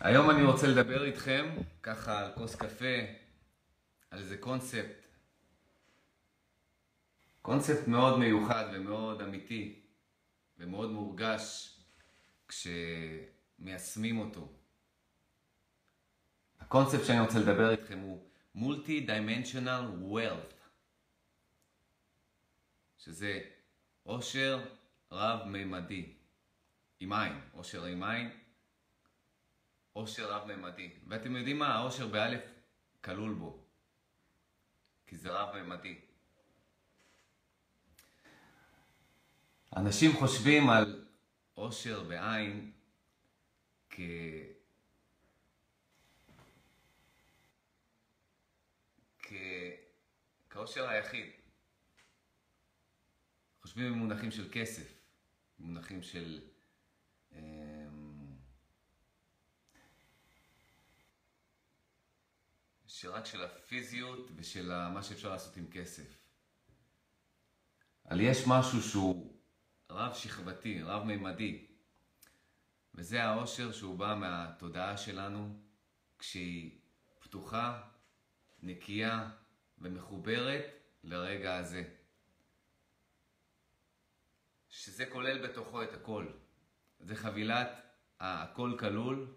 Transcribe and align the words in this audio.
היום 0.00 0.30
אני 0.30 0.42
רוצה 0.42 0.66
לדבר 0.66 1.04
איתכם, 1.04 1.56
ככה 1.82 2.18
על 2.18 2.32
כוס 2.34 2.54
קפה, 2.54 2.96
על 4.10 4.18
איזה 4.18 4.38
קונספט. 4.38 5.06
קונספט 7.42 7.88
מאוד 7.88 8.18
מיוחד 8.18 8.64
ומאוד 8.72 9.22
אמיתי 9.22 9.80
ומאוד 10.58 10.90
מורגש 10.90 11.76
כשמיישמים 12.48 14.18
אותו. 14.18 14.48
הקונספט 16.60 17.04
שאני 17.04 17.20
רוצה 17.20 17.38
לדבר 17.38 17.70
איתכם 17.70 17.98
הוא 17.98 18.26
Multi-Dimensional 18.56 20.12
Wealth, 20.12 20.54
שזה 22.98 23.40
עושר 24.02 24.64
רב-ממדי, 25.12 26.12
עם 27.00 27.12
עין, 27.12 27.40
עושר 27.52 27.84
עם 27.84 28.02
עין. 28.02 28.45
עושר 29.96 30.32
רב-ממדי. 30.32 30.90
ואתם 31.08 31.36
יודעים 31.36 31.58
מה? 31.58 31.74
העושר 31.74 32.06
באלף 32.08 32.40
כלול 33.04 33.34
בו. 33.34 33.64
כי 35.06 35.16
זה 35.16 35.30
רב-ממדי. 35.30 36.00
אנשים 39.76 40.12
חושבים 40.12 40.70
על 40.70 41.06
עושר 41.54 42.02
בעין 42.02 42.72
כ... 43.90 44.00
כ... 49.18 49.32
כעושר 50.50 50.88
היחיד. 50.88 51.30
חושבים 53.62 53.92
במונחים 53.92 54.30
של 54.30 54.48
כסף, 54.52 54.92
במונחים 55.58 56.02
של... 56.02 56.40
שרק 63.06 63.26
של 63.26 63.44
הפיזיות 63.44 64.28
ושל 64.36 64.88
מה 64.88 65.02
שאפשר 65.02 65.30
לעשות 65.30 65.56
עם 65.56 65.66
כסף. 65.70 66.18
אבל 68.10 68.20
יש 68.20 68.46
משהו 68.46 68.82
שהוא 68.82 69.40
רב 69.90 70.14
שכבתי, 70.14 70.82
רב 70.82 71.04
מימדי, 71.04 71.66
וזה 72.94 73.24
העושר 73.24 73.72
שהוא 73.72 73.98
בא 73.98 74.14
מהתודעה 74.20 74.96
שלנו 74.96 75.60
כשהיא 76.18 76.78
פתוחה, 77.18 77.82
נקייה 78.62 79.30
ומחוברת 79.78 80.64
לרגע 81.04 81.56
הזה. 81.56 81.84
שזה 84.68 85.06
כולל 85.06 85.48
בתוכו 85.48 85.82
את 85.82 85.92
הכל. 85.92 86.26
זה 87.00 87.16
חבילת 87.16 87.68
הכל 88.20 88.76
כלול 88.78 89.34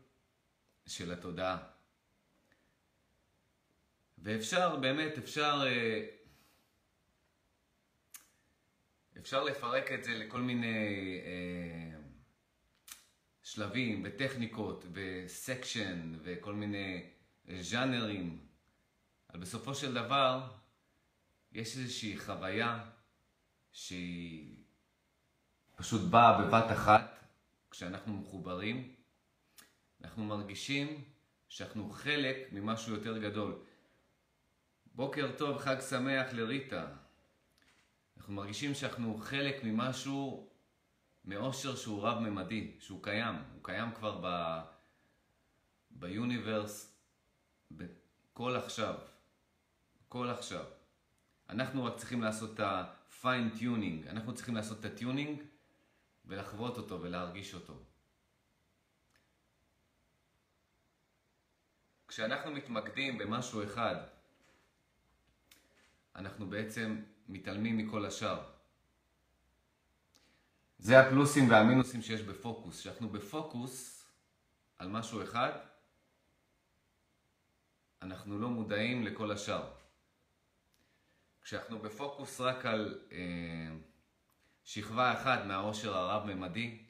של 0.88 1.12
התודעה. 1.12 1.69
ואפשר, 4.24 4.76
באמת, 4.76 5.18
אפשר... 5.18 5.64
אה, 5.66 6.06
אפשר 9.18 9.44
לפרק 9.44 9.92
את 9.92 10.04
זה 10.04 10.18
לכל 10.18 10.42
מיני 10.42 11.20
אה, 11.26 12.00
שלבים 13.44 14.02
וטכניקות 14.06 14.86
וסקשן 14.94 16.14
וכל 16.24 16.54
מיני 16.54 17.10
ז'אנרים. 17.60 18.40
אבל 19.30 19.40
בסופו 19.40 19.76
של 19.76 19.94
דבר, 19.94 20.48
יש 21.52 21.78
איזושהי 21.78 22.18
חוויה 22.18 22.90
שהיא 23.72 24.56
פשוט 25.76 26.02
באה 26.02 26.42
בבת 26.42 26.72
אחת, 26.72 27.20
כשאנחנו 27.72 28.14
מחוברים, 28.14 28.96
אנחנו 30.02 30.24
מרגישים 30.24 31.04
שאנחנו 31.50 31.90
חלק 31.90 32.38
ממשהו 32.52 32.94
יותר 32.94 33.18
גדול. 33.18 33.66
בוקר 35.00 35.32
טוב, 35.38 35.58
חג 35.58 35.76
שמח 35.90 36.34
לריטה. 36.34 36.88
אנחנו 38.18 38.34
מרגישים 38.34 38.74
שאנחנו 38.74 39.18
חלק 39.22 39.64
ממשהו, 39.64 40.50
מאושר 41.26 41.76
שהוא 41.76 42.04
רב-ממדי, 42.04 42.76
שהוא 42.80 43.04
קיים. 43.04 43.36
הוא 43.54 43.64
קיים 43.64 43.92
כבר 43.96 44.20
ב... 44.24 44.60
ביוניברס, 45.92 46.98
בכל 47.72 48.56
עכשיו. 48.56 48.96
כל 50.10 50.30
עכשיו. 50.30 50.66
אנחנו 51.50 51.86
רק 51.86 51.98
צריכים 51.98 52.22
לעשות 52.22 52.54
את 52.54 52.60
ה-fine 52.60 53.60
tuning, 53.60 54.10
אנחנו 54.10 54.36
צריכים 54.36 54.56
לעשות 54.56 54.80
את 54.80 54.86
הטיונינג 54.86 55.42
ולחוות 56.26 56.78
אותו 56.78 57.02
ולהרגיש 57.02 57.54
אותו. 57.54 57.74
כשאנחנו 62.08 62.52
מתמקדים 62.52 63.18
במשהו 63.18 63.64
אחד, 63.64 64.19
אנחנו 66.20 66.50
בעצם 66.50 67.02
מתעלמים 67.28 67.78
מכל 67.78 68.06
השאר. 68.06 68.50
זה 70.78 71.00
הפלוסים 71.00 71.50
והמינוסים 71.50 72.02
שיש 72.02 72.22
בפוקוס. 72.22 72.80
כשאנחנו 72.80 73.10
בפוקוס 73.10 74.06
על 74.78 74.88
משהו 74.88 75.24
אחד, 75.24 75.52
אנחנו 78.02 78.40
לא 78.40 78.50
מודעים 78.50 79.04
לכל 79.04 79.32
השאר. 79.32 79.72
כשאנחנו 81.42 81.80
בפוקוס 81.80 82.42
רק 82.42 82.66
על 82.66 83.02
אה, 83.12 83.76
שכבה 84.64 85.14
אחת 85.14 85.46
מהעושר 85.46 85.98
הרב-ממדי, 85.98 86.84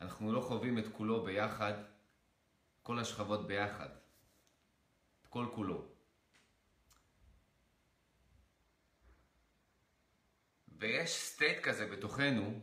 אנחנו 0.00 0.32
לא 0.32 0.40
חווים 0.40 0.78
את 0.78 0.84
כולו 0.92 1.24
ביחד, 1.24 1.72
כל 2.82 2.98
השכבות 2.98 3.46
ביחד, 3.46 3.88
את 5.22 5.26
כל 5.26 5.46
כולו. 5.54 5.93
ויש 10.78 11.10
state 11.10 11.62
כזה 11.62 11.86
בתוכנו, 11.86 12.60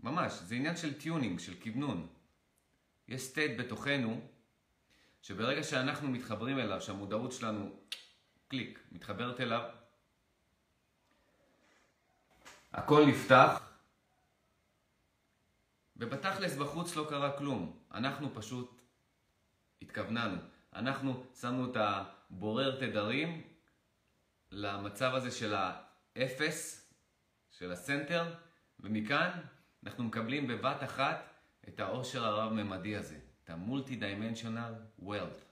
ממש, 0.00 0.32
זה 0.32 0.54
עניין 0.54 0.76
של 0.76 1.00
tuning, 1.00 1.38
של 1.40 1.54
כוונון. 1.62 2.08
יש 3.08 3.22
state 3.22 3.60
בתוכנו, 3.60 4.20
שברגע 5.22 5.62
שאנחנו 5.62 6.08
מתחברים 6.10 6.58
אליו, 6.58 6.80
שהמודעות 6.80 7.32
שלנו, 7.32 7.76
קליק, 8.48 8.80
מתחברת 8.92 9.40
אליו, 9.40 9.70
הכל 12.72 13.06
נפתח, 13.06 13.62
ובתכלס 15.96 16.56
בחוץ 16.56 16.96
לא 16.96 17.06
קרה 17.08 17.38
כלום. 17.38 17.78
אנחנו 17.92 18.34
פשוט 18.34 18.80
התכווננו. 19.82 20.36
אנחנו 20.74 21.24
שמנו 21.40 21.70
את 21.70 21.76
הבורר 21.76 22.80
תדרים 22.80 23.42
למצב 24.50 25.14
הזה 25.14 25.30
של 25.30 25.54
ה... 25.54 25.85
אפס 26.16 26.90
של 27.50 27.72
הסנטר, 27.72 28.34
ומכאן 28.80 29.40
אנחנו 29.84 30.04
מקבלים 30.04 30.46
בבת 30.46 30.82
אחת 30.82 31.34
את 31.68 31.80
העושר 31.80 32.24
הרב-ממדי 32.24 32.96
הזה, 32.96 33.18
את 33.44 33.50
ה-multi-dimensional 33.50 35.02
wealth. 35.02 35.46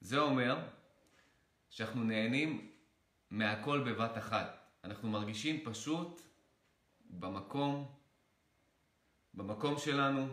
זה 0.00 0.18
אומר 0.18 0.68
שאנחנו 1.70 2.04
נהנים 2.04 2.72
מהכל 3.30 3.92
בבת 3.92 4.18
אחת. 4.18 4.60
אנחנו 4.84 5.10
מרגישים 5.10 5.64
פשוט 5.64 6.20
במקום, 7.10 7.94
במקום 9.34 9.78
שלנו, 9.78 10.28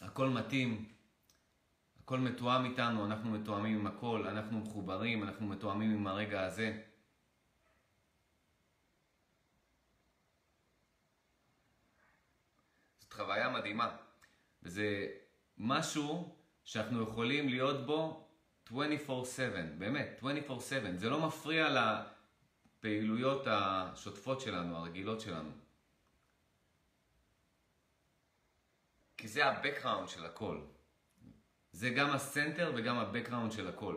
הכל 0.00 0.28
מתאים, 0.28 0.92
הכל 2.08 2.18
מתואם 2.18 2.64
איתנו, 2.64 3.06
אנחנו 3.06 3.30
מתואמים 3.30 3.78
עם 3.78 3.86
הכל, 3.86 4.26
אנחנו 4.26 4.58
מחוברים, 4.58 5.22
אנחנו 5.22 5.46
מתואמים 5.46 5.90
עם 5.90 6.06
הרגע 6.06 6.44
הזה. 6.44 6.82
זאת 13.00 13.12
חוויה 13.12 13.48
מדהימה, 13.48 13.96
וזה 14.62 15.06
משהו 15.58 16.36
שאנחנו 16.64 17.02
יכולים 17.02 17.48
להיות 17.48 17.86
בו 17.86 18.28
24/7, 18.68 18.72
באמת, 19.78 20.20
24/7. 20.22 20.96
זה 20.96 21.10
לא 21.10 21.26
מפריע 21.26 21.68
לפעילויות 22.78 23.46
השוטפות 23.46 24.40
שלנו, 24.40 24.76
הרגילות 24.76 25.20
שלנו. 25.20 25.50
כי 29.16 29.28
זה 29.28 29.46
ה-background 29.46 30.06
של 30.06 30.26
הכל. 30.26 30.60
זה 31.78 31.90
גם 31.90 32.10
הסנטר 32.10 32.72
וגם 32.76 32.98
הבקראונד 32.98 33.52
של 33.52 33.68
הכל. 33.68 33.96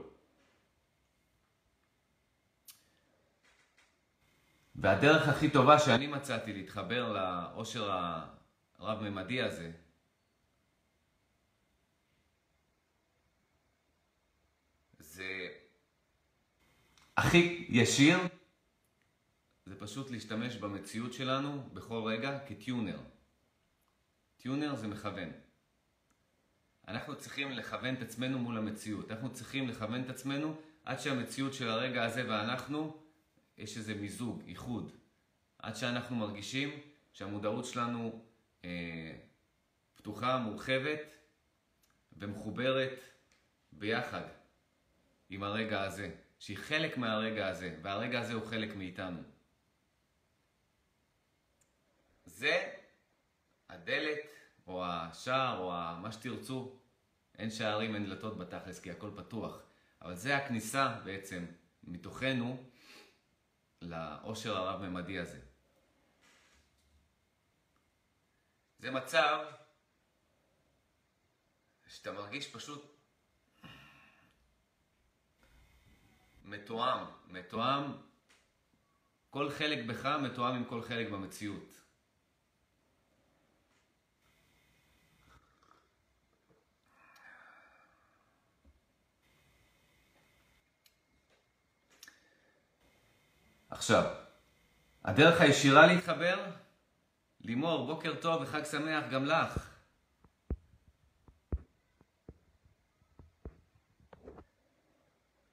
והדרך 4.75 5.27
הכי 5.27 5.49
טובה 5.51 5.79
שאני 5.79 6.07
מצאתי 6.07 6.53
להתחבר 6.53 7.13
לאושר 7.13 7.91
הרב-ממדי 8.77 9.41
הזה, 9.41 9.71
זה 14.99 15.49
הכי 17.17 17.65
ישיר, 17.69 18.19
זה 19.65 19.79
פשוט 19.79 20.11
להשתמש 20.11 20.55
במציאות 20.55 21.13
שלנו 21.13 21.69
בכל 21.73 22.03
רגע 22.05 22.39
כטיונר. 22.47 22.99
טיונר 24.37 24.75
זה 24.75 24.87
מכוון. 24.87 25.50
אנחנו 26.87 27.17
צריכים 27.17 27.51
לכוון 27.51 27.95
את 27.95 28.01
עצמנו 28.01 28.39
מול 28.39 28.57
המציאות. 28.57 29.11
אנחנו 29.11 29.33
צריכים 29.33 29.67
לכוון 29.67 30.03
את 30.03 30.09
עצמנו 30.09 30.55
עד 30.85 30.99
שהמציאות 30.99 31.53
של 31.53 31.69
הרגע 31.69 32.03
הזה 32.03 32.29
ואנחנו, 32.29 32.97
יש 33.57 33.77
איזה 33.77 33.95
מיזוג, 33.95 34.41
איחוד. 34.47 34.91
עד 35.59 35.75
שאנחנו 35.75 36.15
מרגישים 36.15 36.79
שהמודעות 37.13 37.65
שלנו 37.65 38.21
אה, 38.65 38.69
פתוחה, 39.95 40.37
מורחבת 40.37 40.99
ומחוברת 42.17 42.99
ביחד 43.71 44.23
עם 45.29 45.43
הרגע 45.43 45.83
הזה, 45.83 46.11
שהיא 46.39 46.57
חלק 46.57 46.97
מהרגע 46.97 47.47
הזה, 47.47 47.77
והרגע 47.81 48.19
הזה 48.19 48.33
הוא 48.33 48.45
חלק 48.45 48.75
מאיתנו. 48.75 49.21
זה 52.25 52.73
הדלת, 53.69 54.19
או 54.67 54.85
השער, 55.11 55.57
או 55.57 56.01
מה 56.01 56.11
שתרצו. 56.11 56.75
אין 57.37 57.49
שערים, 57.49 57.95
אין 57.95 58.05
דלתות 58.05 58.37
בתכלס, 58.37 58.79
כי 58.79 58.91
הכל 58.91 59.11
פתוח. 59.15 59.61
אבל 60.01 60.15
זה 60.15 60.37
הכניסה 60.37 60.99
בעצם 61.03 61.45
מתוכנו 61.83 62.63
לאושר 63.81 64.57
הרב-ממדי 64.57 65.19
הזה. 65.19 65.39
זה 68.79 68.91
מצב 68.91 69.45
שאתה 71.87 72.11
מרגיש 72.11 72.51
פשוט 72.51 72.85
מתואם, 76.43 77.05
מתואם, 77.27 77.93
כל 79.29 79.49
חלק 79.49 79.85
בך 79.85 80.05
מתואם 80.05 80.55
עם 80.55 80.65
כל 80.65 80.81
חלק 80.81 81.09
במציאות. 81.09 81.80
עכשיו, 93.71 94.13
הדרך 95.05 95.41
הישירה 95.41 95.87
להתחבר, 95.87 96.51
לימור, 97.41 97.85
בוקר 97.85 98.15
טוב 98.21 98.41
וחג 98.41 98.63
שמח 98.63 99.03
גם 99.11 99.25
לך. 99.25 99.69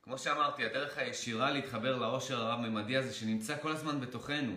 כמו 0.03 0.19
שאמרתי, 0.19 0.65
הדרך 0.65 0.99
הישירה 0.99 1.51
להתחבר 1.51 1.97
לאושר 1.97 2.41
הרב-ממדי 2.41 2.97
הזה 2.97 3.15
שנמצא 3.15 3.63
כל 3.63 3.73
הזמן 3.73 4.01
בתוכנו. 4.01 4.57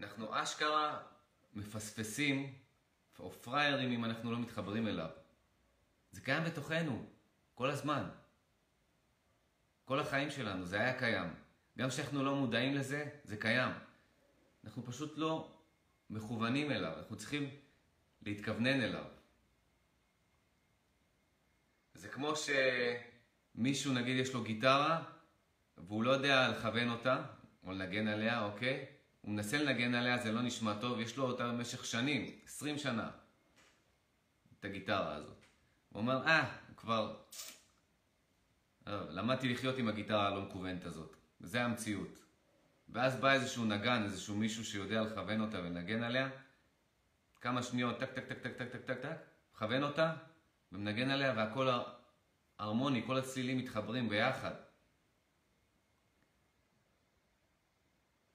אנחנו 0.00 0.42
אשכרה 0.42 0.98
מפספסים 1.54 2.54
או 3.18 3.32
פראיירים 3.32 3.92
אם 3.92 4.04
אנחנו 4.04 4.32
לא 4.32 4.38
מתחברים 4.38 4.88
אליו. 4.88 5.10
זה 6.12 6.20
קיים 6.20 6.44
בתוכנו, 6.44 7.06
כל 7.54 7.70
הזמן. 7.70 8.08
כל 9.90 10.00
החיים 10.00 10.30
שלנו, 10.30 10.66
זה 10.66 10.80
היה 10.80 10.98
קיים. 10.98 11.34
גם 11.78 11.88
כשאנחנו 11.88 12.24
לא 12.24 12.34
מודעים 12.34 12.74
לזה, 12.74 13.08
זה 13.24 13.36
קיים. 13.36 13.72
אנחנו 14.64 14.86
פשוט 14.86 15.18
לא 15.18 15.52
מכוונים 16.10 16.70
אליו, 16.70 16.98
אנחנו 16.98 17.16
צריכים 17.16 17.50
להתכוונן 18.22 18.80
אליו. 18.80 19.04
זה 21.94 22.08
כמו 22.08 22.32
שמישהו, 22.36 23.92
נגיד, 23.92 24.16
יש 24.16 24.34
לו 24.34 24.42
גיטרה, 24.42 25.02
והוא 25.78 26.04
לא 26.04 26.10
יודע 26.10 26.48
לכוון 26.48 26.90
אותה, 26.90 27.22
או 27.64 27.72
לנגן 27.72 28.08
עליה, 28.08 28.44
אוקיי? 28.44 28.86
הוא 29.20 29.30
מנסה 29.30 29.62
לנגן 29.62 29.94
עליה, 29.94 30.18
זה 30.18 30.32
לא 30.32 30.42
נשמע 30.42 30.80
טוב, 30.80 31.00
יש 31.00 31.16
לו 31.16 31.24
אותה 31.24 31.48
במשך 31.48 31.84
שנים, 31.84 32.38
20 32.44 32.78
שנה, 32.78 33.10
את 34.60 34.64
הגיטרה 34.64 35.14
הזאת. 35.14 35.46
הוא 35.88 36.00
אומר, 36.00 36.26
אה, 36.26 36.56
הוא 36.68 36.76
כבר... 36.76 37.16
אה, 38.86 39.00
למדתי 39.10 39.48
לחיות 39.48 39.78
עם 39.78 39.88
הגיטרה 39.88 40.26
הלא 40.26 40.42
מכוונת 40.42 40.84
הזאת. 40.84 41.16
זה 41.40 41.64
המציאות. 41.64 42.24
ואז 42.88 43.16
בא 43.16 43.32
איזשהו 43.32 43.64
נגן, 43.64 44.02
איזשהו 44.02 44.36
מישהו 44.36 44.64
שיודע 44.64 45.02
לכוון 45.02 45.40
אותה 45.40 45.58
ולנגן 45.58 46.02
עליה, 46.02 46.28
כמה 47.40 47.62
שניות, 47.62 47.98
טק, 47.98 48.12
טק, 48.12 48.28
טק, 48.28 48.38
טק, 48.38 48.56
טק, 48.56 48.68
טק, 48.72 48.84
טק, 48.84 49.00
טק, 49.00 49.16
מכוון 49.54 49.82
אותה 49.82 50.14
ומנגן 50.72 51.10
עליה, 51.10 51.32
והכל 51.36 51.68
הרמוני, 52.58 53.02
כל 53.06 53.18
הצלילים 53.18 53.58
מתחברים 53.58 54.08
ביחד. 54.08 54.54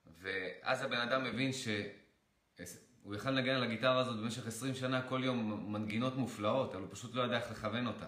ואז 0.06 0.81
הבן 0.81 0.98
אדם 0.98 1.24
מבין 1.24 1.51
שהוא 1.53 3.15
יכל 3.15 3.31
לנגן 3.31 3.56
על 3.56 3.63
הגיטרה 3.63 4.00
הזאת 4.00 4.19
במשך 4.19 4.48
20 4.48 4.75
שנה, 4.75 5.09
כל 5.09 5.21
יום 5.24 5.74
מנגינות 5.74 6.15
מופלאות, 6.15 6.74
אבל 6.74 6.81
הוא 6.81 6.89
פשוט 6.91 7.15
לא 7.15 7.21
ידע 7.24 7.38
איך 7.38 7.51
לכוון 7.51 7.88
אותה. 7.88 8.07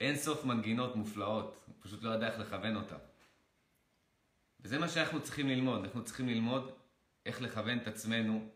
אין 0.00 0.16
סוף 0.16 0.44
מנגינות 0.44 0.96
מופלאות, 0.96 1.56
הוא 1.66 1.74
פשוט 1.80 2.02
לא 2.02 2.14
ידע 2.14 2.26
איך 2.26 2.38
לכוון 2.40 2.76
אותה. 2.76 2.96
וזה 4.60 4.78
מה 4.78 4.88
שאנחנו 4.88 5.22
צריכים 5.22 5.48
ללמוד, 5.48 5.84
אנחנו 5.84 6.04
צריכים 6.04 6.28
ללמוד 6.28 6.70
איך 7.26 7.42
לכוון 7.42 7.78
את 7.78 7.86
עצמנו 7.86 8.48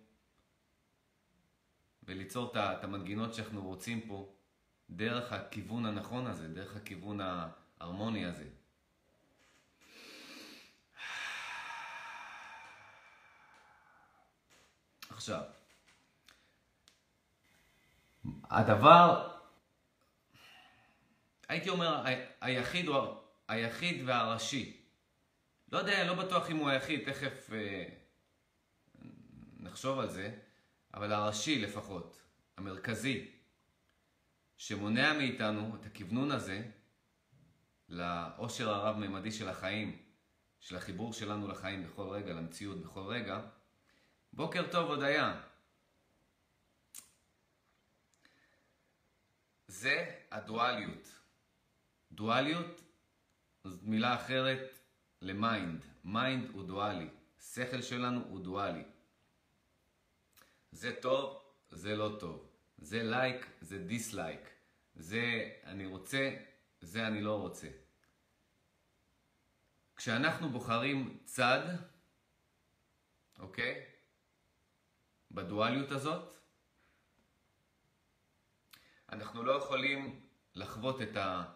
וליצור 2.03 2.53
את 2.57 2.85
המנגינות 2.85 3.35
שאנחנו 3.35 3.63
רוצים 3.63 4.01
פה 4.01 4.35
דרך 4.91 5.33
הכיוון 5.33 5.87
הנכון 5.87 6.27
הזה, 6.27 6.49
דרך 6.49 6.77
הכיוון 6.77 7.21
ההרמוני 7.21 8.27
הזה. 8.27 8.49
עכשיו, 15.11 15.43
הדבר 18.51 19.34
הייתי 21.49 21.69
אומר, 21.69 22.05
היחיד, 22.41 22.87
הוא, 22.87 22.97
היחיד 23.49 24.03
והראשי. 24.07 24.81
לא 25.73 25.79
יודע, 25.79 26.05
לא 26.05 26.15
בטוח 26.15 26.51
אם 26.51 26.57
הוא 26.57 26.69
היחיד, 26.69 27.13
תכף 27.13 27.51
אה, 27.53 27.85
נחשוב 29.57 29.99
על 29.99 30.09
זה, 30.09 30.39
אבל 30.95 31.13
הראשי 31.13 31.59
לפחות, 31.59 32.23
המרכזי, 32.57 33.31
שמונע 34.57 35.13
מאיתנו 35.13 35.77
את 35.81 35.87
הכוונון 35.87 36.31
הזה 36.31 36.63
לאושר 37.89 38.71
הרב-ממדי 38.71 39.31
של 39.31 39.49
החיים, 39.49 40.03
של 40.61 40.77
החיבור 40.77 41.13
שלנו 41.13 41.49
לחיים 41.49 41.87
בכל 41.87 42.09
רגע, 42.09 42.33
למציאות 42.33 42.81
בכל 42.83 43.01
רגע. 43.01 43.41
בוקר 44.33 44.71
טוב, 44.71 44.91
הודיה. 44.91 45.41
זה 49.67 50.21
הדואליות. 50.31 51.24
דואליות 52.15 52.81
זאת 53.65 53.83
מילה 53.83 54.15
אחרת 54.15 54.79
ל 55.23 55.33
mind. 55.33 55.85
mind 56.05 56.51
הוא 56.51 56.65
דואלי. 56.65 57.09
שכל 57.41 57.83
שלנו 57.83 58.25
הוא 58.29 58.41
דואלי. 58.41 58.85
זה 60.73 60.97
טוב, 61.03 61.43
זה 61.71 61.97
לא 61.97 62.17
טוב. 62.21 62.51
זה 62.79 63.03
like, 63.03 63.47
זה 63.61 63.79
dislike. 63.79 64.41
זה 64.95 65.51
אני 65.65 65.87
רוצה, 65.87 66.37
זה 66.81 67.07
אני 67.07 67.21
לא 67.21 67.41
רוצה. 67.41 67.69
כשאנחנו 69.97 70.49
בוחרים 70.49 71.19
צד, 71.25 71.77
אוקיי? 73.39 73.85
בדואליות 75.31 75.91
הזאת, 75.91 76.35
אנחנו 79.09 79.43
לא 79.43 79.53
יכולים 79.53 80.27
לחוות 80.55 81.03
את 81.03 81.17
ה... 81.17 81.54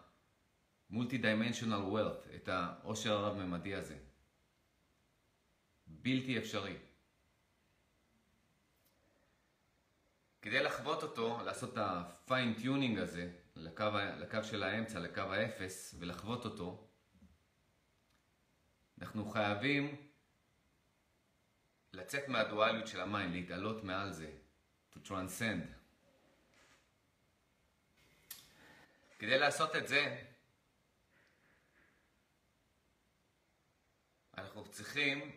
דיימנשיונל 0.91 1.75
ווילט, 1.75 2.27
את 2.35 2.47
העושר 2.47 3.13
הרב-ממדי 3.13 3.75
הזה. 3.75 3.97
בלתי 5.87 6.37
אפשרי. 6.37 6.77
כדי 10.41 10.63
לחוות 10.63 11.03
אותו, 11.03 11.39
לעשות 11.45 11.73
את 11.73 11.77
ה-fine 11.77 12.61
tuning 12.63 12.99
הזה 12.99 13.31
לקו, 13.55 13.85
לקו 14.19 14.43
של 14.43 14.63
האמצע, 14.63 14.99
לקו 14.99 15.21
האפס, 15.21 15.95
ולחוות 15.99 16.45
אותו, 16.45 16.87
אנחנו 19.01 19.29
חייבים 19.29 19.95
לצאת 21.93 22.27
מהדואליות 22.27 22.87
של 22.87 23.01
המים, 23.01 23.31
להתעלות 23.31 23.83
מעל 23.83 24.11
זה, 24.11 24.31
to 24.93 24.97
transcend. 25.07 25.79
כדי 29.19 29.39
לעשות 29.39 29.75
את 29.75 29.87
זה, 29.87 30.28
אנחנו 34.39 34.65
צריכים, 34.65 35.31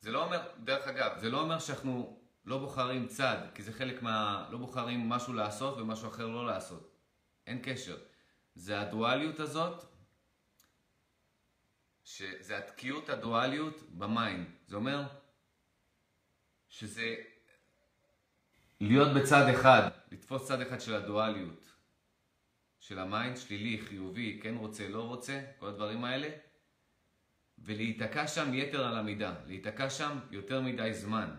זה 0.00 0.10
לא 0.10 0.24
אומר, 0.24 0.52
דרך 0.64 0.86
אגב, 0.88 1.18
זה 1.18 1.30
לא 1.30 1.40
אומר 1.40 1.58
שאנחנו 1.58 2.22
לא 2.44 2.58
בוחרים 2.58 3.06
צד, 3.06 3.38
כי 3.54 3.62
זה 3.62 3.72
חלק 3.72 4.02
מה... 4.02 4.48
לא 4.50 4.58
בוחרים 4.58 5.08
משהו 5.08 5.32
לעשות 5.32 5.78
ומשהו 5.78 6.08
אחר 6.08 6.26
לא 6.26 6.46
לעשות. 6.46 6.96
אין 7.46 7.60
קשר. 7.62 7.98
זה 8.54 8.80
הדואליות 8.80 9.40
הזאת 9.40 9.84
שזה 12.04 12.58
התקיעות 12.58 13.08
הדואליות 13.08 13.82
ב 13.90 13.99
mind. 13.99 14.46
זה 14.66 14.76
אומר 14.76 15.02
שזה 16.68 17.14
להיות 18.80 19.08
בצד 19.16 19.48
אחד, 19.54 19.90
לתפוס 20.12 20.48
צד 20.48 20.60
אחד 20.60 20.80
של 20.80 20.94
הדואליות, 20.94 21.72
של 22.80 22.98
ה 22.98 23.04
mind, 23.04 23.36
שלילי, 23.36 23.80
חיובי, 23.80 24.40
כן 24.42 24.54
רוצה, 24.54 24.88
לא 24.88 25.02
רוצה, 25.02 25.42
כל 25.58 25.68
הדברים 25.68 26.04
האלה, 26.04 26.28
ולהיתקע 27.64 28.26
שם 28.26 28.54
יתר 28.54 28.86
על 28.86 28.96
המידה, 28.96 29.34
להיתקע 29.46 29.90
שם 29.90 30.18
יותר 30.30 30.60
מדי 30.60 30.94
זמן. 30.94 31.30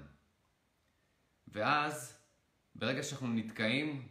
ואז, 1.47 2.19
ברגע 2.75 3.03
שאנחנו 3.03 3.27
נתקעים 3.27 4.07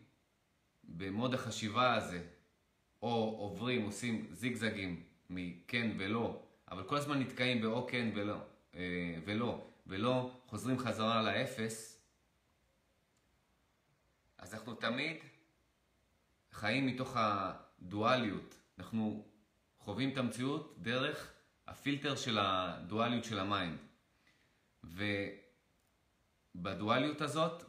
ב 0.84 0.94
mode 0.94 1.34
החשיבה 1.34 1.94
הזה, 1.94 2.22
או 3.02 3.36
עוברים, 3.38 3.82
עושים 3.82 4.26
זיגזגים 4.32 5.02
מכן 5.30 5.90
ולא, 5.98 6.42
אבל 6.70 6.84
כל 6.84 6.96
הזמן 6.96 7.20
נתקעים 7.20 7.62
באו 7.62 7.86
כן 7.86 8.10
ולא, 8.14 8.36
אה, 8.74 9.18
ולא, 9.24 9.66
ולא 9.86 10.40
חוזרים 10.46 10.78
חזרה 10.78 11.22
לאפס, 11.22 12.02
אז 14.38 14.54
אנחנו 14.54 14.74
תמיד 14.74 15.16
חיים 16.52 16.86
מתוך 16.86 17.16
הדואליות. 17.16 18.60
אנחנו 18.78 19.24
חווים 19.78 20.10
את 20.12 20.18
המציאות 20.18 20.76
דרך 20.78 21.31
הפילטר 21.66 22.16
של 22.16 22.38
הדואליות 22.40 23.24
של 23.24 23.38
ה 23.38 23.45
mind. 23.45 23.78
ובדואליות 26.54 27.20
הזאת, 27.20 27.64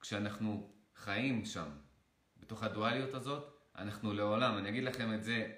כשאנחנו 0.00 0.72
חיים 0.94 1.44
שם, 1.44 1.68
בתוך 2.36 2.62
הדואליות 2.62 3.14
הזאת, 3.14 3.56
אנחנו 3.76 4.12
לעולם, 4.12 4.58
אני 4.58 4.68
אגיד 4.68 4.84
לכם 4.84 5.14
את 5.14 5.24
זה 5.24 5.52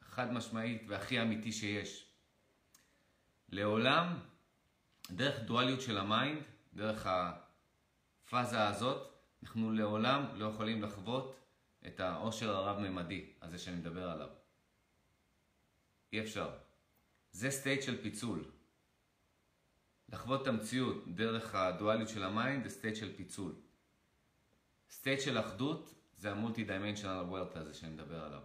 חד 0.00 0.32
משמעית 0.32 0.82
והכי 0.88 1.22
אמיתי 1.22 1.52
שיש. 1.52 2.06
לעולם, 3.48 4.20
דרך 5.10 5.40
דואליות 5.40 5.80
של 5.80 5.98
ה 5.98 6.05
mind, 6.05 6.42
דרך 6.74 7.06
הפאזה 7.06 8.68
הזאת, 8.68 9.12
אנחנו 9.42 9.72
לעולם 9.72 10.24
לא 10.34 10.46
יכולים 10.46 10.82
לחוות 10.82 11.36
את 11.86 12.00
העושר 12.00 12.56
הרב-ממדי 12.56 13.32
הזה 13.42 13.58
שאני 13.58 13.76
מדבר 13.76 14.10
עליו. 14.10 14.28
אי 16.12 16.20
אפשר. 16.20 16.50
זה 17.32 17.50
state 17.50 17.82
של 17.82 18.02
פיצול. 18.02 18.44
לחוות 20.08 20.42
את 20.42 20.46
המציאות 20.46 21.14
דרך 21.14 21.54
הדואליות 21.54 22.08
של 22.08 22.22
ה 22.22 22.30
mind 22.30 22.64
זה 22.64 22.70
state 22.70 22.96
של 22.96 23.16
פיצול. 23.16 23.54
state 24.90 25.20
של 25.20 25.38
אחדות 25.38 25.94
זה 26.16 26.30
ה 26.30 26.64
multi-dimensional 26.64 27.20
wealth 27.20 27.56
הזה 27.56 27.74
שאני 27.74 27.92
מדבר 27.92 28.24
עליו. 28.24 28.42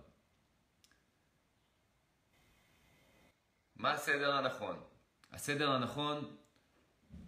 מה 3.76 3.92
הסדר 3.92 4.36
הנכון? 4.36 4.84
הסדר 5.32 5.72
הנכון, 5.72 6.36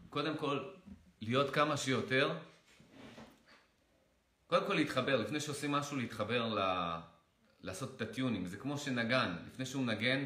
קודם 0.10 0.38
כל, 0.38 0.74
להיות 1.22 1.54
כמה 1.54 1.78
שיותר, 1.78 2.38
קודם 4.48 4.68
כל 4.68 4.74
להתחבר, 4.74 5.22
לפני 5.22 5.40
שעושים 5.40 5.72
משהו, 5.72 5.98
להתחבר 5.98 6.56
ל... 6.56 6.60
לעשות 7.64 7.96
את 7.96 8.02
ה 8.02 8.07
tuning. 8.07 8.46
זה 8.46 8.58
כמו 8.58 8.78
שנגן, 8.78 9.36
לפני 9.48 9.66
שהוא 9.66 9.84
מנגן, 9.84 10.26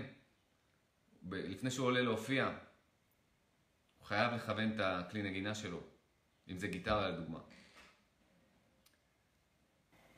לפני 1.32 1.72
שהוא 1.72 1.86
עולה 1.86 2.02
להופיע, 2.02 2.58
הוא 3.98 4.06
חייב 4.08 4.34
לכוון 4.34 4.72
את 4.76 4.80
הכלי 4.80 5.24
נגינה 5.24 5.56
שלו, 5.56 5.84
אם 6.50 6.58
זה 6.58 6.68
גיטרה 6.68 7.10
לדוגמה. 7.10 7.40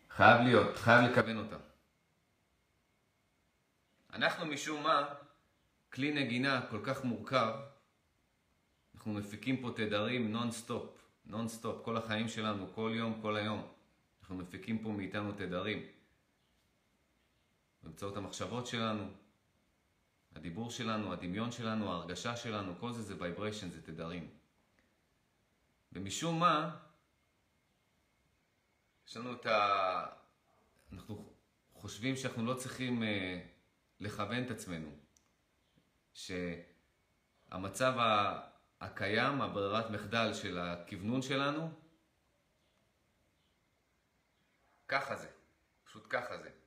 חייב 0.09 0.41
להיות, 0.41 0.77
חייב 0.77 1.11
לכוון 1.11 1.37
אותה. 1.37 1.57
אנחנו 4.13 4.45
משום 4.45 4.83
מה, 4.83 5.13
כלי 5.89 6.13
נגינה 6.13 6.67
כל 6.69 6.79
כך 6.83 7.03
מורכב, 7.03 7.53
אנחנו 8.95 9.13
מפיקים 9.13 9.61
פה 9.61 9.71
תדרים 9.75 10.31
nonstop, 10.31 11.03
nonstop, 11.25 11.85
כל 11.85 11.97
החיים 11.97 12.27
שלנו, 12.27 12.73
כל 12.75 12.91
יום, 12.95 13.19
כל 13.21 13.35
היום. 13.35 13.67
אנחנו 14.21 14.35
מפיקים 14.35 14.83
פה 14.83 14.89
מאיתנו 14.89 15.31
תדרים. 15.31 15.98
באמצעות 17.83 18.17
המחשבות 18.17 18.67
שלנו, 18.67 19.13
הדיבור 20.35 20.71
שלנו, 20.71 21.13
הדמיון 21.13 21.51
שלנו, 21.51 21.93
ההרגשה 21.93 22.35
שלנו, 22.35 22.79
כל 22.79 22.91
זה 22.93 23.01
זה 23.01 23.15
vibration, 23.19 23.69
זה 23.69 23.81
תדרים. 23.81 24.29
ומשום 25.93 26.39
מה, 26.39 26.79
יש 29.07 29.17
לנו 29.17 29.33
את 29.33 29.45
ה... 29.45 30.05
אנחנו 30.93 31.33
חושבים 31.73 32.15
שאנחנו 32.15 32.45
לא 32.45 32.53
צריכים 32.53 33.03
אה, 33.03 33.45
לכוון 33.99 34.43
את 34.45 34.51
עצמנו. 34.51 34.89
שהמצב 36.13 37.93
הקיים, 38.81 39.41
הברירת 39.41 39.89
מחדל 39.89 40.33
של 40.33 40.59
הכוונון 40.59 41.21
שלנו, 41.21 41.71
ככה 44.87 45.15
זה. 45.15 45.29
פשוט 45.83 46.07
ככה 46.09 46.37
זה. 46.37 46.58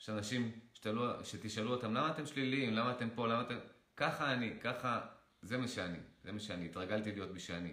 יש 0.00 0.10
אנשים 0.10 0.60
שתלו, 0.74 1.24
שתשאלו 1.24 1.70
אותם, 1.70 1.94
למה 1.94 2.10
אתם 2.10 2.26
שליליים? 2.26 2.74
למה 2.74 2.92
אתם 2.92 3.08
פה? 3.14 3.26
למה 3.26 3.42
אתם... 3.42 3.58
ככה 3.96 4.32
אני, 4.32 4.60
ככה... 4.60 5.06
זה 5.42 5.58
מה 5.58 5.68
שאני. 5.68 5.98
זה 6.24 6.32
מה 6.32 6.40
שאני. 6.40 6.66
התרגלתי 6.66 7.12
להיות 7.12 7.30
מי 7.30 7.40
שאני. 7.40 7.72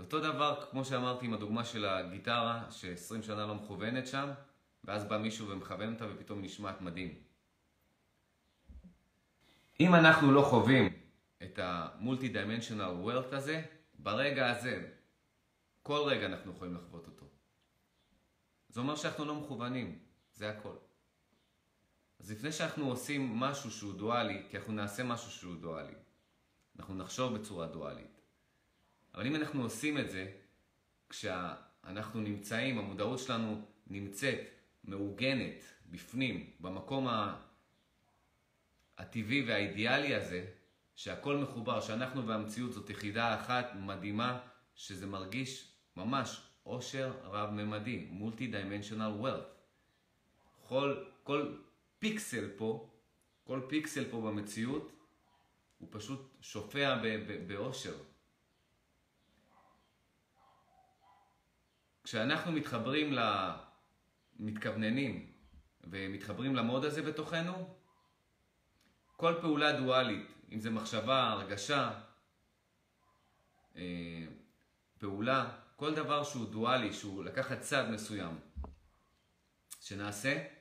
אותו 0.00 0.20
דבר, 0.20 0.64
כמו 0.70 0.84
שאמרתי 0.84 1.26
עם 1.26 1.34
הדוגמה 1.34 1.64
של 1.64 1.84
הגיטרה, 1.84 2.64
ש-20 2.70 3.22
שנה 3.22 3.46
לא 3.46 3.54
מכוונת 3.54 4.06
שם, 4.06 4.30
ואז 4.84 5.04
בא 5.04 5.18
מישהו 5.18 5.48
ומכוון 5.48 5.92
אותה 5.92 6.04
ופתאום 6.10 6.42
נשמעת 6.42 6.80
מדהים. 6.80 7.14
אם 9.80 9.94
אנחנו 9.94 10.32
לא 10.32 10.42
חווים 10.42 10.92
את 11.42 11.58
דיימנשיונל 12.32 12.82
וורט 12.82 13.32
הזה, 13.32 13.62
ברגע 13.94 14.50
הזה, 14.50 14.90
כל 15.82 16.00
רגע 16.06 16.26
אנחנו 16.26 16.52
יכולים 16.52 16.74
לחוות 16.74 17.06
אותו. 17.06 17.26
זה 18.68 18.80
אומר 18.80 18.96
שאנחנו 18.96 19.24
לא 19.24 19.34
מכוונים, 19.34 19.98
זה 20.34 20.50
הכל. 20.50 20.76
אז 22.18 22.30
לפני 22.30 22.52
שאנחנו 22.52 22.88
עושים 22.88 23.36
משהו 23.36 23.70
שהוא 23.70 23.94
דואלי, 23.94 24.42
כי 24.50 24.56
אנחנו 24.56 24.72
נעשה 24.72 25.04
משהו 25.04 25.30
שהוא 25.30 25.56
דואלי, 25.56 25.94
אנחנו 26.78 26.94
נחשוב 26.94 27.34
בצורה 27.34 27.66
דואלית. 27.66 28.20
אבל 29.14 29.26
אם 29.26 29.36
אנחנו 29.36 29.62
עושים 29.62 29.98
את 29.98 30.10
זה, 30.10 30.32
כשאנחנו 31.08 32.20
נמצאים, 32.20 32.78
המודעות 32.78 33.18
שלנו 33.18 33.64
נמצאת, 33.86 34.40
מעוגנת, 34.84 35.64
בפנים, 35.90 36.50
במקום 36.60 37.06
הטבעי 38.98 39.44
והאידיאלי 39.48 40.14
הזה, 40.14 40.46
שהכל 40.94 41.36
מחובר, 41.36 41.80
שאנחנו 41.80 42.26
והמציאות 42.26 42.72
זאת 42.72 42.90
יחידה 42.90 43.40
אחת 43.40 43.70
מדהימה, 43.74 44.40
שזה 44.74 45.06
מרגיש 45.06 45.72
ממש 45.96 46.40
עושר 46.62 47.12
רב-ממדי, 47.22 48.08
דיימנשיונל 48.50 49.12
ווילט. 49.18 49.54
כל, 50.68 51.04
כל 51.22 51.56
פיקסל 51.98 52.50
פה, 52.56 52.90
כל 53.44 53.60
פיקסל 53.68 54.10
פה 54.10 54.20
במציאות, 54.20 54.92
הוא 55.78 55.88
פשוט 55.92 56.34
שופע 56.40 56.96
באושר. 57.46 57.96
כשאנחנו 62.04 62.52
מתחברים, 62.52 63.14
מתכווננים 64.36 65.32
ומתחברים 65.84 66.56
למוד 66.56 66.84
הזה 66.84 67.02
בתוכנו, 67.02 67.74
כל 69.16 69.34
פעולה 69.40 69.80
דואלית, 69.80 70.26
אם 70.52 70.60
זה 70.60 70.70
מחשבה, 70.70 71.30
הרגשה, 71.30 72.00
אה, 73.76 74.26
פעולה, 74.98 75.56
כל 75.76 75.94
דבר 75.94 76.24
שהוא 76.24 76.48
דואלי, 76.48 76.92
שהוא 76.92 77.24
לקחת 77.24 77.60
צד 77.60 77.90
מסוים, 77.90 78.38
שנעשה 79.80 80.53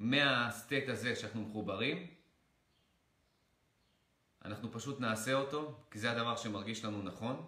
מהסטייט 0.00 0.88
הזה 0.88 1.16
שאנחנו 1.16 1.42
מחוברים, 1.42 2.06
אנחנו 4.44 4.72
פשוט 4.72 5.00
נעשה 5.00 5.34
אותו, 5.34 5.84
כי 5.90 5.98
זה 5.98 6.10
הדבר 6.10 6.36
שמרגיש 6.36 6.84
לנו 6.84 7.02
נכון. 7.02 7.46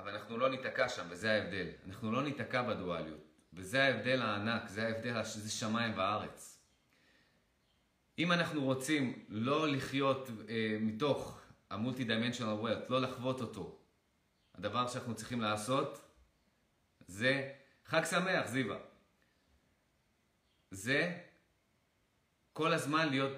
אבל 0.00 0.14
אנחנו 0.14 0.38
לא 0.38 0.48
ניתקע 0.48 0.88
שם, 0.88 1.06
וזה 1.10 1.32
ההבדל. 1.32 1.66
אנחנו 1.86 2.12
לא 2.12 2.22
ניתקע 2.22 2.62
בדואליות. 2.62 3.20
וזה 3.52 3.84
ההבדל 3.84 4.22
הענק, 4.22 4.68
זה 4.68 4.86
ההבדל, 4.86 5.24
שזה 5.24 5.50
שמיים 5.50 5.98
וארץ. 5.98 6.62
אם 8.18 8.32
אנחנו 8.32 8.64
רוצים 8.64 9.24
לא 9.28 9.68
לחיות 9.68 10.30
אה, 10.48 10.76
מתוך 10.80 11.40
המולטי 11.70 12.04
דיימנשיונל 12.04 12.52
ווילט, 12.52 12.90
לא 12.90 13.00
לחוות 13.00 13.40
אותו, 13.40 13.78
הדבר 14.54 14.88
שאנחנו 14.88 15.14
צריכים 15.14 15.40
לעשות 15.40 16.07
זה 17.08 17.52
חג 17.84 18.04
שמח, 18.04 18.46
זיווה. 18.46 18.76
זה 20.70 21.18
כל 22.52 22.72
הזמן 22.72 23.08
להיות 23.08 23.32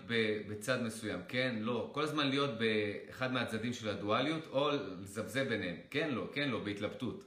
בצד 0.48 0.82
מסוים, 0.82 1.20
כן, 1.28 1.56
לא, 1.58 1.90
כל 1.94 2.02
הזמן 2.02 2.28
להיות 2.28 2.50
באחד 2.58 3.32
מהצדדים 3.32 3.72
של 3.72 3.88
הדואליות, 3.88 4.46
או 4.46 4.70
לזבזב 4.70 5.48
ביניהם, 5.48 5.76
כן, 5.90 6.10
לא, 6.10 6.28
כן, 6.32 6.48
לא, 6.48 6.64
בהתלבטות. 6.64 7.24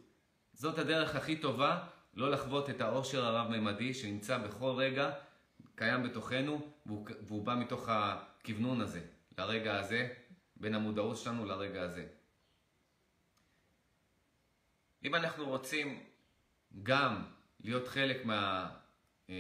זאת 0.54 0.80
הדרך 0.80 1.16
הכי 1.16 1.36
טובה 1.36 1.88
לא 2.14 2.32
לחוות 2.32 2.70
את 2.70 2.82
העושר 2.82 3.26
הרב-ממדי 3.26 3.94
שנמצא 3.94 4.38
בכל 4.38 4.72
רגע, 4.78 5.12
קיים 5.76 6.04
בתוכנו, 6.04 6.72
והוא, 6.86 7.08
והוא 7.28 7.46
בא 7.46 7.56
מתוך 7.56 7.90
הכוונון 7.90 8.82
הזה, 8.82 9.02
לרגע 9.38 9.80
הזה, 9.80 10.14
בין 10.56 10.76
המודעות 10.76 11.18
שלנו 11.18 11.46
לרגע 11.46 11.82
הזה. 11.82 12.06
אם 15.04 15.16
אנחנו 15.16 15.46
רוצים 15.50 16.04
גם 16.84 17.24
להיות 17.64 17.88
חלק 17.88 18.26
מה... 18.26 18.70
אה, 19.30 19.36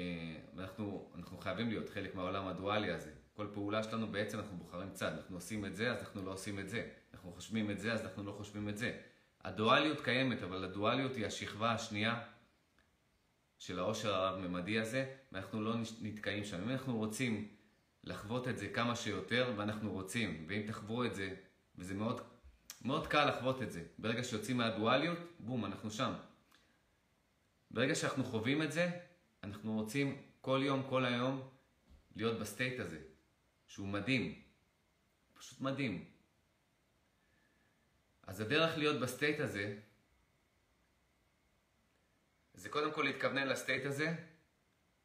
אנחנו, 0.57 1.11
אנחנו 1.15 1.37
חייבים 1.37 1.69
להיות 1.69 1.89
חלק 1.89 2.15
מהעולם 2.15 2.47
הדואלי 2.47 2.91
הזה. 2.91 3.11
כל 3.33 3.47
פעולה 3.53 3.83
שלנו 3.83 4.07
בעצם 4.07 4.39
אנחנו 4.39 4.57
בוחרים 4.57 4.89
צד. 4.93 5.11
אנחנו 5.17 5.35
עושים 5.35 5.65
את 5.65 5.75
זה, 5.75 5.91
אז 5.91 5.99
אנחנו 5.99 6.25
לא 6.25 6.31
עושים 6.31 6.59
את 6.59 6.69
זה. 6.69 6.89
אנחנו 7.13 7.31
חושבים 7.31 7.71
את 7.71 7.79
זה, 7.79 7.93
אז 7.93 8.01
אנחנו 8.01 8.23
לא 8.23 8.31
חושבים 8.31 8.69
את 8.69 8.77
זה. 8.77 8.97
הדואליות 9.43 10.01
קיימת, 10.01 10.43
אבל 10.43 10.63
הדואליות 10.63 11.15
היא 11.15 11.25
השכבה 11.25 11.71
השנייה 11.71 12.21
של 13.59 13.79
העושר 13.79 14.15
הרב-ממדי 14.15 14.79
הזה, 14.79 15.15
ואנחנו 15.31 15.61
לא 15.61 15.75
נתקעים 16.01 16.43
שם. 16.43 16.61
אם 16.63 16.69
אנחנו 16.69 16.97
רוצים 16.97 17.47
לחוות 18.03 18.47
את 18.47 18.57
זה 18.57 18.67
כמה 18.67 18.95
שיותר, 18.95 19.53
ואנחנו 19.57 19.91
רוצים, 19.91 20.45
ואם 20.47 20.61
תחוו 20.67 21.05
את 21.05 21.15
זה, 21.15 21.33
וזה 21.75 21.93
מאוד, 21.93 22.21
מאוד 22.81 23.07
קל 23.07 23.25
לחוות 23.25 23.61
את 23.61 23.71
זה. 23.71 23.83
ברגע 23.99 24.23
שיוצאים 24.23 24.57
מהדואליות, 24.57 25.17
בום, 25.39 25.65
אנחנו 25.65 25.91
שם. 25.91 26.13
ברגע 27.73 27.95
שאנחנו 27.95 28.23
חווים 28.23 28.61
את 28.63 28.71
זה, 28.71 28.99
אנחנו 29.43 29.73
רוצים 29.73 30.21
כל 30.41 30.61
יום, 30.63 30.83
כל 30.89 31.05
היום, 31.05 31.49
להיות 32.15 32.39
ב 32.39 32.46
state 32.46 32.79
הזה, 32.79 33.01
שהוא 33.67 33.87
מדהים. 33.87 34.41
פשוט 35.33 35.61
מדהים. 35.61 36.05
אז 38.27 38.41
הדרך 38.41 38.77
להיות 38.77 39.01
ב 39.01 39.08
state 39.08 39.39
הזה, 39.39 39.79
זה 42.53 42.69
קודם 42.69 42.93
כל 42.93 43.01
להתכוונן 43.01 43.47
ל 43.47 43.54
state 43.54 43.85
הזה, 43.85 44.15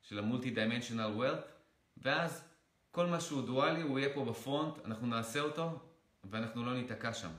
של 0.02 0.18
ה 0.18 0.50
multi-dimensional 0.50 1.12
wealth, 1.14 1.44
ואז 1.96 2.48
כל 2.90 3.06
מה 3.06 3.20
שהוא 3.20 3.46
דואלי, 3.46 3.82
הוא 3.82 3.98
יהיה 3.98 4.14
פה 4.14 4.24
ב 4.24 4.33
front, 4.33 4.84
אנחנו 4.84 5.06
נעשה 5.06 5.40
אותו, 5.40 5.88
ואנחנו 6.24 6.64
לא 6.64 6.74
ניתקע 6.74 7.12
שם. 7.12 7.32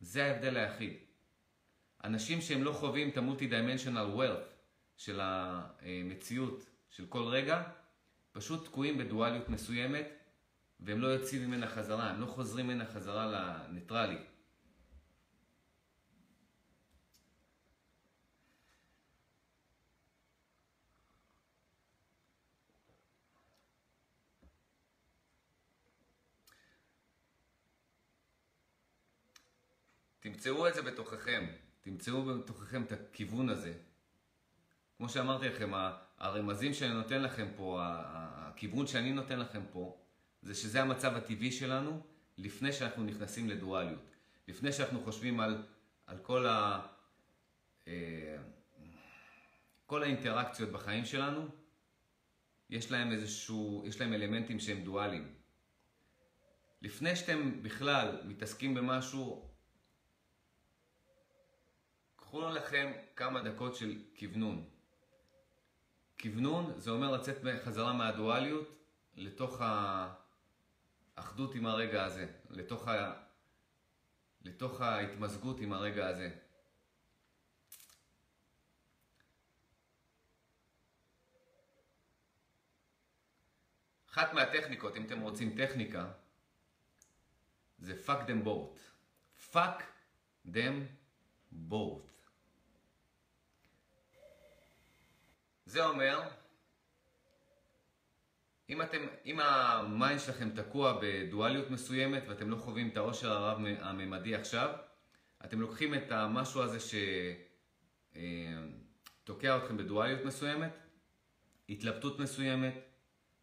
זה 0.00 0.24
ההבדל 0.24 0.56
היחיד. 0.56 1.03
אנשים 2.04 2.40
שהם 2.40 2.62
לא 2.62 2.72
חווים 2.72 3.08
את 3.08 3.16
ה 3.16 3.46
multi-dimensional 3.46 3.98
wealth 3.98 4.54
של 4.96 5.20
המציאות 5.22 6.70
של 6.90 7.06
כל 7.06 7.22
רגע, 7.22 7.62
פשוט 8.32 8.64
תקועים 8.64 8.98
בדואליות 8.98 9.48
מסוימת, 9.48 10.06
והם 10.80 11.00
לא 11.00 11.06
יוצאים 11.06 11.46
ממנה 11.46 11.68
חזרה, 11.68 12.10
הם 12.10 12.20
לא 12.20 12.26
חוזרים 12.26 12.66
ממנה 12.66 12.86
חזרה 12.86 13.26
לניטרלי. 13.26 14.18
תמצאו 30.20 30.68
את 30.68 30.74
זה 30.74 30.82
בתוככם, 30.82 31.46
תמצאו 31.84 32.24
בתוככם 32.24 32.82
את 32.82 32.92
הכיוון 32.92 33.48
הזה. 33.48 33.74
כמו 34.96 35.08
שאמרתי 35.08 35.48
לכם, 35.48 35.72
הרמזים 36.18 36.74
שאני 36.74 36.94
נותן 36.94 37.22
לכם 37.22 37.48
פה, 37.56 37.78
הכיוון 37.82 38.86
שאני 38.86 39.12
נותן 39.12 39.38
לכם 39.38 39.62
פה, 39.72 39.98
זה 40.42 40.54
שזה 40.54 40.82
המצב 40.82 41.16
הטבעי 41.16 41.52
שלנו 41.52 42.02
לפני 42.38 42.72
שאנחנו 42.72 43.04
נכנסים 43.04 43.48
לדואליות. 43.48 44.10
לפני 44.48 44.72
שאנחנו 44.72 45.04
חושבים 45.04 45.40
על, 45.40 45.62
על 46.06 46.18
כל, 46.18 46.46
ה, 46.46 46.86
אה, 47.88 48.36
כל 49.86 50.02
האינטראקציות 50.02 50.70
בחיים 50.70 51.04
שלנו, 51.04 51.48
יש 52.70 52.90
להם 52.90 53.12
איזשהו, 53.12 53.84
יש 53.86 54.00
להם 54.00 54.12
אלמנטים 54.12 54.60
שהם 54.60 54.84
דואליים. 54.84 55.34
לפני 56.82 57.16
שאתם 57.16 57.62
בכלל 57.62 58.20
מתעסקים 58.24 58.74
במשהו, 58.74 59.53
קחו 62.34 62.48
לכם 62.48 62.92
כמה 63.16 63.42
דקות 63.42 63.76
של 63.76 64.02
כוונון. 64.18 64.70
כוונון 66.20 66.80
זה 66.80 66.90
אומר 66.90 67.10
לצאת 67.10 67.36
חזרה 67.64 67.92
מהדואליות 67.92 68.68
לתוך 69.14 69.60
האחדות 71.16 71.54
עם 71.54 71.66
הרגע 71.66 72.04
הזה, 72.04 72.26
לתוך, 72.50 72.88
ה... 72.88 73.22
לתוך 74.42 74.80
ההתמזגות 74.80 75.60
עם 75.60 75.72
הרגע 75.72 76.08
הזה. 76.08 76.30
אחת 84.10 84.32
מהטכניקות, 84.32 84.96
אם 84.96 85.06
אתם 85.06 85.20
רוצים 85.20 85.56
טכניקה, 85.56 86.12
זה 87.78 88.02
fuck 88.06 88.28
them 88.28 88.46
both. 88.46 88.78
fuck 89.52 89.82
them 90.46 90.74
both. 91.70 92.13
זה 95.66 95.84
אומר, 95.84 96.28
אם, 98.68 98.82
אתם, 98.82 98.98
אם 99.24 99.40
ה 99.40 99.56
mind 99.56 100.20
שלכם 100.20 100.50
תקוע 100.50 101.00
בדואליות 101.02 101.70
מסוימת 101.70 102.22
ואתם 102.28 102.50
לא 102.50 102.56
חווים 102.56 102.88
את 102.88 102.96
העושר 102.96 103.32
הרב 103.32 103.58
הממדי 103.80 104.34
עכשיו, 104.34 104.76
אתם 105.44 105.60
לוקחים 105.60 105.94
את 105.94 106.12
המשהו 106.12 106.62
הזה 106.62 106.78
שתוקע 109.20 109.52
אה, 109.52 109.56
אתכם 109.56 109.76
בדואליות 109.76 110.24
מסוימת, 110.24 110.72
התלבטות 111.68 112.18
מסוימת, 112.18 112.74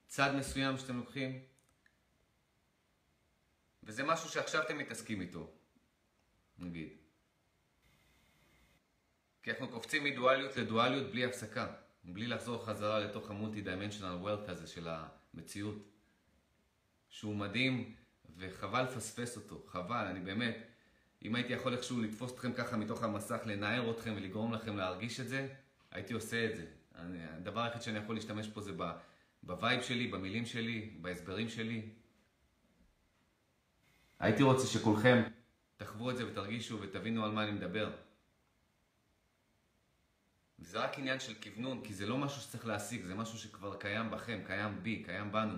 צד 0.08 0.36
מסוים 0.36 0.78
שאתם 0.78 0.98
לוקחים, 0.98 1.42
וזה 3.84 4.04
משהו 4.04 4.30
שעכשיו 4.30 4.62
אתם 4.62 4.78
מתעסקים 4.78 5.22
איתו, 5.22 5.52
נגיד. 6.60 6.90
כי 9.44 9.52
אנחנו 9.52 9.70
קופצים 9.70 10.04
מדואליות 10.04 10.58
לדואליות 10.58 11.12
בלי 11.12 11.26
הפסקה. 11.26 11.81
בלי 12.04 12.28
לחזור 12.28 12.66
חזרה 12.66 13.00
לתוך 13.00 13.30
המולטי 13.32 13.62
דיימנשיונל 13.62 14.16
ווילט 14.16 14.50
הזה 14.50 14.68
של 14.68 14.88
המציאות, 14.90 15.76
שהוא 17.10 17.36
מדהים 17.36 17.96
וחבל 18.38 18.84
לפספס 18.84 19.38
אותו, 19.38 19.64
חבל, 19.68 20.06
אני 20.06 20.20
באמת, 20.20 20.58
אם 21.26 21.36
הייתי 21.36 21.54
יכול 21.54 21.74
איכשהו 21.74 22.02
לתפוס 22.02 22.34
אתכם 22.34 22.54
ככה 22.54 22.78
מתוך 22.78 23.04
המסך, 23.04 23.42
לנער 23.46 23.92
אתכם 23.92 24.14
ולגרום 24.18 24.54
לכם 24.54 24.78
להרגיש 24.78 25.20
את 25.20 25.28
זה, 25.28 25.48
הייתי 25.92 26.14
עושה 26.14 26.46
את 26.46 26.56
זה. 26.56 26.66
אני, 26.96 27.18
הדבר 27.24 27.62
היחיד 27.62 27.82
שאני 27.82 27.98
יכול 27.98 28.16
להשתמש 28.16 28.48
פה 28.48 28.62
זה 28.62 28.72
ב 29.44 29.51
vibe 29.51 29.82
שלי, 29.82 30.08
במילים 30.08 30.46
שלי, 30.46 30.98
בהסברים 31.02 31.50
שלי. 31.50 31.90
הייתי 34.20 34.44
רוצה 34.44 34.68
שכולכם 34.68 35.24
תחוו 35.78 36.10
את 36.12 36.18
זה 36.18 36.28
ותרגישו 36.28 36.82
ותבינו 36.82 37.26
על 37.26 37.32
מה 37.32 37.44
אני 37.44 37.52
מדבר. 37.52 37.92
זה 40.62 40.80
רק 40.80 41.00
עניין 41.00 41.20
של 41.20 41.34
כוונון, 41.44 41.84
כי 41.84 41.94
זה 41.94 42.06
לא 42.06 42.18
משהו 42.18 42.42
שצריך 42.42 42.66
להשיג, 42.66 43.04
זה 43.06 43.16
משהו 43.16 43.40
שכבר 43.40 43.78
קיים 43.78 44.12
בכם, 44.12 44.42
קיים 44.46 44.84
בי, 44.84 45.04
קיים 45.06 45.32
בנו. 45.32 45.58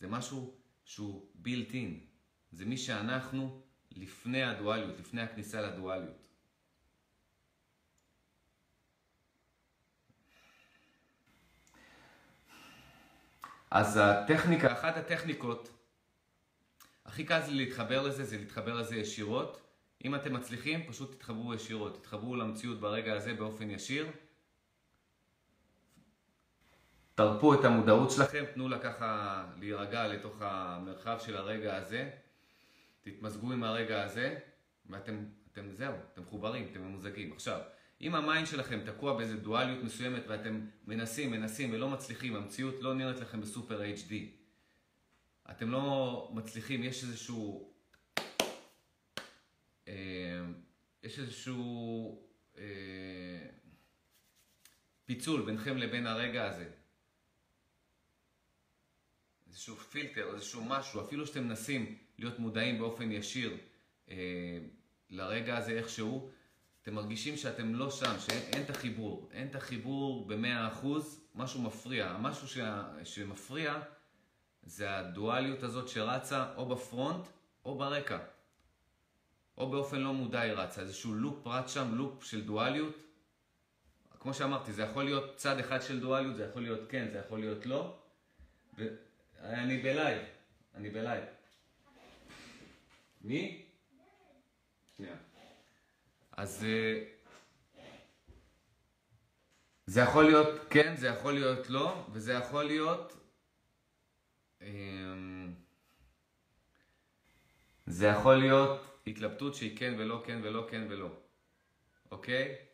זה 0.00 0.08
משהו 0.08 0.54
שהוא 0.84 1.30
built 1.44 1.70
in. 1.70 2.06
זה 2.52 2.64
מי 2.64 2.76
שאנחנו 2.76 3.62
לפני 3.90 4.42
הדואליות, 4.42 4.98
לפני 5.00 5.22
הכניסה 5.22 5.60
לדואליות. 5.60 6.28
אז 13.70 14.00
הטכניקה, 14.02 14.72
אחת 14.72 14.96
הטכניקות, 14.96 15.68
הכי 17.04 17.24
קל 17.24 17.40
זה 17.42 17.50
להתחבר 17.50 18.02
לזה, 18.02 18.24
זה 18.24 18.38
להתחבר 18.38 18.74
לזה 18.74 18.96
ישירות. 18.96 19.60
אם 20.04 20.14
אתם 20.14 20.34
מצליחים, 20.34 20.86
פשוט 20.88 21.14
תתחברו 21.14 21.54
ישירות, 21.54 22.00
תתחברו 22.00 22.36
למציאות 22.36 22.80
ברגע 22.80 23.12
הזה 23.14 23.34
באופן 23.34 23.70
ישיר. 23.70 24.06
תרפו 27.16 27.54
את 27.54 27.64
המודעות 27.64 28.10
שלכם, 28.10 28.44
תנו 28.54 28.68
לה 28.68 28.78
ככה 28.78 29.44
להירגע 29.58 30.08
לתוך 30.08 30.36
המרחב 30.40 31.18
של 31.20 31.36
הרגע 31.36 31.76
הזה, 31.76 32.10
תתמזגו 33.02 33.52
עם 33.52 33.64
הרגע 33.64 34.02
הזה, 34.02 34.38
ואתם, 34.90 35.24
אתם, 35.52 35.72
זהו, 35.72 35.94
אתם 36.12 36.22
מחוברים, 36.22 36.68
אתם 36.70 36.80
ממוזגים. 36.80 37.32
עכשיו, 37.32 37.60
אם 38.00 38.14
ה 38.14 38.20
mind 38.20 38.46
שלכם 38.46 38.80
תקוע 38.86 39.16
באיזה 39.16 39.36
דואליות 39.36 39.84
מסוימת 39.84 40.22
ואתם 40.28 40.66
מנסים, 40.86 41.30
מנסים 41.30 41.72
ולא 41.72 41.88
מצליחים, 41.88 42.36
המציאות 42.36 42.74
לא 42.80 42.94
נראית 42.94 43.20
לכם 43.20 43.40
ב 43.40 43.47
super 43.47 43.82
HD, 43.82 44.12
אתם 45.50 45.70
לא 45.70 46.30
מצליחים, 46.34 46.82
יש 46.82 47.04
איזשהו... 47.04 47.72
אה, 49.88 49.94
יש 51.02 51.18
איזשהו 51.18 52.22
אה, 52.58 52.62
פיצול 55.04 55.42
ביניכם 55.42 55.76
לבין 55.76 56.06
הרגע 56.06 56.46
הזה. 56.46 56.75
איזשהו 59.56 59.76
פילטר, 59.76 60.34
איזשהו 60.34 60.64
משהו, 60.64 61.00
אפילו 61.00 61.26
שאתם 61.26 61.44
מנסים 61.44 61.98
להיות 62.18 62.38
מודעים 62.38 62.78
באופן 62.78 63.12
ישיר 63.12 63.56
אה, 64.10 64.16
לרגע 65.10 65.56
הזה 65.56 65.72
איכשהו, 65.72 66.30
אתם 66.82 66.94
מרגישים 66.94 67.36
שאתם 67.36 67.74
לא 67.74 67.90
שם, 67.90 68.18
שאין 68.18 68.62
את 68.62 68.70
החיבור. 68.70 69.28
אין 69.32 69.48
את 69.48 69.54
החיבור 69.54 70.26
במאה 70.26 70.68
אחוז, 70.68 71.20
משהו 71.34 71.62
מפריע. 71.62 72.06
המשהו 72.06 72.48
ש... 72.48 72.58
שמפריע 73.04 73.80
זה 74.62 74.98
הדואליות 74.98 75.62
הזאת 75.62 75.88
שרצה 75.88 76.54
או 76.56 76.68
ב 76.68 76.78
front 76.78 77.26
או 77.64 77.78
ברקע. 77.78 78.18
או 79.58 79.70
באופן 79.70 80.00
לא 80.00 80.14
מודע 80.14 80.40
היא 80.40 80.52
רצה, 80.52 80.80
איזשהו 80.80 81.14
לופ 81.14 81.46
רץ 81.46 81.74
שם, 81.74 81.94
לופ 81.94 82.24
של 82.24 82.44
דואליות. 82.44 82.96
כמו 84.20 84.34
שאמרתי, 84.34 84.72
זה 84.72 84.82
יכול 84.82 85.04
להיות 85.04 85.36
צד 85.36 85.58
אחד 85.58 85.82
של 85.82 86.00
דואליות, 86.00 86.36
זה 86.36 86.44
יכול 86.44 86.62
להיות 86.62 86.80
כן, 86.88 87.08
זה 87.12 87.18
יכול 87.18 87.40
להיות 87.40 87.66
לא. 87.66 87.98
ואני 89.50 89.78
ב 89.78 89.85
live, 89.85 90.22
אני 90.74 90.90
ב 90.90 90.96
live. 90.96 91.24
מי? 93.20 93.66
שנייה. 94.96 95.16
אז 96.32 96.64
אה, 96.64 97.04
זה 99.86 100.00
יכול 100.00 100.24
להיות 100.24 100.60
כן, 100.70 100.96
זה 100.96 101.06
יכול 101.06 101.32
להיות 101.34 101.70
לא, 101.70 102.06
וזה 102.12 102.32
יכול 102.32 102.64
להיות... 102.64 103.12
אמ, 104.62 105.54
זה 107.86 108.06
יכול 108.06 108.36
להיות 108.36 109.00
התלבטות 109.06 109.54
שהיא 109.54 109.78
כן 109.78 109.94
ולא, 109.98 110.22
כן 110.26 110.40
ולא, 110.42 110.66
כן 110.70 110.86
ולא. 110.90 111.08
אוקיי? 112.10 112.65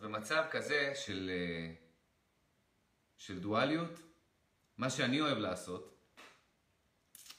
במצב 0.00 0.44
כזה 0.50 0.92
של, 0.94 1.30
אה, 1.32 1.72
של 3.16 3.40
דואליות, 3.40 4.00
מה 4.78 4.90
שאני 4.90 5.20
אוהב 5.20 5.38
לעשות, 5.38 5.96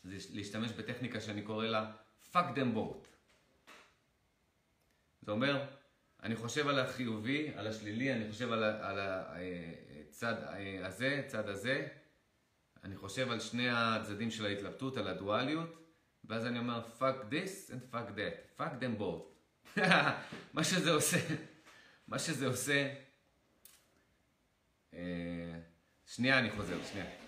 זה 0.04 0.18
להשתמש 0.34 0.72
בטכניקה 0.72 1.22
שאני 1.22 1.42
קורא 1.42 1.66
לה 1.66 1.92
fuck 2.34 2.56
them 2.56 2.76
both. 2.76 3.08
זה 5.22 5.32
אומר, 5.32 5.66
אני 6.24 6.36
חושב 6.36 6.68
על 6.68 6.80
החיובי, 6.80 7.52
על 7.56 7.68
השלילי, 7.68 8.14
אני 8.14 8.32
חושב 8.32 8.52
על, 8.52 9.00
הצד 10.10 10.44
אה, 10.44 10.58
אה, 10.58 10.88
הזה, 10.88 11.24
צד 11.28 11.50
הזה, 11.50 11.88
אני 12.84 12.96
חושב 12.96 13.32
על 13.32 13.40
שני 13.40 13.70
הצדדים 13.70 14.32
של 14.32 14.46
ההתלבטות, 14.46 14.98
על 14.98 15.08
הדואליות, 15.08 15.82
ואז 16.26 16.46
אני 16.46 16.60
אומר 16.60 16.82
fuck 17.00 17.34
this 17.34 17.72
and 17.72 17.94
fuck 17.94 18.18
that, 18.18 18.62
fuck 18.62 18.74
them 18.82 19.02
both. 19.02 19.78
מה 20.54 20.64
שזה 20.64 20.92
עושה, 20.92 21.18
מה 22.12 22.20
שזה 22.20 22.48
עושה, 22.48 22.94
אה, 24.94 25.60
שנייה 26.06 26.40
אני 26.40 26.52
חוזר, 26.52 26.78
שנייה. 26.92 27.21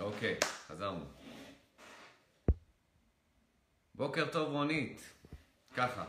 אוקיי, 0.00 0.36
חזרנו. 0.66 1.04
בוקר 3.94 4.30
טוב 4.32 4.52
רונית, 4.52 5.02
ככה. 5.76 6.04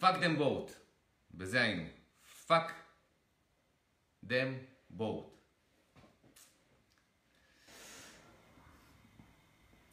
fuck 0.00 0.14
them 0.22 0.38
both, 0.38 0.72
בזה 1.34 1.62
היינו. 1.62 1.88
fuck 2.46 2.70
them 4.26 4.50
both. 4.98 5.30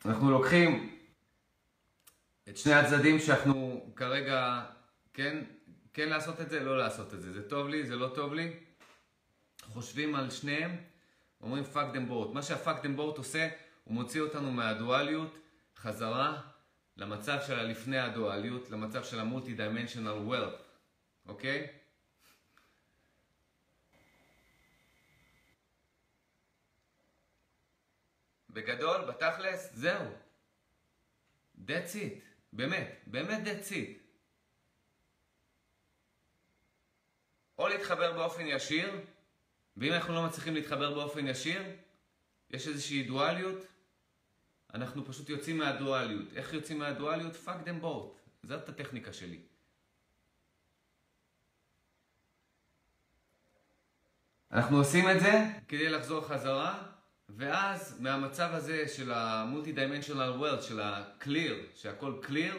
אנחנו 0.06 0.32
לוקחים 0.32 1.00
את 2.50 2.58
שני 2.58 2.74
הצדדים 2.74 3.20
שאנחנו 3.20 3.86
כרגע, 3.96 4.66
כן, 5.14 5.44
כן 5.94 6.10
לעשות 6.10 6.42
את 6.42 6.50
זה, 6.50 6.60
לא 6.60 6.78
לעשות 6.78 7.14
את 7.14 7.22
זה. 7.22 7.34
זה 7.34 7.50
טוב 7.50 7.68
לי, 7.68 7.88
זה 7.88 7.96
לא 7.96 8.12
טוב 8.16 8.34
לי. 8.34 8.60
חושבים 9.62 10.16
על 10.16 10.30
שניהם. 10.30 10.87
אומרים 11.41 11.63
fuck 11.73 11.95
them 11.95 12.10
both. 12.10 12.34
מה 12.34 12.43
שה-fuck 12.43 12.84
them 12.84 12.97
both 12.97 13.17
עושה, 13.17 13.50
הוא 13.84 13.93
מוציא 13.93 14.21
אותנו 14.21 14.52
מהדואליות 14.52 15.38
חזרה 15.78 16.41
למצב 16.97 17.38
של 17.47 17.60
הלפני 17.60 18.00
הדואליות, 18.00 18.69
למצב 18.69 19.04
של 19.04 19.19
המולטי-דיימנשיונל 19.19 20.34
wealth, 20.34 20.62
אוקיי? 21.28 21.67
בגדול, 28.50 29.06
בתכלס, 29.06 29.73
זהו. 29.73 30.06
That's 31.58 31.93
it. 31.93 32.21
באמת, 32.54 33.02
באמת 33.08 33.47
that's 33.47 33.71
it. 33.71 34.08
או 37.60 37.67
להתחבר 37.67 38.13
באופן 38.13 38.47
ישיר, 38.47 39.02
ואם 39.78 39.94
אנחנו 39.94 40.13
לא 40.13 40.26
מצליחים 40.26 40.54
להתחבר 40.56 40.94
באופן 40.94 41.28
ישיר, 41.28 41.62
יש 42.50 42.68
איזושהי 42.68 43.04
דואליות, 43.04 43.58
אנחנו 44.74 45.06
פשוט 45.06 45.30
יוצאים 45.30 45.58
מהדואליות. 45.58 46.34
איך 46.36 46.54
יוצאים 46.54 46.80
מהדואליות? 46.80 47.34
fuck 47.46 47.68
them 47.68 47.84
both. 47.84 48.18
זאת 48.44 48.70
הטכניקה 48.70 49.13
שלי. 49.13 49.42
אנחנו 54.52 54.78
עושים 54.78 55.10
את 55.10 55.20
זה 55.20 55.46
כדי 55.68 55.90
לחזור 55.90 56.28
חזרה, 56.28 56.92
ואז 57.30 58.02
מהמצב 58.02 58.50
הזה 58.54 58.88
של 58.88 59.12
ה-multi-dimensional 59.12 60.42
world, 60.42 60.62
של 60.62 60.80
ה-clear, 60.80 61.76
שהכל 61.76 62.22
clear, 62.24 62.56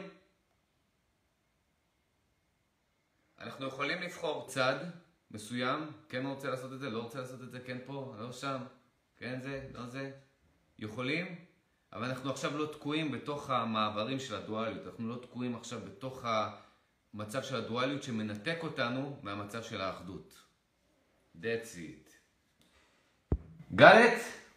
אנחנו 3.39 3.67
יכולים 3.67 4.03
לבחור 4.03 4.47
צד 4.49 4.85
מסוים, 5.31 5.93
כן 6.09 6.27
רוצה 6.27 6.51
לעשות 6.51 6.73
את 6.73 6.81
זה, 6.81 6.91
לא 6.91 7.03
רוצה 7.03 7.19
לעשות 7.21 7.43
את 7.43 7.51
זה, 7.51 7.61
כן 7.61 7.79
פה, 7.87 8.15
לא 8.19 8.33
שם, 8.33 8.59
כן 9.17 9.41
זה, 9.41 9.69
לא 9.75 9.87
זה. 9.87 10.11
יכולים, 10.79 11.45
אבל 11.93 12.05
אנחנו 12.05 12.31
עכשיו 12.31 12.59
לא 12.59 12.67
תקועים 12.73 13.13
בתוך 13.13 13.51
המעברים 13.51 14.19
של 14.19 14.35
הדואליות, 14.35 14.87
אנחנו 14.87 15.09
לא 15.09 15.17
תקועים 15.23 15.55
עכשיו 15.55 15.81
בתוך 15.81 16.25
המצב 17.15 17.43
של 17.43 17.57
הדואליות 17.57 18.03
שמנתק 18.03 18.59
אותנו 18.63 19.19
מהמצב 19.23 19.63
של 19.63 19.81
האחדות. 19.81 20.43
That's 21.37 21.75
it. 21.77 22.11
got 23.77 23.95
it? 23.95 24.48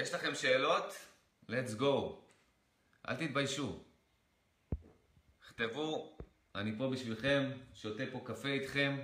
יש 0.00 0.14
לכם 0.14 0.34
שאלות? 0.34 0.94
let's 1.50 1.80
go. 1.80 2.14
אל 3.08 3.16
תתביישו. 3.16 3.84
כתבו, 5.48 6.16
אני 6.54 6.78
פה 6.78 6.90
בשבילכם, 6.90 7.50
שותה 7.74 8.02
פה 8.12 8.20
קפה 8.24 8.48
איתכם. 8.48 8.98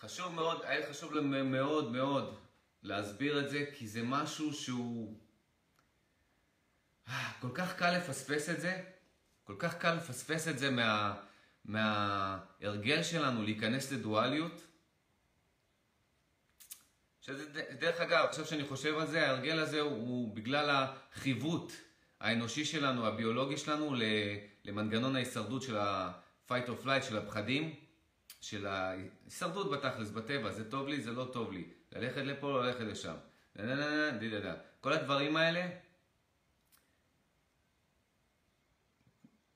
חשוב 0.00 0.34
מאוד, 0.34 0.62
היה 0.64 0.90
חשוב 0.90 1.12
לנו 1.14 1.44
מאוד 1.44 1.92
מאוד 1.92 2.38
להסביר 2.82 3.40
את 3.44 3.50
זה, 3.50 3.64
כי 3.74 3.88
זה 3.88 4.02
משהו 4.02 4.52
שהוא... 4.52 5.20
אה, 7.08 7.32
כל 7.40 7.50
כך 7.54 7.76
קל 7.76 7.96
לפספס 7.98 8.48
את 8.48 8.60
זה, 8.60 8.82
כל 9.44 9.56
כך 9.58 9.78
קל 9.78 9.94
לפספס 9.94 10.48
את 10.48 10.58
זה 10.58 10.70
מה, 10.70 11.20
מההרגל 11.64 13.02
שלנו 13.02 13.42
להיכנס 13.42 13.92
לדואליות. 13.92 14.71
שזה, 17.22 17.62
דרך 17.78 18.00
אגב, 18.00 18.24
עכשיו 18.28 18.46
שאני 18.46 18.64
חושב 18.64 18.98
על 18.98 19.06
זה, 19.06 19.26
ההרגל 19.26 19.58
הזה 19.58 19.80
הוא, 19.80 19.92
הוא 19.92 20.34
בגלל 20.34 20.70
החיווט 20.70 21.72
האנושי 22.20 22.64
שלנו, 22.64 23.06
הביולוגי 23.06 23.56
שלנו, 23.56 23.94
למנגנון 24.64 25.16
ההישרדות 25.16 25.62
של 25.62 25.76
ה-fight 25.76 26.66
or 26.68 26.84
flight, 26.84 27.02
של 27.02 27.18
הפחדים, 27.18 27.74
של 28.40 28.66
ההישרדות 28.66 29.70
בתכלס, 29.70 30.10
בטבע, 30.10 30.52
זה 30.52 30.70
טוב 30.70 30.88
לי, 30.88 31.00
זה 31.00 31.12
לא 31.12 31.28
טוב 31.32 31.52
לי, 31.52 31.64
ללכת 31.92 32.22
לפה, 32.22 32.50
לא 32.50 32.66
ללכת 32.66 32.80
לשם. 32.80 33.14
כל 34.80 34.92
הדברים 34.92 35.36
האלה, 35.36 35.68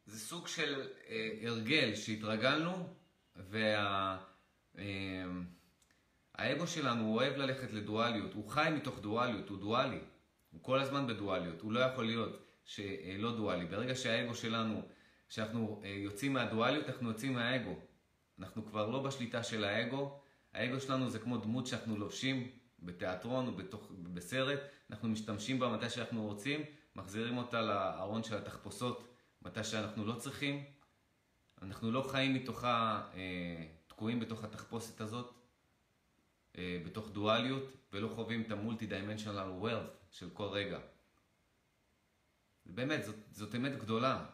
זה 0.06 0.18
סוג 0.18 0.48
של 0.48 0.88
אה, 1.08 1.30
הרגל 1.42 1.94
שהתרגלנו, 1.94 2.94
וה, 3.36 4.18
אה, 6.40 6.66
שלנו 6.66 7.04
הוא 7.04 7.14
אוהב 7.14 7.36
ללכת 7.36 7.72
לדואליות, 7.72 8.34
הוא 8.34 8.48
חי 8.48 8.68
מתוך 8.76 8.98
דואליות, 8.98 9.48
הוא 9.48 9.58
דואלי, 9.58 10.00
הוא 10.50 10.62
כל 10.62 10.80
הזמן 10.80 11.06
בדואליות, 11.06 11.60
הוא 11.60 11.72
לא 11.72 11.80
יכול 11.80 12.06
להיות 12.06 12.46
שלא 12.64 13.36
דואלי. 13.36 13.66
ברגע 13.66 13.94
שהאגו 13.94 14.34
שלנו, 14.34 14.82
כשאנחנו 15.28 15.80
אה, 15.84 15.88
יוצאים 15.88 16.32
מהדואליות, 16.32 16.88
אנחנו 16.88 17.08
יוצאים 17.08 17.32
מהאגו. 17.32 17.74
אנחנו 18.38 18.66
כבר 18.66 18.86
לא 18.86 19.02
בשליטה 19.02 19.42
של 19.42 19.64
האגו, 19.64 20.20
האגו 20.52 20.80
שלנו 20.80 21.10
זה 21.10 21.18
כמו 21.18 21.36
דמות 21.36 21.66
שאנחנו 21.66 21.96
לובשים 21.96 22.50
בתיאטרון 22.78 23.46
או 23.46 23.52
בתוך, 23.52 23.92
בסרט, 24.14 24.58
אנחנו 24.90 25.08
משתמשים 25.08 25.58
בה 25.58 25.68
מתי 25.68 25.90
שאנחנו 25.90 26.26
רוצים, 26.26 26.60
מחזירים 26.96 27.36
אותה 27.36 27.62
לארון 27.62 28.22
של 28.22 28.36
התחפושות 28.36 29.08
מתי 29.42 29.64
שאנחנו 29.64 30.04
לא 30.04 30.14
צריכים. 30.14 30.64
אנחנו 31.62 31.90
לא 31.92 32.02
חיים 32.02 32.34
מתוכה, 32.34 33.02
אה, 33.14 33.66
תקועים 33.86 34.20
בתוך 34.20 34.44
התחפושת 34.44 35.00
הזאת, 35.00 35.26
אה, 35.26 35.45
בתוך 36.58 37.10
דואליות, 37.10 37.62
ולא 37.92 38.08
חווים 38.14 38.42
את 38.42 38.50
ה 38.50 38.86
multi-dimensional 38.86 39.38
wealth 39.38 39.86
של 40.10 40.30
כל 40.30 40.48
רגע. 40.48 40.78
באמת, 42.66 43.04
זאת, 43.04 43.16
זאת 43.30 43.54
אמת 43.54 43.78
גדולה. 43.78 44.24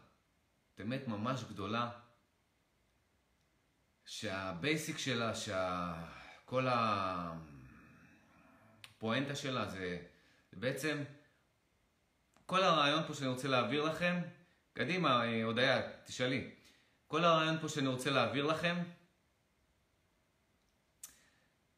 זאת 0.71 0.81
אמת 0.81 1.09
ממש 1.09 1.45
גדולה. 1.45 1.91
שה 4.05 4.40
basic 4.40 4.99
שלה, 4.99 5.33
שכל 5.35 6.67
הפואנטה 8.99 9.35
שלה 9.35 9.69
זה 9.69 9.99
בעצם, 10.53 11.03
כל 12.47 12.63
הרעיון 12.63 13.03
פה 13.07 13.15
שאני 13.15 13.29
רוצה 13.29 13.49
להעביר 13.49 13.85
לכם, 13.85 14.21
קדימה, 14.73 15.25
אה, 15.25 15.45
הודיה, 15.45 15.83
תשאלי. 16.05 16.51
כל 17.09 17.25
הרעיון 17.25 17.59
פה 17.59 17.69
שאני 17.69 17.87
רוצה 17.87 18.11
להעביר 18.11 18.47
לכם, 18.47 18.77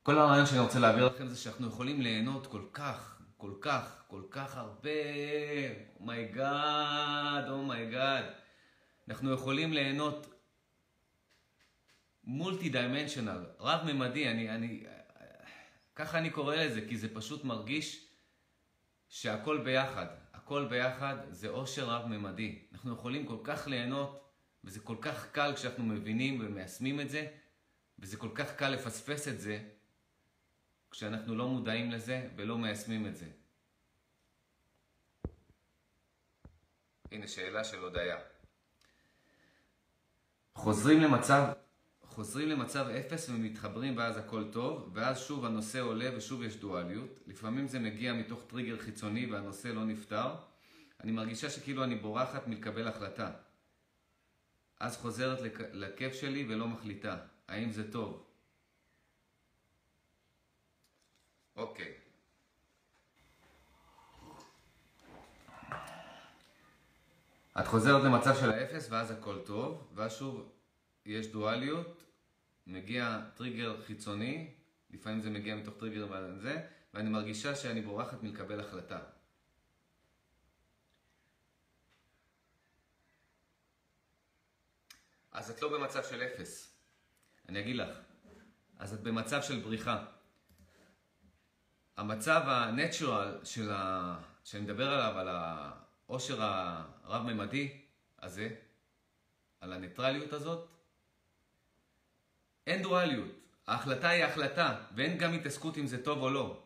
כל 0.04 0.18
הרעיון 0.18 0.46
שאני 0.46 0.60
רוצה 0.60 0.78
להעביר 0.78 1.06
לכם 1.06 1.28
זה 1.28 1.36
שאנחנו 1.36 1.66
יכולים 1.66 2.00
ליהנות 2.00 2.46
כל 2.46 2.62
כך, 2.72 3.20
כל 3.36 3.52
כך, 3.60 4.02
כל 4.08 4.22
כך 4.30 4.56
הרבה, 4.56 4.90
אומייגאד, 6.00 7.48
אומייגאד. 7.48 8.24
אנחנו 9.08 9.32
יכולים 9.32 9.72
ליהנות 9.72 10.34
multi-dimensional, 12.24 13.44
רב-ממדי, 13.60 14.28
אני, 14.28 14.50
אני, 14.50 14.84
ככה 15.94 16.18
אני 16.18 16.30
קורא 16.30 16.56
לזה, 16.56 16.80
כי 16.88 16.96
זה 16.96 17.14
פשוט 17.14 17.44
מרגיש 17.44 18.08
שהכל 19.08 19.58
ביחד. 19.58 20.06
הכל 20.34 20.66
ביחד 20.70 21.16
זה 21.30 21.48
אושר 21.48 21.84
רב-ממדי. 21.84 22.58
אנחנו 22.72 22.92
יכולים 22.92 23.26
כל 23.26 23.38
כך 23.44 23.66
ליהנות, 23.66 24.24
וזה 24.64 24.80
כל 24.80 24.96
כך 25.00 25.30
קל 25.32 25.52
כשאנחנו 25.56 25.84
מבינים 25.84 26.40
ומיישמים 26.40 27.00
את 27.00 27.10
זה, 27.10 27.26
וזה 27.98 28.16
כל 28.16 28.30
כך 28.34 28.56
קל 28.56 28.68
לפספס 28.68 29.28
את 29.28 29.40
זה, 29.40 29.60
כשאנחנו 30.94 31.34
לא 31.34 31.48
מודעים 31.48 31.90
לזה 31.90 32.28
ולא 32.36 32.58
מיישמים 32.58 33.06
את 33.06 33.16
זה. 33.16 33.26
הנה 37.12 37.28
שאלה 37.28 37.64
של 37.64 37.78
הודיה. 37.78 38.16
חוזרים 40.54 41.00
למצב 41.00 41.52
חוזרים 42.02 42.48
למצב 42.48 42.86
אפס 42.88 43.28
ומתחברים 43.28 43.96
ואז 43.96 44.16
הכל 44.16 44.44
טוב, 44.52 44.90
ואז 44.92 45.20
שוב 45.20 45.44
הנושא 45.44 45.80
עולה 45.80 46.16
ושוב 46.16 46.42
יש 46.42 46.56
דואליות. 46.56 47.10
לפעמים 47.26 47.68
זה 47.68 47.78
מגיע 47.78 48.12
מתוך 48.12 48.42
טריגר 48.46 48.78
חיצוני 48.78 49.32
והנושא 49.32 49.68
לא 49.68 49.84
נפתר. 49.84 50.34
אני 51.00 51.12
מרגישה 51.12 51.50
שכאילו 51.50 51.84
אני 51.84 51.94
בורחת 51.94 52.46
מלקבל 52.48 52.88
החלטה. 52.88 53.30
אז 54.80 54.96
חוזרת 54.96 55.38
לכיף 55.72 56.14
שלי 56.14 56.46
ולא 56.48 56.68
מחליטה. 56.68 57.16
האם 57.48 57.72
זה 57.72 57.92
טוב? 57.92 58.23
אוקיי. 61.56 61.94
את 67.60 67.66
חוזרת 67.66 68.04
למצב 68.04 68.34
של 68.40 68.50
האפס 68.50 68.90
ואז 68.90 69.10
הכל 69.10 69.38
טוב, 69.46 69.90
ואז 69.94 70.12
שוב 70.12 70.52
יש 71.06 71.26
דואליות, 71.26 72.04
מגיע 72.66 73.20
טריגר 73.34 73.82
חיצוני, 73.86 74.54
לפעמים 74.90 75.20
זה 75.20 75.30
מגיע 75.30 75.56
מתוך 75.56 75.74
טריגר 75.78 76.06
וזה, 76.10 76.66
ואני 76.94 77.10
מרגישה 77.10 77.56
שאני 77.56 77.80
בורחת 77.80 78.22
מלקבל 78.22 78.60
החלטה. 78.60 79.00
אז 85.32 85.50
את 85.50 85.62
לא 85.62 85.78
במצב 85.78 86.02
של 86.04 86.22
אפס. 86.22 86.76
אני 87.48 87.60
אגיד 87.60 87.76
לך. 87.76 87.98
אז 88.78 88.94
את 88.94 89.00
במצב 89.00 89.42
של 89.42 89.60
בריחה. 89.60 90.13
המצב 91.96 92.42
ה-natural 92.46 93.44
של 93.44 93.70
ה... 93.70 94.16
שאני 94.44 94.62
מדבר 94.62 94.92
עליו, 94.92 95.18
על 95.18 95.28
העושר 95.28 96.42
הרב-ממדי 96.42 97.80
הזה, 98.22 98.48
על 99.60 99.72
הניטרליות 99.72 100.32
הזאת, 100.32 100.68
אין 102.66 102.82
דואליות. 102.82 103.30
ההחלטה 103.66 104.08
היא 104.08 104.24
החלטה, 104.24 104.76
ואין 104.94 105.18
גם 105.18 105.32
התעסקות 105.32 105.78
אם 105.78 105.86
זה 105.86 106.04
טוב 106.04 106.22
או 106.22 106.30
לא. 106.30 106.62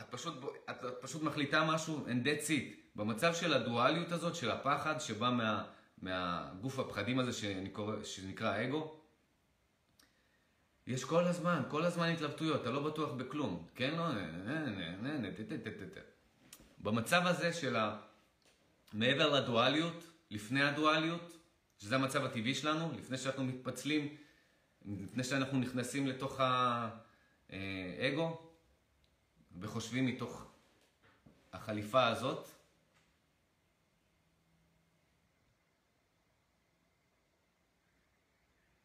את 0.00 0.06
פשוט, 0.10 0.34
את, 0.70 0.84
את 0.84 0.94
פשוט 1.00 1.22
מחליטה 1.22 1.64
משהו 1.64 2.06
and 2.06 2.26
that's 2.26 2.48
it. 2.48 2.78
במצב 2.96 3.34
של 3.34 3.52
הדואליות 3.52 4.12
הזאת, 4.12 4.34
של 4.34 4.50
הפחד 4.50 4.98
שבא 4.98 5.30
מה, 5.30 5.64
מהגוף 6.02 6.78
הפחדים 6.78 7.18
הזה 7.18 7.32
שנקרא, 7.32 8.04
שנקרא 8.04 8.64
אגו, 8.64 8.97
יש 10.88 11.04
כל 11.04 11.24
הזמן, 11.24 11.62
כל 11.68 11.84
הזמן 11.84 12.08
התלבטויות, 12.08 12.62
אתה 12.62 12.70
לא 12.70 12.90
בטוח 12.90 13.12
בכלום. 13.12 13.66
כן, 13.74 13.94
לא, 13.96 14.04
במצב 16.78 17.22
הזה 17.26 17.52
של 17.52 17.76
ה... 17.76 17.98
מעבר 18.92 19.40
לדואליות, 19.40 20.04
לפני 20.30 20.62
הדואליות, 20.62 21.36
שזה 21.78 21.94
המצב 21.94 22.24
הטבעי 22.24 22.54
שלנו, 22.54 22.92
לפני 22.98 23.18
שאנחנו 23.18 23.44
מתפצלים, 23.44 24.16
לפני 24.86 25.24
שאנחנו 25.24 25.58
נכנסים 25.58 26.06
לתוך 26.06 26.40
האגו 27.50 28.50
וחושבים 29.60 30.06
מתוך 30.06 30.46
החליפה 31.52 32.06
הזאת. 32.06 32.48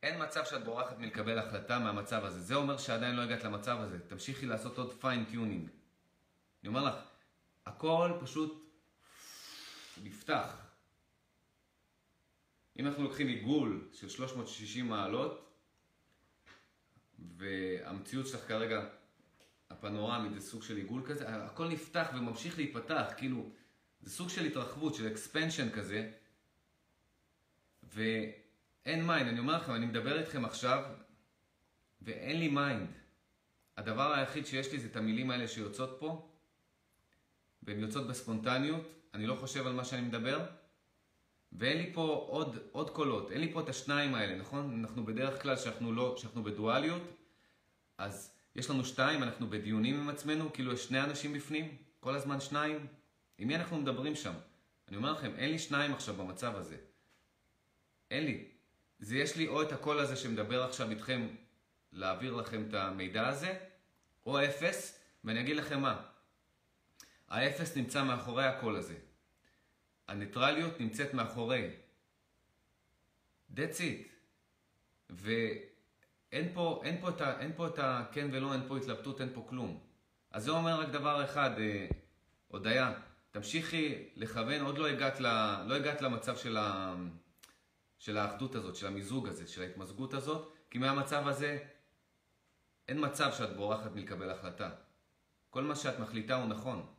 אין 0.04 0.24
מצב 0.24 0.46
שאת 0.46 0.64
בורחת 0.64 1.00
מלקבל 1.00 1.40
החלטה 1.40 1.80
מהמצב 1.80 2.26
הזה. 2.26 2.40
זה 2.40 2.56
אומר 2.56 2.78
שעדיין 2.78 3.16
לא 3.16 3.22
הגעת 3.22 3.44
למצב 3.44 3.78
הזה. 3.80 4.00
תמשיכי 4.00 4.46
לעשות 4.46 4.78
עוד 4.78 4.94
fine 5.02 5.26
tuning. 5.26 5.70
אני 6.62 6.68
אומר 6.68 6.84
לך, 6.84 6.96
הכל 7.66 8.12
פשוט 8.22 8.64
נפתח. 10.04 10.66
אם 12.80 12.88
אנחנו 12.88 13.04
לוקחים 13.04 13.28
עיגול 13.28 13.90
של 13.94 14.10
360 14.10 14.90
מעלות, 14.90 15.54
והמציאות 17.38 18.28
שלך 18.28 18.48
כרגע, 18.48 18.90
הפנורמית, 19.70 20.34
זה 20.34 20.42
סוג 20.42 20.64
של 20.64 20.78
עיגול 20.78 21.02
כזה, 21.08 21.46
הכל 21.46 21.68
נפתח 21.68 22.10
וממשיך 22.14 22.58
להיפתח, 22.58 23.06
כאילו, 23.18 23.50
זה 24.02 24.10
סוג 24.10 24.30
של 24.30 24.46
התרחבות, 24.46 24.96
של 24.96 25.08
expansion 25.08 25.70
כזה, 25.70 26.12
ואין 28.86 29.08
mind, 29.08 29.28
אני 29.28 29.40
אומר 29.40 29.58
לכם, 29.58 29.76
אני 29.76 29.86
מדבר 29.86 30.20
איתכם 30.20 30.46
עכשיו, 30.46 30.84
ואין 32.02 32.40
לי 32.40 32.48
mind. 32.48 32.90
הדבר 33.78 34.14
היחיד 34.14 34.46
שיש 34.46 34.72
לי 34.72 34.80
זה 34.80 34.88
את 34.88 34.96
המילים 34.96 35.32
האלה 35.32 35.48
שיוצאות 35.48 35.96
פה, 36.00 36.30
והן 37.64 37.80
יוצאות 37.80 38.08
בספונטניות, 38.08 38.82
אני 39.14 39.26
לא 39.28 39.36
חושב 39.36 39.68
על 39.68 39.74
מה 39.74 39.86
שאני 39.86 40.02
מדבר, 40.02 40.46
ואין 41.52 41.78
לי 41.78 41.94
פה 41.94 42.26
עוד, 42.30 42.58
עוד 42.72 42.90
קולות, 42.90 43.32
אין 43.32 43.42
לי 43.42 43.54
פה 43.54 43.62
את 43.62 43.70
השניים 43.70 44.16
האלה, 44.16 44.36
נכון? 44.36 44.80
אנחנו 44.80 45.06
בדרך 45.06 45.42
כלל, 45.42 45.58
שאנחנו 45.58 45.94
לא, 45.94 46.18
שאנחנו 46.18 46.44
בדואליות, 46.44 47.02
אז 47.98 48.32
יש 48.56 48.70
לנו 48.70 48.86
שתיים, 48.86 49.24
אנחנו 49.24 49.50
בדיונים 49.50 50.00
עם 50.00 50.10
עצמנו, 50.10 50.54
כאילו 50.54 50.74
יש 50.74 50.86
שני 50.86 51.02
אנשים 51.02 51.34
בפנים, 51.34 51.78
כל 52.00 52.16
הזמן 52.16 52.40
שניים. 52.40 52.88
עם 53.38 53.48
מי 53.48 53.56
אנחנו 53.56 53.78
מדברים 53.78 54.16
שם? 54.16 54.34
אני 54.88 54.98
אומר 54.98 55.12
לכם, 55.12 55.36
אין 55.36 55.52
לי 55.52 55.60
שניים 55.60 55.94
עכשיו 55.94 56.16
במצב 56.16 56.56
הזה. 56.56 56.78
אין 58.12 58.24
לי. 58.26 58.53
זה 59.04 59.18
יש 59.18 59.36
לי 59.36 59.48
או 59.48 59.62
את 59.62 59.72
הקול 59.72 60.00
הזה 60.00 60.16
שמדבר 60.16 60.64
עכשיו 60.64 60.90
איתכם 60.90 61.28
להעביר 61.92 62.34
לכם 62.34 62.66
את 62.70 62.74
המידע 62.74 63.28
הזה, 63.28 63.60
או 64.26 64.46
אפס, 64.46 65.00
ואני 65.24 65.40
אגיד 65.40 65.58
לכם 65.58 65.82
מה. 65.82 66.02
האפס 67.28 67.78
נמצא 67.78 68.04
מאחורי 68.04 68.46
הקול 68.46 68.76
הזה. 68.76 68.96
הניטרליות 70.08 70.80
נמצאת 70.80 71.14
מאחורי. 71.14 71.70
That's 73.56 73.78
it. 73.80 74.08
ואין 75.10 76.54
פה, 76.54 76.82
אין 76.86 77.02
פה, 77.02 77.10
את 77.10 77.22
ה, 77.22 77.40
אין 77.40 77.52
פה 77.56 77.68
את 77.68 77.80
הכן 77.80 78.30
ולא, 78.32 78.54
אין 78.54 78.62
פה 78.68 78.78
התלבטות, 78.78 79.22
אין 79.22 79.30
פה 79.34 79.46
כלום. 79.50 79.80
אז 80.32 80.44
זה 80.44 80.52
אומר 80.52 80.80
רק 80.80 80.90
דבר 80.90 81.24
אחד, 81.24 81.52
אה, 81.60 81.88
הודיה, 82.48 82.94
תמשיכי 83.32 84.10
לכוון, 84.16 84.62
עוד 84.62 84.78
לא 84.78 84.88
הגעת, 84.88 85.20
ל, 85.20 85.28
לא 85.68 85.76
הגעת 85.76 86.02
למצב 86.02 86.38
של, 86.38 86.58
ה, 86.58 86.96
של 88.04 88.18
האחדות 88.18 88.56
הזאת, 88.56 88.76
של 88.76 88.88
המיזוג 88.88 89.28
הזה, 89.28 89.48
של 89.48 89.62
ההתמזגות 89.62 90.14
הזאת, 90.14 90.54
כי 90.70 90.78
מהמצב 90.78 91.28
הזה 91.28 91.58
אין 92.88 93.06
מצב 93.06 93.32
שאת 93.38 93.56
בורחת 93.56 93.92
מלקבל 93.92 94.30
החלטה. 94.30 94.70
כל 95.50 95.64
מה 95.64 95.76
שאת 95.76 96.00
מחליטה 96.00 96.36
הוא 96.36 96.46
נכון. 96.46 96.94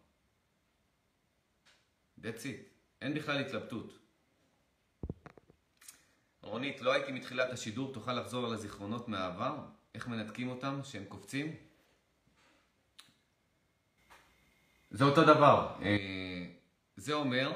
That's 2.20 2.42
it. 2.42 2.62
אין 3.02 3.14
בכלל 3.14 3.40
התלבטות. 3.40 3.98
רונית, 6.42 6.80
לא 6.80 6.92
הייתי 6.92 7.12
מתחילת 7.12 7.50
השידור, 7.52 7.94
תוכל 7.94 8.12
לחזור 8.12 8.46
על 8.46 8.52
הזיכרונות 8.52 9.08
מהעבר? 9.08 9.58
איך 9.94 10.08
מנתקים 10.08 10.48
אותם, 10.48 10.80
שהם 10.84 11.04
קופצים? 11.04 11.56
זה 14.90 15.04
אותו 15.04 15.22
דבר. 15.22 15.76
אה, 15.82 16.46
זה 16.96 17.12
אומר, 17.12 17.52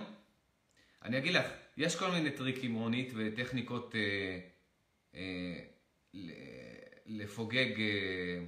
אני 1.03 1.19
אגיד 1.19 1.35
לך, 1.35 1.47
יש 1.79 1.97
כל 1.97 2.11
מיני 2.11 2.31
טריקים, 2.31 2.75
רונית, 2.75 3.13
וטכניקות 3.17 3.95
אה, 3.95 4.39
אה, 5.15 5.61
לפוגג 7.07 7.81
אה, 7.81 8.45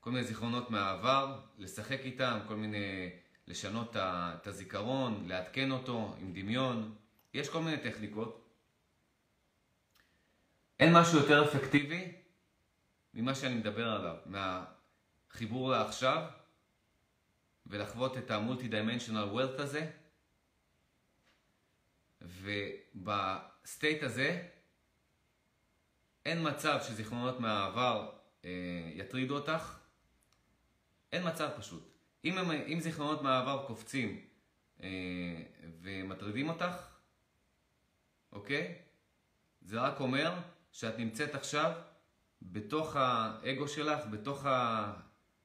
כל 0.00 0.10
מיני 0.10 0.24
זיכרונות 0.24 0.70
מהעבר, 0.70 1.40
לשחק 1.58 2.00
איתם, 2.00 2.38
כל 2.48 2.56
מיני... 2.56 3.10
לשנות 3.46 3.96
את 3.96 4.46
הזיכרון, 4.46 5.24
לעדכן 5.28 5.70
אותו 5.70 6.16
עם 6.20 6.32
דמיון. 6.32 6.94
יש 7.34 7.48
כל 7.48 7.62
מיני 7.62 7.78
טכניקות. 7.78 8.44
אין 10.80 10.92
משהו 10.96 11.18
יותר 11.18 11.44
אפקטיבי 11.44 12.12
ממה 13.14 13.34
שאני 13.34 13.54
מדבר 13.54 13.88
עליו, 13.88 14.16
מהחיבור 14.26 15.70
לעכשיו 15.70 16.22
ולחוות 17.66 18.18
את 18.18 18.30
המולטי-דיימנשיונל 18.30 19.24
ווילט 19.24 19.60
הזה. 19.60 19.90
ובסטייט 22.22 24.02
הזה 24.02 24.48
אין 26.26 26.48
מצב 26.48 26.78
שזיכרונות 26.82 27.40
מהעבר 27.40 28.10
אה, 28.44 28.50
יטרידו 28.94 29.34
אותך. 29.34 29.78
אין 31.12 31.28
מצב 31.28 31.48
פשוט. 31.56 31.88
אם, 32.24 32.38
הם, 32.38 32.50
אם 32.50 32.80
זיכרונות 32.80 33.22
מהעבר 33.22 33.64
קופצים 33.66 34.20
אה, 34.82 34.88
ומטרידים 35.82 36.48
אותך, 36.48 36.74
אוקיי? 38.32 38.74
זה 39.62 39.80
רק 39.80 40.00
אומר 40.00 40.34
שאת 40.72 40.98
נמצאת 40.98 41.34
עכשיו 41.34 41.72
בתוך 42.42 42.96
האגו 42.96 43.68
שלך, 43.68 44.06
בתוך 44.10 44.46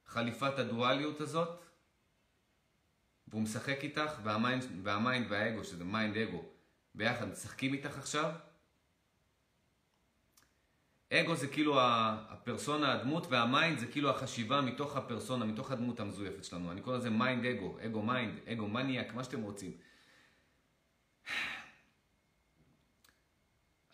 חליפת 0.06 0.58
הדואליות 0.58 1.20
הזאת, 1.20 1.60
והוא 3.28 3.42
משחק 3.42 3.84
איתך, 3.84 4.12
וה 4.82 4.97
mind 4.97 5.26
והאגו, 5.30 5.64
שזה 5.64 5.84
mind 5.84 6.16
אגו, 6.16 6.53
ביחד 6.94 7.28
משחקים 7.28 7.72
איתך 7.72 7.98
עכשיו, 7.98 8.30
אגו 11.12 11.36
זה 11.36 11.48
כאילו 11.48 11.80
הפרסונה, 11.80 12.92
הדמות, 12.92 13.26
וה 13.30 13.46
mind 13.46 13.78
זה 13.78 13.86
כאילו 13.86 14.10
החשיבה 14.10 14.60
מתוך 14.60 14.96
הפרסונה, 14.96 15.44
מתוך 15.44 15.70
הדמות 15.70 16.00
המזויפת 16.00 16.44
שלנו. 16.44 16.72
אני 16.72 16.80
קורא 16.80 16.96
לזה 16.96 17.10
mind 17.10 17.46
אגו, 17.46 17.78
אגו 17.84 18.02
mind, 18.02 18.48
אגו 18.48 18.68
מניאק, 18.68 19.14
מה 19.14 19.24
שאתם 19.24 19.42
רוצים. 19.42 19.76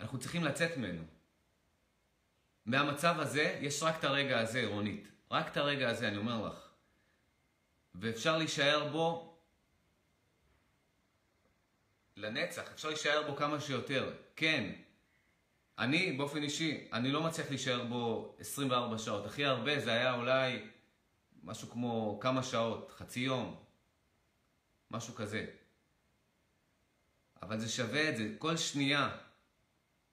אנחנו 0.00 0.18
צריכים 0.18 0.44
לצאת 0.44 0.76
ממנו. 0.76 1.02
מהמצב 2.66 3.14
הזה, 3.18 3.58
יש 3.60 3.82
רק 3.82 3.98
את 3.98 4.04
הרגע 4.04 4.38
הזה, 4.38 4.66
רונית. 4.66 5.08
רק 5.30 5.48
את 5.48 5.56
הרגע 5.56 5.90
הזה, 5.90 6.08
אני 6.08 6.16
אומר 6.16 6.46
לך. 6.46 6.68
ואפשר 7.94 8.38
להישאר 8.38 8.88
בו 8.88 9.29
לנצח, 12.20 12.62
אפשר 12.74 12.88
להישאר 12.88 13.22
בו 13.30 13.36
כמה 13.36 13.60
שיותר. 13.60 14.12
כן, 14.36 14.72
אני, 15.78 16.12
באופן 16.12 16.42
אישי, 16.42 16.88
אני 16.92 17.12
לא 17.12 17.22
מצליח 17.22 17.48
להישאר 17.48 17.84
בו 17.84 18.36
24 18.40 18.98
שעות. 18.98 19.26
הכי 19.26 19.44
הרבה 19.44 19.80
זה 19.80 19.92
היה 19.92 20.14
אולי 20.14 20.62
משהו 21.42 21.70
כמו 21.70 22.18
כמה 22.22 22.42
שעות, 22.42 22.92
חצי 22.96 23.20
יום, 23.20 23.56
משהו 24.90 25.14
כזה. 25.14 25.46
אבל 27.42 27.58
זה 27.58 27.68
שווה 27.68 28.08
את 28.08 28.16
זה. 28.16 28.34
כל 28.38 28.56
שנייה 28.56 29.10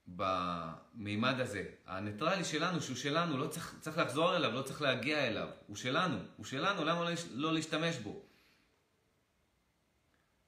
במימד 0.07 1.39
הזה, 1.39 1.65
הניטרלי 1.85 2.45
שלנו, 2.45 2.81
שהוא 2.81 2.95
שלנו, 2.95 3.37
לא 3.37 3.47
צריך, 3.47 3.75
צריך 3.81 3.97
לחזור 3.97 4.35
אליו, 4.35 4.51
לא 4.51 4.61
צריך 4.61 4.81
להגיע 4.81 5.27
אליו. 5.27 5.47
הוא 5.67 5.75
שלנו, 5.75 6.17
הוא 6.37 6.45
שלנו, 6.45 6.85
למה 6.85 7.09
לא, 7.31 7.53
להשתמש 7.53 7.95
בו? 7.97 8.21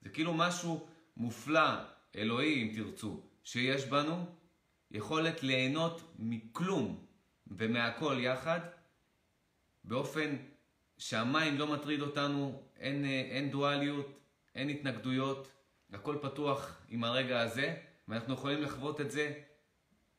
זה 0.01 0.09
כאילו 0.09 0.33
משהו 0.33 0.87
מופלא, 1.19 1.69
אלוהי 2.15 2.63
אם 2.63 2.75
תרצו, 2.75 3.21
שיש 3.43 3.85
בנו, 3.85 4.25
יכולת 4.91 5.43
ליהנות 5.43 6.13
מכלום 6.19 7.05
ומהכל 7.47 8.17
יחד, 8.19 8.59
באופן 9.83 10.35
שהמים 10.97 11.57
לא 11.57 11.67
מטריד 11.67 12.01
אותנו, 12.01 12.63
אין, 12.77 13.05
אין 13.05 13.51
דואליות, 13.51 14.19
אין 14.55 14.69
התנגדויות, 14.69 15.51
הכל 15.93 16.17
פתוח 16.21 16.81
עם 16.89 17.03
הרגע 17.03 17.41
הזה, 17.41 17.77
ואנחנו 18.07 18.33
יכולים 18.33 18.61
לחוות 18.61 19.01
את 19.01 19.11
זה 19.11 19.33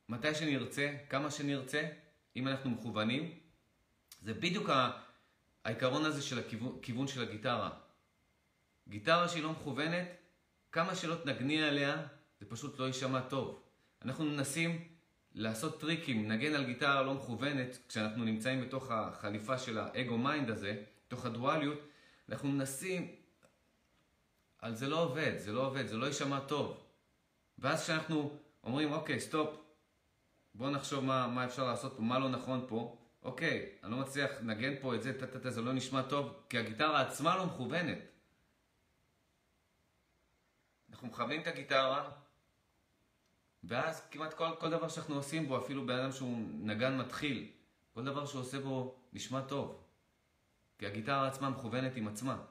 מתי 0.09 0.35
שנרצה, 0.35 0.95
כמה 1.09 1.31
שנרצה, 1.31 1.89
אם 2.35 2.47
אנחנו 2.47 2.69
מכוונים. 2.69 3.39
זה 4.21 4.33
בדיוק 4.33 4.69
העיקרון 5.63 6.05
הזה 6.05 6.21
של 6.21 6.39
הכיוון 6.39 7.07
של 7.07 7.21
הגיטרה. 7.21 7.69
גיטרה 8.87 9.29
שהיא 9.29 9.43
לא 9.43 9.51
מכוונת, 9.51 10.20
כמה 10.71 10.95
שלא 10.95 11.15
תנגני 11.15 11.63
עליה, 11.63 12.03
זה 12.39 12.45
פשוט 12.49 12.79
לא 12.79 12.85
יישמע 12.85 13.21
טוב. 13.21 13.61
אנחנו 14.01 14.25
מנסים 14.25 14.87
לעשות 15.33 15.79
טריקים, 15.79 16.31
נגן 16.31 16.55
על 16.55 16.65
גיטרה 16.65 17.01
לא 17.01 17.13
מכוונת, 17.13 17.77
כשאנחנו 17.87 18.25
נמצאים 18.25 18.61
בתוך 18.61 18.91
החליפה 18.91 19.57
של 19.57 19.77
האגו 19.79 20.17
mind 20.17 20.49
הזה, 20.49 20.83
בתוך 21.07 21.25
הדואליות, 21.25 21.79
אנחנו 22.29 22.49
מנסים, 22.49 23.15
אבל 24.63 24.75
זה 24.75 24.87
לא 24.87 25.03
עובד, 25.03 25.37
זה 25.37 25.51
לא 25.51 25.65
עובד, 25.65 25.87
זה 25.87 25.97
לא 25.97 26.05
יישמע 26.05 26.39
טוב. 26.39 26.83
ואז 27.59 27.83
כשאנחנו 27.83 28.37
אומרים, 28.63 28.91
אוקיי, 28.91 29.19
stop, 29.19 29.49
בואו 30.55 30.69
נחשוב 30.69 31.03
מה, 31.03 31.27
מה 31.27 31.45
אפשר 31.45 31.67
לעשות 31.67 31.93
פה, 31.95 32.01
מה 32.01 32.19
לא 32.19 32.29
נכון 32.29 32.65
פה, 32.67 32.97
אוקיי, 33.23 33.69
אני 33.83 33.91
לא 33.91 33.97
מצליח 33.97 34.31
לנגן 34.41 34.73
פה 34.81 34.95
את 34.95 35.03
זה, 35.03 35.19
טה-טה-טה, 35.19 35.49
זה 35.49 35.61
לא 35.61 35.73
נשמע 35.73 36.01
טוב, 36.01 36.33
כי 36.49 36.57
הגיטרה 36.57 37.01
עצמה 37.01 37.37
לא 37.37 37.45
מכוונת. 37.45 38.10
אנחנו 41.01 41.13
מכוונים 41.13 41.41
את 41.41 41.47
הגיטרה, 41.47 42.11
ואז 43.63 44.01
כמעט 44.11 44.33
כל, 44.33 44.47
כל 44.59 44.69
דבר 44.69 44.89
שאנחנו 44.89 45.15
עושים 45.15 45.47
בו, 45.47 45.57
אפילו 45.57 45.85
בן 45.85 45.99
אדם 45.99 46.11
שהוא 46.11 46.37
נגן 46.59 46.97
מתחיל, 46.97 47.51
כל 47.93 48.05
דבר 48.05 48.25
שהוא 48.25 48.41
עושה 48.41 48.59
בו 48.59 48.95
נשמע 49.13 49.41
טוב. 49.41 49.83
כי 50.77 50.87
הגיטרה 50.87 51.27
עצמה 51.27 51.49
מכוונת 51.49 51.95
עם 51.95 52.07
עצמה. 52.07 52.43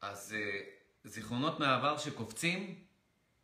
אז 0.00 0.34
uh, 0.34 1.08
זיכרונות 1.08 1.60
מהעבר 1.60 1.98
שקופצים 1.98 2.84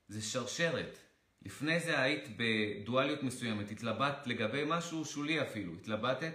זה 0.09 0.23
שרשרת. 0.23 0.99
לפני 1.43 1.81
זה 1.81 2.01
היית 2.01 2.25
בדואליות 2.37 3.23
מסוימת, 3.23 3.71
התלבטת 3.71 4.27
לגבי 4.27 4.65
משהו 4.67 5.05
שולי 5.05 5.43
אפילו, 5.43 5.75
התלבטת 5.75 6.35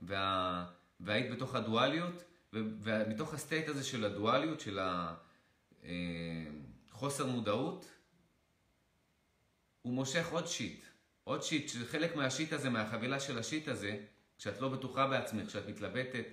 וה... 0.00 0.66
והיית 1.00 1.30
בתוך 1.30 1.54
הדואליות, 1.54 2.27
ומתוך 2.52 3.34
הסטייט 3.34 3.68
הזה 3.68 3.84
של 3.84 4.04
הדואליות, 4.04 4.60
של 4.60 4.78
ה... 4.78 5.14
אה, 5.84 6.46
מודעות, 7.26 7.90
הוא 9.82 9.92
מושך 9.92 10.28
עוד 10.30 10.46
שיט, 10.46 10.84
עוד 11.24 11.42
שיט, 11.42 11.68
שזה 11.68 11.86
חלק 11.86 12.16
מהשיט 12.16 12.52
הזה, 12.52 12.70
מהחבילה 12.70 13.20
של 13.20 13.38
השיט 13.38 13.68
הזה, 13.68 14.04
כשאת 14.38 14.60
לא 14.60 14.68
בטוחה 14.68 15.06
בעצמך, 15.06 15.46
כשאת 15.48 15.68
מתלבטת, 15.68 16.26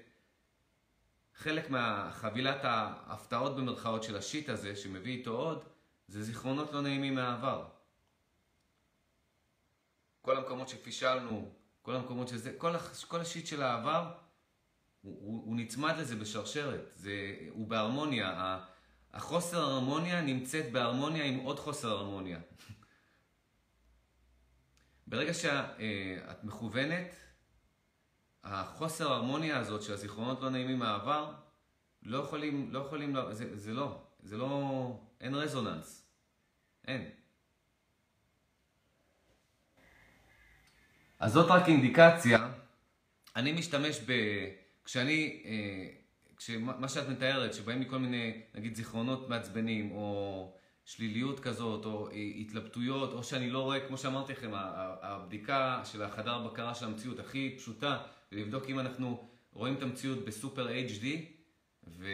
חלק 1.36 1.70
מהחבילת 1.70 2.60
ההפתעות 2.64 3.56
במרכאות 3.56 4.04
של 4.04 4.18
השיט 4.18 4.50
הזה, 4.50 4.76
שמביא 4.76 5.18
איתו 5.18 5.38
עוד, 5.38 5.64
זה 6.08 6.24
זיכרונות 6.24 6.74
לא 6.74 6.82
נעימים 6.82 7.16
מהעבר. 7.16 7.68
כל 10.22 10.38
המקומות 10.38 10.70
שפישלנו, 10.70 11.52
כל 11.82 11.96
המקומות 11.96 12.28
שזה, 12.28 12.54
כל, 12.58 12.78
כל 13.08 13.22
השיט 13.22 13.48
של 13.48 13.64
העבר, 13.64 14.12
הוא, 15.06 15.18
הוא, 15.22 15.44
הוא 15.46 15.56
נצמד 15.56 15.94
לזה 15.98 16.16
בשרשרת, 16.16 16.92
זה, 16.96 17.36
הוא 17.50 17.68
בהרמוניה. 17.68 18.60
החוסר 19.14 19.60
הרמוניה 19.60 20.22
נמצאת 20.22 20.72
בהרמוניה 20.72 21.26
עם 21.26 21.40
עוד 21.40 21.60
חוסר 21.60 21.90
הרמוניה. 21.90 22.40
ברגע 25.08 25.34
שאת 25.34 26.44
מכוונת, 26.44 27.16
החוסר 28.44 29.12
הרמוניה 29.12 29.60
הזאת 29.60 29.82
של 29.82 29.94
הזיכרונות 29.94 30.42
לא 30.42 30.50
נעימים 30.50 30.80
מהעבר, 30.80 31.34
לא 32.04 32.18
יכולים, 32.18 32.74
לא 32.74 32.80
יכולים, 32.80 33.16
זה, 33.32 33.60
זה 33.60 33.74
לא, 33.74 34.02
זה 34.24 34.38
לא, 34.38 35.00
אין 35.22 35.36
רזוננס, 35.36 36.08
אין. 36.88 37.10
אז 41.20 41.34
זאת 41.34 41.52
רק 41.52 41.68
אינדיקציה, 41.68 42.50
אני 43.36 43.52
משתמש 43.52 44.00
ב... 44.08 44.12
כשאני, 44.86 45.42
אה, 45.46 45.88
כשמה 46.38 46.90
שאת 46.90 47.10
מתארת, 47.10 47.54
שבאים 47.54 47.80
לי 47.80 47.90
כל 47.90 47.98
מיני, 47.98 48.42
נגיד, 48.56 48.76
זיכרונות 48.76 49.30
מעצבנים, 49.30 49.92
או 49.92 50.52
שליליות 50.86 51.40
כזאת, 51.40 51.86
או 51.86 52.10
התלבטויות, 52.12 53.14
או 53.14 53.24
שאני 53.24 53.50
לא 53.50 53.60
רואה, 53.60 53.88
כמו 53.88 53.98
שאמרתי 53.98 54.34
לכם, 54.34 54.52
הבדיקה 55.02 55.82
של 55.86 56.04
החדר 56.04 56.48
בקרה 56.48 56.76
של 56.76 56.86
המציאות 56.86 57.20
הכי 57.20 57.56
פשוטה, 57.58 58.04
ולבדוק 58.32 58.70
אם 58.70 58.80
אנחנו 58.80 59.30
רואים 59.54 59.76
את 59.76 59.82
המציאות 59.82 60.26
בסופר 60.26 60.68
HD, 60.68 61.06
ו... 61.88 62.08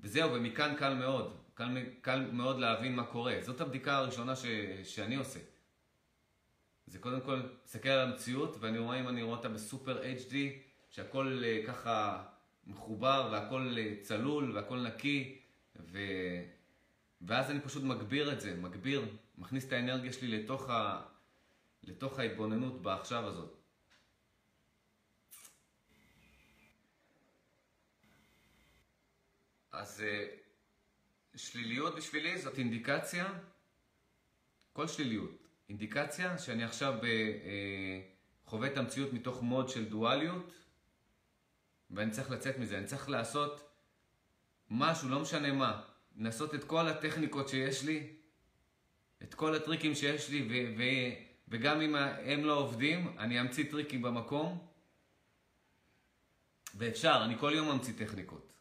וזהו, 0.00 0.32
ומכאן 0.32 0.74
קל 0.78 0.94
מאוד, 0.94 1.36
קל, 1.54 1.78
קל 2.00 2.30
מאוד 2.32 2.58
להבין 2.58 2.96
מה 2.96 3.04
קורה. 3.04 3.34
זאת 3.40 3.60
הבדיקה 3.60 3.96
הראשונה 3.96 4.36
ש... 4.36 4.44
שאני 4.84 5.16
עושה. 5.16 5.40
זה 6.86 6.98
קודם 6.98 7.20
כל, 7.20 7.42
להסתכל 7.62 7.88
על 7.88 8.08
המציאות, 8.08 8.56
ואני 8.60 8.78
רואה 8.78 9.00
אם 9.00 9.08
אני 9.08 9.22
רואה 9.22 9.36
אותה 9.36 9.48
בסופר 9.48 10.02
HD, 10.02 10.34
שהכל 10.90 11.42
אה, 11.44 11.62
ככה 11.66 12.24
מחובר, 12.66 13.28
והכל 13.32 13.74
אה, 13.78 13.94
צלול, 14.02 14.56
והכל 14.56 14.80
נקי, 14.80 15.40
ו... 15.76 15.98
ואז 17.20 17.50
אני 17.50 17.60
פשוט 17.60 17.82
מגביר 17.82 18.32
את 18.32 18.40
זה, 18.40 18.56
מגביר, 18.56 19.16
מכניס 19.38 19.66
את 19.66 19.72
האנרגיה 19.72 20.12
שלי 20.12 20.42
לתוך, 20.42 20.70
ה... 20.70 21.02
לתוך 21.82 22.18
ההתבוננות 22.18 22.82
בעכשיו 22.82 23.26
הזאת. 23.26 23.54
אז 29.72 30.00
אה, 30.00 30.26
שליליות 31.36 31.96
בשבילי 31.96 32.38
זאת 32.38 32.58
אינדיקציה, 32.58 33.38
כל 34.72 34.88
שליליות, 34.88 35.48
אינדיקציה 35.68 36.38
שאני 36.38 36.64
עכשיו 36.64 36.94
חווה 38.44 38.72
את 38.72 38.76
המציאות 38.76 39.12
מתוך 39.12 39.42
מוד 39.42 39.68
של 39.68 39.88
דואליות 39.88 40.52
ואני 41.90 42.10
צריך 42.10 42.30
לצאת 42.30 42.58
מזה, 42.58 42.78
אני 42.78 42.86
צריך 42.86 43.08
לעשות 43.08 43.70
משהו, 44.70 45.08
לא 45.08 45.20
משנה 45.20 45.52
מה, 45.52 45.82
לנסות 46.16 46.54
את 46.54 46.64
כל 46.64 46.88
הטכניקות 46.88 47.48
שיש 47.48 47.84
לי, 47.84 48.12
את 49.22 49.34
כל 49.34 49.54
הטריקים 49.54 49.94
שיש 49.94 50.30
לי, 50.30 50.42
ו- 50.42 50.78
ו- 50.78 51.22
וגם 51.48 51.80
אם 51.80 51.94
הם 52.24 52.44
לא 52.44 52.58
עובדים, 52.58 53.18
אני 53.18 53.40
אמציא 53.40 53.70
טריקים 53.70 54.02
במקום, 54.02 54.58
ואפשר, 56.74 57.20
אני 57.24 57.38
כל 57.38 57.52
יום 57.54 57.68
ממציא 57.68 57.94
טכניקות. 57.98 58.52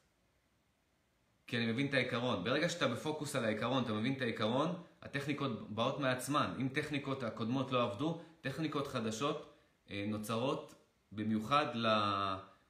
כי 1.47 1.57
אני 1.57 1.65
מבין 1.65 1.87
את 1.87 1.93
העיקרון. 1.93 2.43
ברגע 2.43 2.69
שאתה 2.69 2.87
בפוקוס 2.87 3.35
על 3.35 3.45
העיקרון, 3.45 3.83
אתה 3.83 3.93
מבין 3.93 4.13
את 4.13 4.21
העיקרון, 4.21 4.83
הטכניקות 5.01 5.69
באות 5.69 5.99
מעצמן. 5.99 6.53
אם 6.61 6.67
טכניקות 6.67 7.23
הקודמות 7.23 7.71
לא 7.71 7.83
עבדו, 7.83 8.21
טכניקות 8.41 8.87
חדשות 8.87 9.53
אה, 9.89 10.05
נוצרות 10.07 10.75
במיוחד 11.11 11.65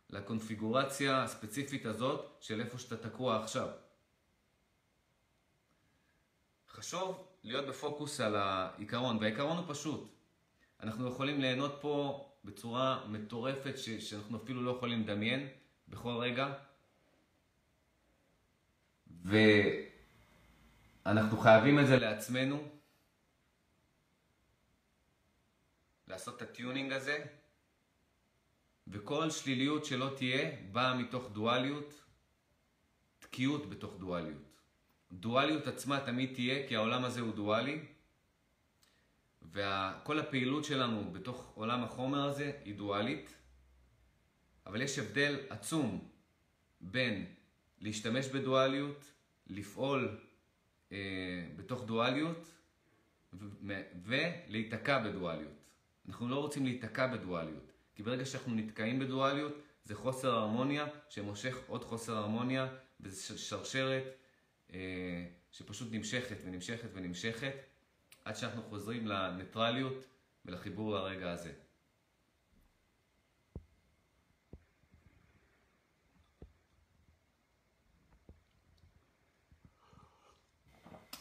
לקונפיגורציה 0.09 1.23
הספציפית 1.23 1.85
הזאת 1.85 2.37
של 2.39 2.61
איפה 2.61 2.77
שאתה 2.77 3.09
תקוע 3.09 3.43
עכשיו. 3.43 3.69
חשוב 6.69 7.27
להיות 7.43 7.65
בפוקוס 7.67 8.19
על 8.19 8.35
העיקרון, 8.35 9.17
והעיקרון 9.17 9.57
הוא 9.57 9.65
פשוט. 9.73 10.13
אנחנו 10.79 11.07
יכולים 11.07 11.41
ליהנות 11.41 11.77
פה 11.81 12.23
בצורה 12.43 13.05
מטורפת 13.07 13.77
ש- 13.77 13.89
שאנחנו 13.89 14.37
אפילו 14.43 14.61
לא 14.61 14.71
יכולים 14.71 15.01
לדמיין 15.01 15.49
בכל 15.87 16.17
רגע. 16.17 16.53
ואנחנו 21.05 21.37
חייבים 21.37 21.79
את 21.79 21.87
זה 21.87 21.97
לעצמנו, 21.97 22.67
לעשות 26.07 26.37
את 26.37 26.41
הטיונינג 26.41 26.91
הזה, 26.91 27.25
וכל 28.91 29.29
שליליות 29.29 29.85
שלא 29.85 30.09
תהיה 30.17 30.51
באה 30.71 30.93
מתוך 30.93 31.31
דואליות, 31.31 32.01
תקיעות 33.19 33.69
בתוך 33.69 33.97
דואליות. 33.99 34.61
דואליות 35.11 35.67
עצמה 35.67 35.99
תמיד 35.99 36.33
תהיה, 36.33 36.67
כי 36.67 36.75
העולם 36.75 37.05
הזה 37.05 37.21
הוא 37.21 37.33
דואלי, 37.33 37.79
וכל 39.41 40.19
הפעילות 40.19 40.65
שלנו 40.65 41.13
בתוך 41.13 41.51
עולם 41.55 41.83
החומר 41.83 42.29
הזה 42.29 42.51
היא 42.65 42.75
דואלית, 42.75 43.35
אבל 44.65 44.81
יש 44.81 44.99
הבדל 44.99 45.39
עצום 45.49 46.09
בין 46.81 47.25
להשתמש 47.81 48.27
בדואליות, 48.27 49.11
לפעול 49.47 50.19
אה, 50.91 50.97
בתוך 51.55 51.85
דואליות 51.85 52.51
ולהיתקע 54.03 54.99
בדואליות. 54.99 55.63
אנחנו 56.07 56.29
לא 56.29 56.39
רוצים 56.39 56.65
להיתקע 56.65 57.07
בדואליות, 57.07 57.71
כי 57.97 58.03
ברגע 58.03 58.25
שאנחנו 58.25 58.55
נתקעים 58.55 58.99
בדואליות 58.99 59.53
זה 59.83 59.95
חוסר 59.95 60.31
הרמוניה 60.31 60.85
שמושך 61.09 61.57
עוד 61.67 61.83
חוסר 61.83 62.17
הרמוניה 62.17 62.67
וזה 62.99 63.37
שרשרת 63.37 64.03
אה, 64.73 65.25
שפשוט 65.51 65.87
נמשכת 65.91 66.37
ונמשכת 66.45 66.89
ונמשכת 66.93 67.53
עד 68.25 68.35
שאנחנו 68.35 68.63
חוזרים 68.63 69.07
לניטרליות 69.07 70.05
ולחיבור 70.45 70.95
לרגע 70.95 71.31
הזה. 71.31 71.51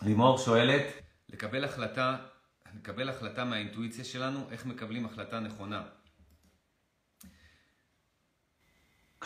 לימור 0.02 0.38
שואלת, 0.38 0.82
לקבל 1.28 1.64
החלטה, 1.64 2.16
לקבל 2.74 3.08
החלטה 3.08 3.44
מהאינטואיציה 3.44 4.04
שלנו, 4.04 4.50
איך 4.50 4.66
מקבלים 4.66 5.06
החלטה 5.06 5.40
נכונה. 5.40 5.88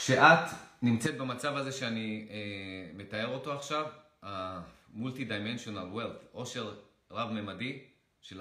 כשאת 0.02 0.50
נמצאת 0.82 1.18
במצב 1.18 1.56
הזה 1.56 1.72
שאני 1.72 2.28
אה, 2.30 2.90
מתאר 2.94 3.26
אותו 3.26 3.52
עכשיו, 3.52 3.86
ה-multi-dimensional 4.22 5.96
wealth, 5.96 6.26
עושר 6.32 6.76
רב-ממדי 7.10 7.84
של 8.20 8.40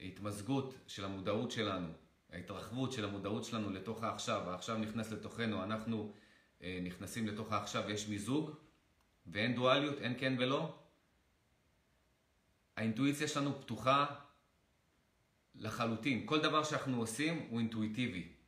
ההתמזגות 0.00 0.74
של 0.86 1.04
המודעות 1.04 1.50
שלנו, 1.50 1.88
ההתרחבות 2.32 2.92
של 2.92 3.04
המודעות 3.04 3.44
שלנו 3.44 3.70
לתוך 3.70 4.02
העכשיו, 4.04 4.50
העכשיו 4.50 4.78
נכנס 4.78 5.12
לתוכנו, 5.12 5.64
אנחנו 5.64 6.12
אה, 6.62 6.78
נכנסים 6.82 7.26
לתוך 7.26 7.52
העכשיו, 7.52 7.90
יש 7.90 8.08
מיזוג 8.08 8.50
ואין 9.26 9.54
דואליות, 9.54 9.98
אין 9.98 10.14
כן 10.18 10.34
ולא, 10.38 10.78
האינטואיציה 12.76 13.28
שלנו 13.28 13.60
פתוחה 13.60 14.06
לחלוטין. 15.54 16.26
כל 16.26 16.40
דבר 16.40 16.64
שאנחנו 16.64 17.00
עושים 17.00 17.46
הוא 17.50 17.58
אינטואיטיבי. 17.58 18.39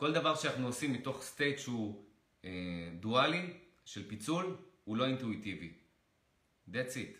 כל 0.00 0.12
דבר 0.12 0.34
שאנחנו 0.34 0.66
עושים 0.66 0.92
מתוך 0.92 1.22
state 1.22 1.58
שהוא 1.58 2.04
אה, 2.44 2.50
דואלי, 3.00 3.52
של 3.84 4.08
פיצול, 4.08 4.56
הוא 4.84 4.96
לא 4.96 5.06
אינטואיטיבי. 5.06 5.72
That's 6.68 6.94
it. 6.94 7.16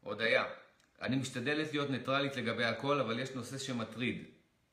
הודיה, 0.00 0.44
אני 1.02 1.16
משתדלת 1.16 1.72
להיות 1.72 1.90
ניטרלית 1.90 2.36
לגבי 2.36 2.64
הכל, 2.64 3.00
אבל 3.00 3.18
יש 3.18 3.30
נושא 3.30 3.58
שמטריד. 3.58 4.24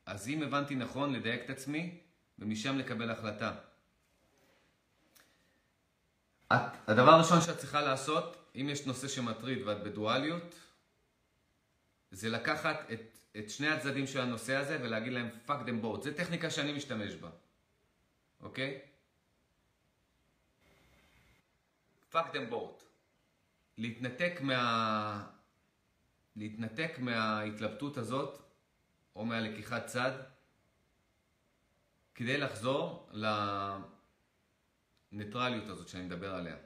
אז 0.06 0.28
אם 0.28 0.42
הבנתי 0.42 0.74
נכון, 0.74 1.12
לדייק 1.12 1.44
את 1.44 1.50
עצמי, 1.50 1.98
ומשם 2.38 2.78
לקבל 2.78 3.10
החלטה. 3.10 3.54
את, 6.52 6.88
הדבר 6.88 7.10
הראשון 7.10 7.40
שאת 7.40 7.58
צריכה 7.58 7.80
לעשות, 7.80 8.37
אם 8.54 8.68
יש 8.68 8.86
נושא 8.86 9.08
שמטריד 9.08 9.66
ואת 9.66 9.82
בדואליות, 9.82 10.54
זה 12.10 12.28
לקחת 12.28 12.76
את, 12.92 13.18
את 13.38 13.50
שני 13.50 13.68
הצדדים 13.68 14.06
של 14.06 14.20
הנושא 14.20 14.56
הזה 14.56 14.78
ולהגיד 14.82 15.12
להם 15.12 15.28
fuck 15.46 15.66
them 15.66 15.84
both. 15.84 16.02
זו 16.02 16.10
טכניקה 16.16 16.50
שאני 16.50 16.72
משתמש 16.72 17.14
בה, 17.14 17.30
אוקיי? 18.40 18.80
fuck 22.12 22.26
them 22.32 22.52
both. 22.52 22.82
להתנתק 23.78 24.40
מה... 24.40 25.26
להתנתק 26.36 26.92
מההתלבטות 26.98 27.96
הזאת, 27.96 28.42
או 29.16 29.24
מהלקיחת 29.24 29.86
צד, 29.86 30.12
כדי 32.14 32.38
לחזור 32.38 33.10
לניטרליות 35.12 35.68
הזאת 35.68 35.88
שאני 35.88 36.04
מדבר 36.04 36.34
עליה. 36.34 36.56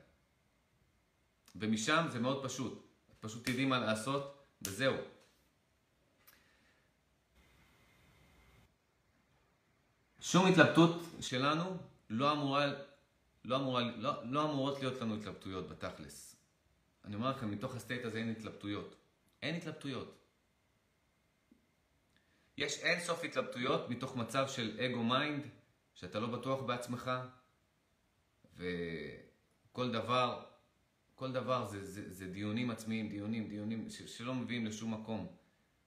ומשם 1.56 2.06
זה 2.10 2.18
מאוד 2.18 2.44
פשוט. 2.44 2.86
פשוט 3.20 3.44
תדעי 3.48 3.64
מה 3.64 3.78
לעשות, 3.78 4.44
וזהו. 4.62 4.96
שום 10.20 10.46
התלבטות 10.46 11.02
שלנו 11.20 11.76
לא 12.10 12.32
אמורה, 12.32 12.66
לא, 13.44 13.56
אמורה, 13.56 13.82
לא, 13.96 14.24
לא 14.24 14.44
אמורות 14.44 14.80
להיות 14.80 15.00
לנו 15.00 15.14
התלבטויות 15.14 15.68
בתכלס. 15.68 16.36
אני 17.04 17.14
אומר 17.14 17.30
לכם, 17.30 17.50
מתוך 17.50 17.74
הסטייט 17.74 18.04
הזה 18.04 18.18
אין 18.18 18.30
התלבטויות. 18.30 18.94
אין 19.42 19.54
התלבטויות. 19.54 20.18
יש 22.56 22.78
אין 22.78 23.00
סוף 23.00 23.24
התלבטויות 23.24 23.90
מתוך 23.90 24.16
מצב 24.16 24.48
של 24.48 24.80
אגו 24.80 25.04
mind, 25.04 25.46
שאתה 25.94 26.20
לא 26.20 26.26
בטוח 26.26 26.62
בעצמך, 26.62 27.10
וכל 28.56 29.92
דבר, 29.92 30.44
כל 31.22 31.32
דבר 31.32 31.64
זה, 31.64 31.84
זה, 31.84 32.12
זה 32.12 32.26
דיונים 32.26 32.70
עצמיים, 32.70 33.08
דיונים, 33.08 33.48
דיונים 33.48 33.90
ש, 33.90 34.02
שלא 34.02 34.34
מביאים 34.34 34.66
לשום 34.66 34.94
מקום. 34.94 35.26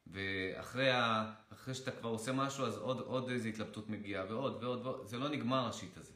ואחרי 0.07 0.91
ה, 0.91 1.33
שאתה 1.73 1.91
כבר 1.91 2.09
עושה 2.09 2.31
משהו, 2.31 2.65
אז 2.65 2.77
עוד, 2.77 2.99
עוד 2.99 3.29
איזו 3.29 3.49
התלבטות 3.49 3.89
מגיעה, 3.89 4.25
ועוד 4.25 4.63
ועוד 4.63 4.85
ועוד, 4.85 5.07
זה 5.07 5.17
לא 5.17 5.29
נגמר 5.29 5.67
ה 5.67 5.73
shit 5.73 5.97
הזה. 5.97 6.13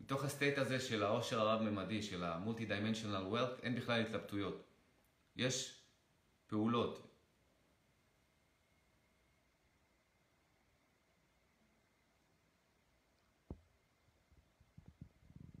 מתוך 0.00 0.24
הסטייט 0.24 0.58
הזה 0.58 0.80
של 0.80 1.02
העושר 1.02 1.40
הרב-ממדי, 1.40 2.02
של 2.02 2.24
ה-multi-dimensional 2.24 3.34
wealth, 3.34 3.62
אין 3.62 3.74
בכלל 3.74 4.00
התלבטויות. 4.00 4.64
יש 5.36 5.82
פעולות. 6.46 7.06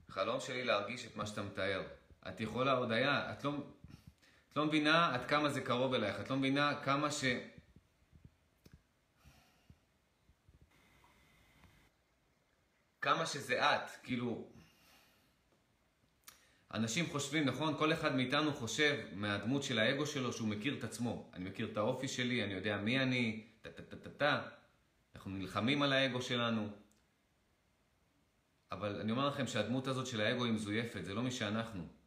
חלום 0.08 0.40
שלי 0.40 0.64
להרגיש 0.64 1.06
את 1.06 1.16
מה 1.16 1.26
שאתה 1.26 1.42
מתאר. 1.42 1.99
את 2.28 2.40
יכולה, 2.40 2.72
הודיה, 2.72 3.32
את 3.32 3.44
לא, 3.44 3.52
את 4.52 4.56
לא 4.56 4.66
מבינה 4.66 5.14
עד 5.14 5.24
כמה 5.24 5.48
זה 5.48 5.60
קרוב 5.60 5.94
אלייך, 5.94 6.20
את 6.20 6.30
לא 6.30 6.36
מבינה 6.36 6.80
כמה 6.84 7.10
ש... 7.10 7.24
כמה 13.00 13.26
שזה 13.26 13.74
את, 13.74 13.90
כאילו... 14.02 14.48
אנשים 16.74 17.06
חושבים, 17.10 17.44
נכון? 17.44 17.76
כל 17.78 17.92
אחד 17.92 18.14
מאיתנו 18.14 18.54
חושב 18.54 18.98
מהדמות 19.12 19.62
של 19.62 19.78
האגו 19.78 20.06
שלו 20.06 20.32
שהוא 20.32 20.48
מכיר 20.48 20.78
את 20.78 20.84
עצמו. 20.84 21.30
אני 21.34 21.50
מכיר 21.50 21.68
את 21.72 21.76
האופי 21.76 22.08
שלי, 22.08 22.44
אני 22.44 22.52
יודע 22.52 22.76
מי 22.76 23.00
אני, 23.00 23.46
טה-טה-טה-טה. 23.62 24.42
אנחנו 25.14 25.30
נלחמים 25.30 25.82
על 25.82 25.92
האגו 25.92 26.22
שלנו. 26.22 26.68
אבל 28.72 29.00
אני 29.00 29.12
אומר 29.12 29.28
לכם 29.28 29.46
שהדמות 29.46 29.86
הזאת 29.86 30.06
של 30.06 30.20
האגו 30.20 30.44
היא 30.44 30.52
מזויפת, 30.52 31.04
זה 31.04 31.14
לא 31.14 31.22
מי 31.22 31.30
שאנחנו. 31.30 31.99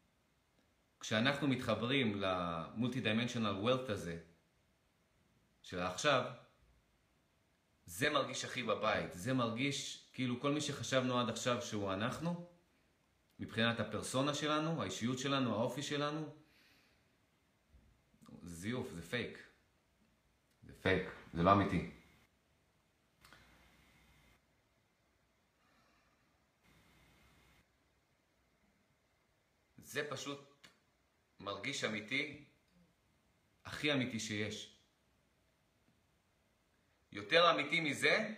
כשאנחנו 1.03 1.47
מתחברים 1.47 2.21
למולטי 2.21 3.01
דיימנשיונל 3.01 3.47
וולט 3.47 3.89
הזה, 3.89 4.19
של 5.61 5.79
העכשיו, 5.79 6.31
זה 7.85 8.09
מרגיש 8.09 8.45
הכי 8.45 8.63
בבית. 8.63 9.13
זה 9.13 9.33
מרגיש 9.33 10.07
כאילו 10.13 10.39
כל 10.39 10.51
מי 10.51 10.61
שחשבנו 10.61 11.19
עד 11.19 11.29
עכשיו 11.29 11.61
שהוא 11.61 11.93
אנחנו, 11.93 12.47
מבחינת 13.39 13.79
הפרסונה 13.79 14.33
שלנו, 14.33 14.81
האישיות 14.81 15.19
שלנו, 15.19 15.53
האופי 15.53 15.83
שלנו, 15.83 16.35
זה 18.41 18.55
זיוף, 18.55 18.91
זה 18.93 19.01
פייק. 19.01 19.37
זה 20.63 20.73
פייק, 20.81 21.09
זה 21.33 21.43
לא 21.43 21.51
אמיתי. 21.51 21.91
זה 29.77 30.07
פשוט 30.09 30.52
מרגיש 31.43 31.83
אמיתי, 31.83 32.43
הכי 33.65 33.93
אמיתי 33.93 34.19
שיש. 34.19 34.77
יותר 37.11 37.51
אמיתי 37.51 37.79
מזה, 37.79 38.33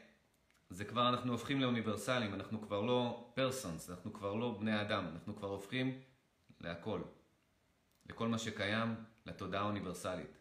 זה 0.69 0.85
כבר 0.85 1.09
אנחנו 1.09 1.31
הופכים 1.31 1.61
לאוניברסליים, 1.61 2.33
אנחנו 2.33 2.61
כבר 2.61 2.81
לא 2.81 3.31
פרסונס, 3.35 3.89
אנחנו 3.89 4.13
כבר 4.13 4.33
לא 4.33 4.57
בני 4.59 4.81
אדם, 4.81 5.07
אנחנו 5.13 5.35
כבר 5.35 5.47
הופכים 5.47 6.01
להכל, 6.61 7.01
לכל 8.05 8.27
מה 8.27 8.37
שקיים, 8.37 8.95
לתודעה 9.25 9.61
האוניברסלית. 9.61 10.37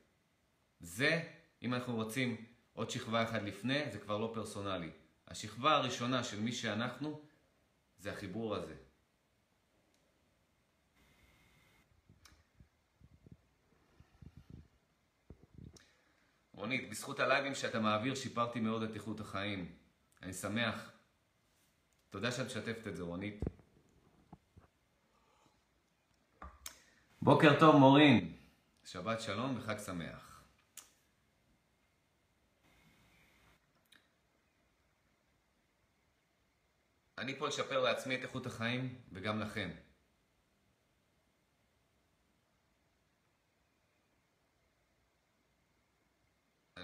זה, 0.80 1.22
אם 1.62 1.74
אנחנו 1.74 1.94
רוצים 1.94 2.44
עוד 2.72 2.90
שכבה 2.90 3.22
אחת 3.22 3.42
לפני, 3.42 3.92
זה 3.92 3.98
כבר 3.98 4.18
לא 4.18 4.30
פרסונלי. 4.34 4.90
השכבה 5.28 5.76
הראשונה 5.76 6.24
של 6.24 6.40
מי 6.40 6.52
שאנחנו, 6.52 7.20
זה 7.98 8.12
החיבור 8.12 8.56
הזה. 8.56 8.74
רונית, 16.64 16.90
בזכות 16.90 17.20
הלייבים 17.20 17.54
שאתה 17.54 17.80
מעביר 17.80 18.14
שיפרתי 18.14 18.60
מאוד 18.60 18.82
את 18.82 18.94
איכות 18.94 19.20
החיים. 19.20 19.72
אני 20.22 20.32
שמח. 20.32 20.92
תודה 22.10 22.32
שאת 22.32 22.46
משתפת 22.46 22.86
את 22.86 22.96
זה, 22.96 23.02
רונית. 23.02 23.40
בוקר 27.22 27.60
טוב, 27.60 27.76
מורין. 27.76 28.36
שבת 28.84 29.20
שלום 29.20 29.58
וחג 29.58 29.78
שמח. 29.78 30.42
אני 37.18 37.38
פה 37.38 37.48
לשפר 37.48 37.80
לעצמי 37.80 38.14
את 38.14 38.22
איכות 38.22 38.46
החיים 38.46 38.98
וגם 39.12 39.40
לכם. 39.40 39.70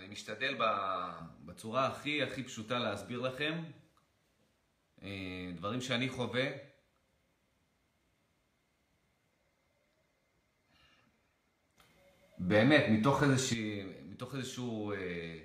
אני 0.00 0.08
משתדל 0.08 0.58
בצורה 1.44 1.86
הכי 1.86 2.22
הכי 2.22 2.42
פשוטה 2.42 2.78
להסביר 2.78 3.20
לכם 3.20 3.62
אה, 5.02 5.50
דברים 5.54 5.80
שאני 5.80 6.08
חווה. 6.08 6.46
באמת, 12.38 12.84
מתוך, 12.90 13.22
איזושהי, 13.22 13.82
מתוך 14.04 14.34
איזשהו 14.34 14.92
אה, 14.92 15.38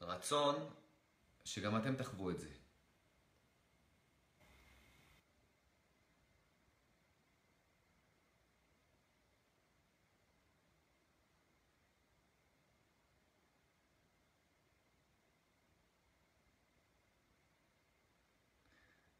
רצון 0.00 0.70
שגם 1.44 1.76
אתם 1.76 1.96
תחוו 1.96 2.30
את 2.30 2.40
זה. 2.40 2.63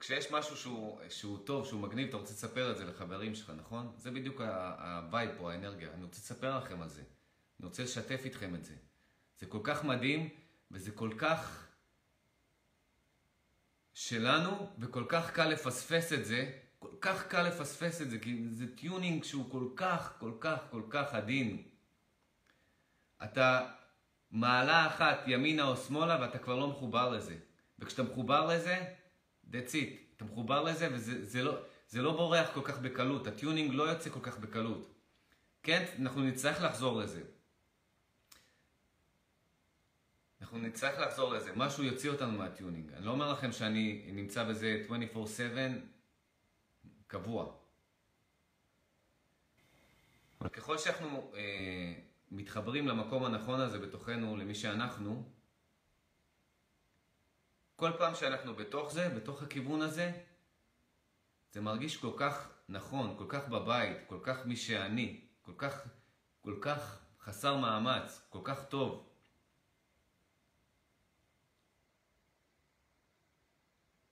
כשיש 0.05 0.31
משהו 0.31 0.57
שהוא, 0.57 1.01
שהוא 1.09 1.39
טוב, 1.47 1.67
שהוא 1.67 1.81
מגניב, 1.81 2.09
אתה 2.09 2.17
רוצה 2.17 2.33
לספר 2.33 2.71
את 2.71 2.77
זה 2.77 2.85
לחברים 2.85 3.35
שלך, 3.35 3.53
נכון? 3.57 3.93
זה 3.97 4.11
בדיוק 4.11 4.41
ה 4.41 4.59
vibe 4.59 5.31
פה, 5.39 5.53
האנרגיה. 5.53 5.89
אני 5.95 6.05
רוצה 6.05 6.19
לספר 6.19 6.59
לכם 6.59 6.83
על 6.83 6.89
זה. 6.89 7.03
אני 7.61 7.69
רוצה 7.69 7.83
לשתף 7.83 8.21
איתכם 8.25 8.55
את 8.55 8.65
זה. 8.65 8.75
זה 9.39 9.47
כל 9.47 9.59
כך 9.63 9.85
מדהים, 9.85 10.29
וזה 10.71 10.91
כל 10.91 11.11
כך 11.19 11.67
שלנו, 13.95 14.71
וכל 14.79 15.05
כך 15.09 15.31
קל 15.31 15.49
לפספס 15.49 16.13
את 16.13 16.25
זה. 16.25 16.53
כל 16.79 16.97
כך 17.01 17.27
קל 17.29 17.43
לפספס 17.43 18.03
את 18.03 18.11
זה, 18.11 18.19
כי 18.19 18.45
זה 18.51 18.77
tuning 18.77 19.25
שהוא 19.25 19.51
כל 19.51 19.69
כך, 19.77 20.13
כל 20.19 20.33
כך, 20.41 20.59
כל 20.71 20.83
כך 20.91 21.15
עדין. 21.15 21.63
אתה 23.25 23.73
מעלה 24.31 24.87
אחת 24.87 25.19
ימינה 25.27 25.65
או 25.65 25.77
שמאלה 25.77 26.21
ואתה 26.21 26.39
כבר 26.39 26.57
לא 26.57 26.69
מחובר 26.69 27.11
לזה. 27.11 27.37
וכשאתה 27.79 28.03
מחובר 28.03 28.47
לזה, 28.47 28.85
That's 29.51 29.73
it. 29.73 30.05
אתה 30.17 30.25
מחובר 30.25 30.63
לזה 30.63 30.89
וזה 30.93 31.25
זה 31.25 31.43
לא, 31.43 31.59
זה 31.89 32.03
לא 32.03 32.13
בורח 32.17 32.51
כל 32.55 32.61
כך 32.65 32.79
בקלות. 32.79 33.27
ה 33.27 33.34
tuning 33.34 33.75
לא 33.75 33.83
יוצא 33.83 34.11
כל 34.11 34.21
כך 34.23 34.39
בקלות. 34.39 34.95
כן, 35.63 35.85
אנחנו 35.99 36.23
נצטרך 36.23 36.63
לחזור 36.63 37.01
לזה. 37.01 37.23
אנחנו 40.41 40.59
נצטרך 40.59 40.99
לחזור 40.99 41.35
לזה. 41.35 41.53
משהו 41.57 41.85
יוציא 41.85 42.11
אותנו 42.11 42.33
מה 42.39 42.51
tuning. 42.51 42.93
אני 42.93 43.07
לא 43.07 43.11
אומר 43.11 43.33
לכם 43.33 43.53
שאני 43.53 44.11
נמצא 44.13 44.45
בזה 44.45 44.83
24/7 44.89 44.99
קבוע. 47.07 47.53
ככל 50.53 50.79
שאנחנו 50.79 51.33
אה, 51.37 51.95
מתחברים 52.31 52.89
למקום 52.89 53.25
הנכון 53.25 53.61
הזה 53.61 53.79
בתוכנו, 53.79 54.37
למי 54.37 54.55
שאנחנו, 54.55 55.25
כל 57.77 57.91
פעם 57.99 58.15
שאנחנו 58.15 58.55
בתוך 58.55 58.93
זה, 58.93 59.09
בתוך 59.09 59.43
הכיוון 59.43 59.83
הזה, 59.83 60.13
זה 61.53 61.61
מרגיש 61.61 61.97
כל 61.97 62.13
כך 62.17 62.49
נכון, 62.69 63.15
כל 63.19 63.27
כך 63.29 63.49
בבית, 63.49 63.97
כל 64.07 64.19
כך 64.23 64.47
מי 64.47 64.57
שאני, 64.57 65.21
כל 65.43 65.53
כך, 65.59 65.89
כל 66.41 66.59
כך 66.61 66.99
חסר 67.21 67.57
מאמץ, 67.57 68.27
כל 68.31 68.41
כך 68.45 68.65
טוב. 68.69 69.11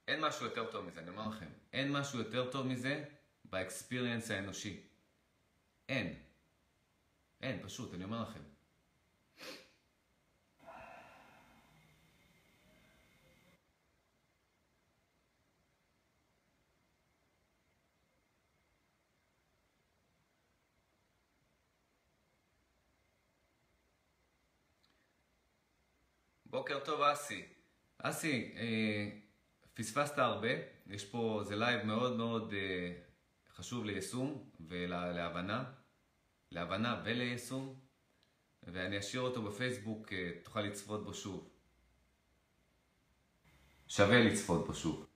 אין 0.09 0.21
משהו 0.21 0.47
יותר 0.47 0.71
טוב 0.71 0.87
מזה, 0.87 1.01
אני 1.01 1.11
אומר 1.11 1.29
לכם. 1.29 1.49
אין 1.73 1.93
משהו 1.93 2.19
יותר 2.19 2.51
טוב 2.51 2.67
מזה 2.67 3.05
באקספיריאנס 3.45 4.31
האנושי. 4.31 4.83
אין. 5.89 6.23
אין, 7.41 7.63
פשוט, 7.63 7.95
אני 7.95 8.05
אומר 8.05 8.23
לכם. 8.23 8.52
בוקר 26.53 26.81
טוב 26.85 27.01
אסי. 27.01 27.45
אסי, 27.99 28.55
אה, 28.57 29.09
פספסת 29.75 30.19
הרבה, 30.19 30.49
יש 30.87 31.05
פה, 31.05 31.41
זה 31.45 31.57
לייב 31.57 31.87
מאוד 31.87 32.17
מאוד 32.17 32.53
אה, 32.53 32.93
חשוב 33.55 33.85
ליישום 33.85 34.51
ולהבנה, 34.61 35.65
להבנה 36.51 37.03
וליישום, 37.05 37.81
ואני 38.63 38.99
אשאיר 38.99 39.23
אותו 39.23 39.43
בפייסבוק, 39.43 40.13
אה, 40.13 40.31
תוכל 40.43 40.61
לצפות 40.61 41.05
בו 41.05 41.15
שוב. 41.15 41.49
שווה 43.89 44.21
לצפות 44.21 44.67
בו 44.67 44.75
שוב. 44.75 45.07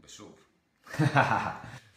ושוב. 0.00 0.38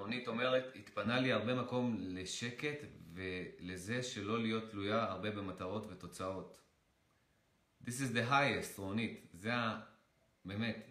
רונית 0.00 0.28
אומרת, 0.28 0.64
התפנה 0.76 1.20
לי 1.20 1.32
הרבה 1.32 1.54
מקום 1.54 1.96
לשקט 1.98 2.78
ולזה 3.14 4.02
שלא 4.02 4.42
להיות 4.42 4.70
תלויה 4.70 5.02
הרבה 5.04 5.30
במטרות 5.30 5.86
ותוצאות. 5.90 6.60
This 7.84 7.86
is 7.86 8.14
the 8.14 8.30
highest, 8.30 8.78
רונית. 8.78 9.26
זה 9.32 9.54
ה... 9.54 9.80
באמת, 10.44 10.86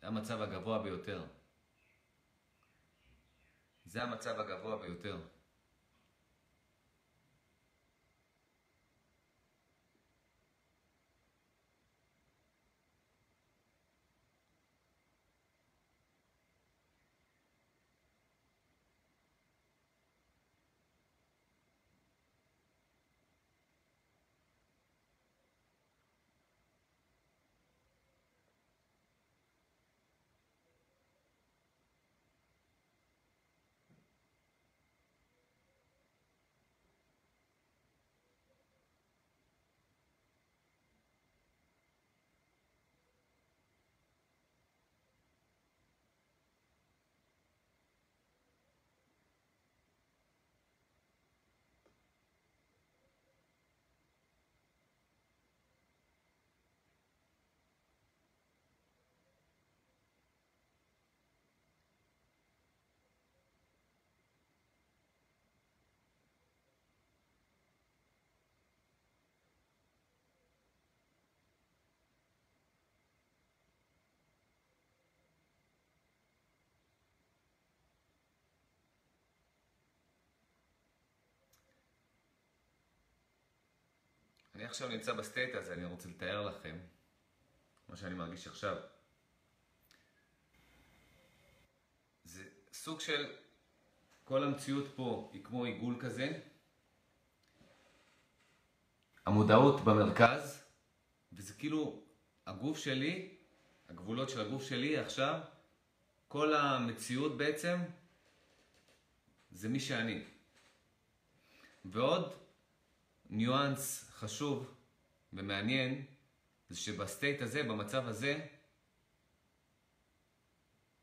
זה 0.00 0.06
המצב 0.06 0.42
הגבוה 0.42 0.78
ביותר. 0.78 1.24
זה 3.84 4.02
המצב 4.02 4.40
הגבוה 4.40 4.76
ביותר. 4.76 5.18
עכשיו 84.68 84.88
נמצא 84.88 85.12
ב 85.12 85.19
state 85.19 85.54
הזה, 85.54 85.72
אני 85.72 85.84
רוצה 85.84 86.08
לתאר 86.08 86.46
לכם 86.46 86.78
מה 87.88 87.96
שאני 87.96 88.14
מרגיש 88.14 88.46
עכשיו. 88.46 88.76
זה 92.24 92.44
סוג 92.72 93.00
של, 93.00 93.36
כל 94.24 94.44
המציאות 94.44 94.84
פה 94.96 95.30
היא 95.32 95.44
כמו 95.44 95.64
עיגול 95.64 95.96
כזה. 96.00 96.40
המודעות 99.26 99.84
במרכז, 99.84 100.64
וזה 101.32 101.54
כאילו 101.54 102.02
הגוף 102.46 102.78
שלי, 102.78 103.34
הגבולות 103.88 104.30
של 104.30 104.40
הגוף 104.40 104.62
שלי 104.62 104.98
עכשיו, 104.98 105.40
כל 106.28 106.54
המציאות 106.54 107.38
בעצם 107.38 107.78
זה 109.50 109.68
מי 109.68 109.80
שאני. 109.80 110.24
ועוד 111.84 112.47
ניואנס 113.30 114.10
חשוב 114.10 114.74
ומעניין 115.32 116.06
זה 116.68 116.76
שבסטייט 116.76 117.42
הזה, 117.42 117.62
במצב 117.62 118.08
הזה, 118.08 118.46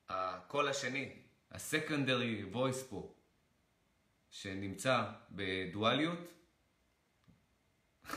הקול 0.09 0.67
השני, 0.67 1.21
ה-secondary 1.51 2.55
voice 2.55 2.89
פה, 2.89 3.13
שנמצא 4.29 5.11
בדואליות, 5.31 6.19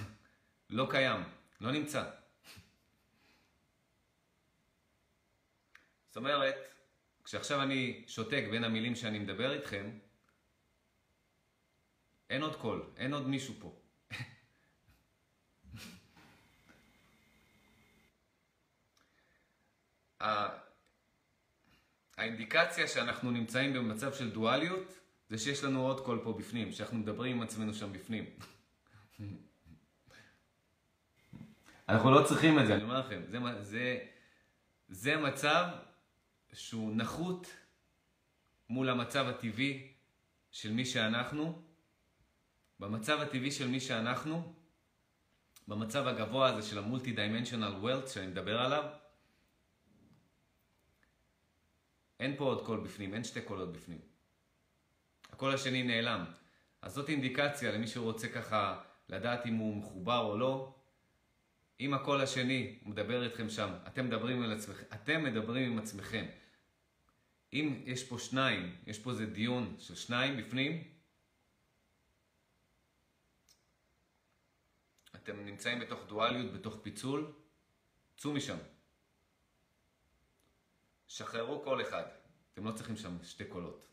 לא 0.70 0.86
קיים, 0.90 1.20
לא 1.60 1.72
נמצא. 1.72 2.10
זאת 6.08 6.16
אומרת, 6.16 6.54
כשעכשיו 7.24 7.62
אני 7.62 8.04
שותק 8.06 8.44
בין 8.50 8.64
המילים 8.64 8.96
שאני 8.96 9.18
מדבר 9.18 9.52
איתכם, 9.52 9.98
אין 12.30 12.42
עוד 12.42 12.56
קול, 12.56 12.90
אין 12.96 13.14
עוד 13.14 13.26
מישהו 13.28 13.54
פה. 13.60 13.80
האינדיקציה 22.16 22.88
שאנחנו 22.88 23.30
נמצאים 23.30 23.72
במצב 23.72 24.12
של 24.12 24.30
דואליות 24.30 24.98
זה 25.28 25.38
שיש 25.38 25.64
לנו 25.64 25.86
עוד 25.86 26.00
קול 26.00 26.20
פה 26.24 26.32
בפנים, 26.32 26.72
שאנחנו 26.72 26.98
מדברים 26.98 27.36
עם 27.36 27.42
עצמנו 27.42 27.74
שם 27.74 27.92
בפנים. 27.92 28.24
אנחנו 31.88 32.10
לא 32.10 32.26
צריכים 32.26 32.58
את 32.58 32.66
זה, 32.66 32.74
אני 32.74 32.82
אומר 32.82 33.00
לכם, 33.00 33.22
זה, 33.28 33.38
זה, 33.60 33.98
זה 34.88 35.16
מצב 35.16 35.66
שהוא 36.52 36.92
נחות 36.96 37.46
מול 38.68 38.90
המצב 38.90 39.26
הטבעי 39.26 39.92
של 40.50 40.72
מי 40.72 40.84
שאנחנו. 40.84 41.62
במצב 42.80 43.20
הטבעי 43.20 43.50
של 43.50 43.68
מי 43.68 43.80
שאנחנו, 43.80 44.54
במצב 45.68 46.06
הגבוה 46.06 46.48
הזה 46.48 46.68
של 46.68 46.78
ה 46.78 47.12
multi-dimensional 47.12 47.74
wealth 47.80 48.08
שאני 48.08 48.26
מדבר 48.26 48.60
עליו, 48.60 48.84
אין 52.20 52.36
פה 52.36 52.44
עוד 52.44 52.66
קול 52.66 52.80
בפנים, 52.80 53.14
אין 53.14 53.24
שתי 53.24 53.40
קולות 53.40 53.72
בפנים. 53.72 53.98
הקול 55.30 55.54
השני 55.54 55.82
נעלם. 55.82 56.24
אז 56.82 56.92
זאת 56.94 57.08
אינדיקציה 57.08 57.72
למי 57.72 57.86
שרוצה 57.86 58.28
ככה 58.28 58.82
לדעת 59.08 59.46
אם 59.46 59.54
הוא 59.54 59.76
מחובר 59.76 60.18
או 60.18 60.38
לא. 60.38 60.74
אם 61.80 61.94
הקול 61.94 62.20
השני 62.20 62.78
מדבר 62.82 63.24
איתכם 63.24 63.48
שם, 63.50 63.70
אתם 63.86 64.06
מדברים 64.06 64.42
על 64.42 64.52
עצמכם, 64.52 64.84
אתם 64.94 65.24
מדברים 65.24 65.72
עם 65.72 65.78
עצמכם. 65.78 66.26
אם 67.52 67.82
יש 67.84 68.04
פה 68.08 68.18
שניים, 68.18 68.76
יש 68.86 68.98
פה 68.98 69.10
איזה 69.10 69.26
דיון 69.26 69.76
של 69.78 69.94
שניים 69.94 70.36
בפנים, 70.36 70.84
אתם 75.14 75.44
נמצאים 75.44 75.80
בתוך 75.80 76.00
דואליות, 76.06 76.52
בתוך 76.52 76.78
פיצול, 76.82 77.32
צאו 78.16 78.32
משם. 78.32 78.56
שחררו 81.08 81.62
קול 81.62 81.82
אחד. 81.82 82.04
אתם 82.52 82.64
לא 82.66 82.72
צריכים 82.72 82.96
שם 82.96 83.24
שתי 83.24 83.44
קולות. 83.44 83.88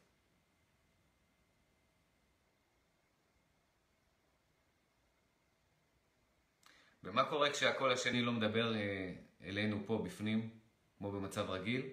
ומה 7.04 7.30
קורה 7.30 7.52
כשהקול 7.52 7.92
השני 7.92 8.22
לא 8.22 8.32
מדבר 8.32 8.76
אה, 8.76 9.14
אלינו 9.42 9.84
פה 9.86 10.04
בפנים, 10.06 10.60
כמו 10.98 11.12
במצב 11.12 11.50
רגיל? 11.50 11.90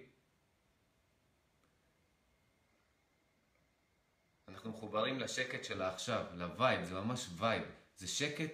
אנחנו 4.47 4.69
מחוברים 4.69 5.19
לשקט 5.19 5.63
של 5.63 5.81
העכשיו, 5.81 6.25
ל 6.33 6.41
vibe, 6.41 6.83
זה 6.83 6.93
ממש 6.93 7.27
vibe. 7.37 7.63
זה 7.97 8.07
שקט 8.07 8.51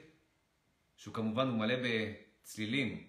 שהוא 0.97 1.13
כמובן 1.13 1.47
הוא 1.47 1.57
מלא 1.57 1.75
בצלילים, 1.83 3.08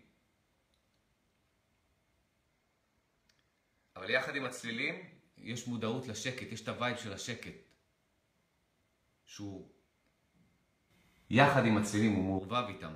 אבל 4.00 4.10
יחד 4.10 4.36
עם 4.36 4.44
הצלילים 4.44 4.94
יש 5.36 5.66
מודעות 5.66 6.06
לשקט, 6.08 6.52
יש 6.52 6.60
את 6.60 6.68
ה 6.68 6.74
vibe 6.74 6.96
של 6.96 7.12
השקט. 7.12 7.54
שהוא 9.24 9.70
יחד 11.30 11.64
עם 11.64 11.76
הצלילים, 11.76 12.12
הוא 12.12 12.24
מעורבב 12.24 12.64
איתם. 12.68 12.94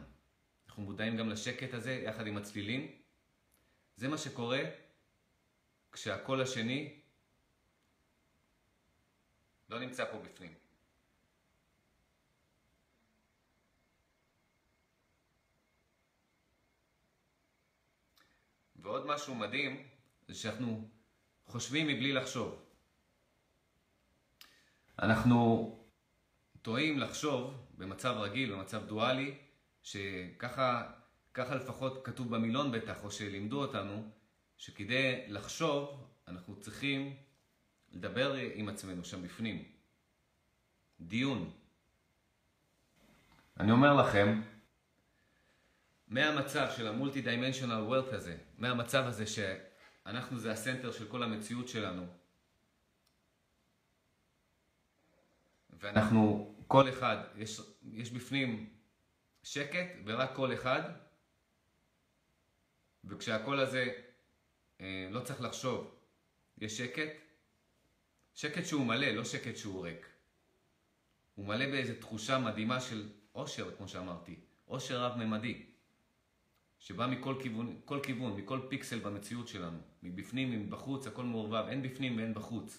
אנחנו 0.66 0.82
מודעים 0.82 1.16
גם 1.16 1.28
לשקט 1.28 1.74
הזה 1.74 1.92
יחד 1.92 2.26
עם 2.26 2.36
הצלילים. 2.36 3.02
זה 3.96 4.08
מה 4.08 4.18
שקורה 4.18 4.60
כשהקול 5.92 6.42
השני 6.42 7.00
לא 9.68 9.78
נמצא 9.80 10.12
פה 10.12 10.18
בפנים. 10.18 10.54
ועוד 18.76 19.06
משהו 19.06 19.34
מדהים, 19.34 19.88
זה 20.28 20.34
שאנחנו 20.34 20.93
חושבים 21.54 21.86
מבלי 21.86 22.12
לחשוב. 22.12 22.62
אנחנו 24.98 25.70
טועים 26.62 26.98
לחשוב 26.98 27.54
במצב 27.74 28.14
רגיל, 28.18 28.54
במצב 28.54 28.86
דואלי, 28.86 29.34
שככה 29.82 30.90
ככה 31.34 31.54
לפחות 31.54 32.04
כתוב 32.04 32.36
במילון 32.36 32.72
בטח, 32.72 33.04
או 33.04 33.10
שלימדו 33.10 33.62
אותנו, 33.62 34.10
שכדי 34.58 35.24
לחשוב 35.28 36.08
אנחנו 36.28 36.60
צריכים 36.60 37.16
לדבר 37.92 38.34
עם 38.54 38.68
עצמנו 38.68 39.04
שם 39.04 39.22
בפנים. 39.22 39.64
דיון. 41.00 41.50
אני 43.60 43.72
אומר 43.72 43.94
לכם, 43.94 44.42
מהמצב 46.08 46.66
של 46.76 46.86
המולטי 46.86 47.20
דיימנשיונל 47.22 47.82
וולט 47.82 48.12
הזה, 48.12 48.36
מהמצב 48.58 49.04
הזה 49.06 49.26
שאנחנו 50.04 50.38
זה 50.38 50.52
הסנטר 50.52 50.92
של 50.92 51.08
כל 51.08 51.22
המציאות 51.22 51.68
שלנו, 51.68 52.06
ואנחנו, 55.70 56.54
כל 56.66 56.88
אחד, 56.88 57.16
יש, 57.36 57.60
יש 57.92 58.10
בפנים 58.10 58.70
שקט 59.42 59.86
ורק 60.04 60.30
כל 60.36 60.54
אחד, 60.54 60.82
וכשהקול 63.04 63.60
הזה 63.60 63.92
אה, 64.80 65.08
לא 65.10 65.20
צריך 65.20 65.40
לחשוב, 65.40 65.94
יש 66.58 66.78
שקט, 66.78 67.12
שקט 68.34 68.64
שהוא 68.64 68.86
מלא, 68.86 69.06
לא 69.06 69.24
שקט 69.24 69.56
שהוא 69.56 69.84
ריק. 69.84 70.06
הוא 71.34 71.46
מלא 71.46 71.66
באיזו 71.66 71.92
תחושה 72.00 72.38
מדהימה 72.38 72.80
של 72.80 73.08
עושר, 73.32 73.76
כמו 73.76 73.88
שאמרתי, 73.88 74.40
עושר 74.64 75.00
רב-ממדי, 75.00 75.66
שבא 76.84 77.06
מכל 77.06 77.34
כיוון, 77.42 77.80
כל 77.84 78.00
כיוון, 78.02 78.36
מכל 78.36 78.60
פיקסל 78.68 78.98
במציאות 78.98 79.48
שלנו, 79.48 79.78
מבפנים, 80.02 80.66
מבחוץ, 80.66 81.06
הכל 81.06 81.24
מעורבב, 81.24 81.64
אין 81.68 81.82
בפנים 81.82 82.16
ואין 82.16 82.34
בחוץ. 82.34 82.78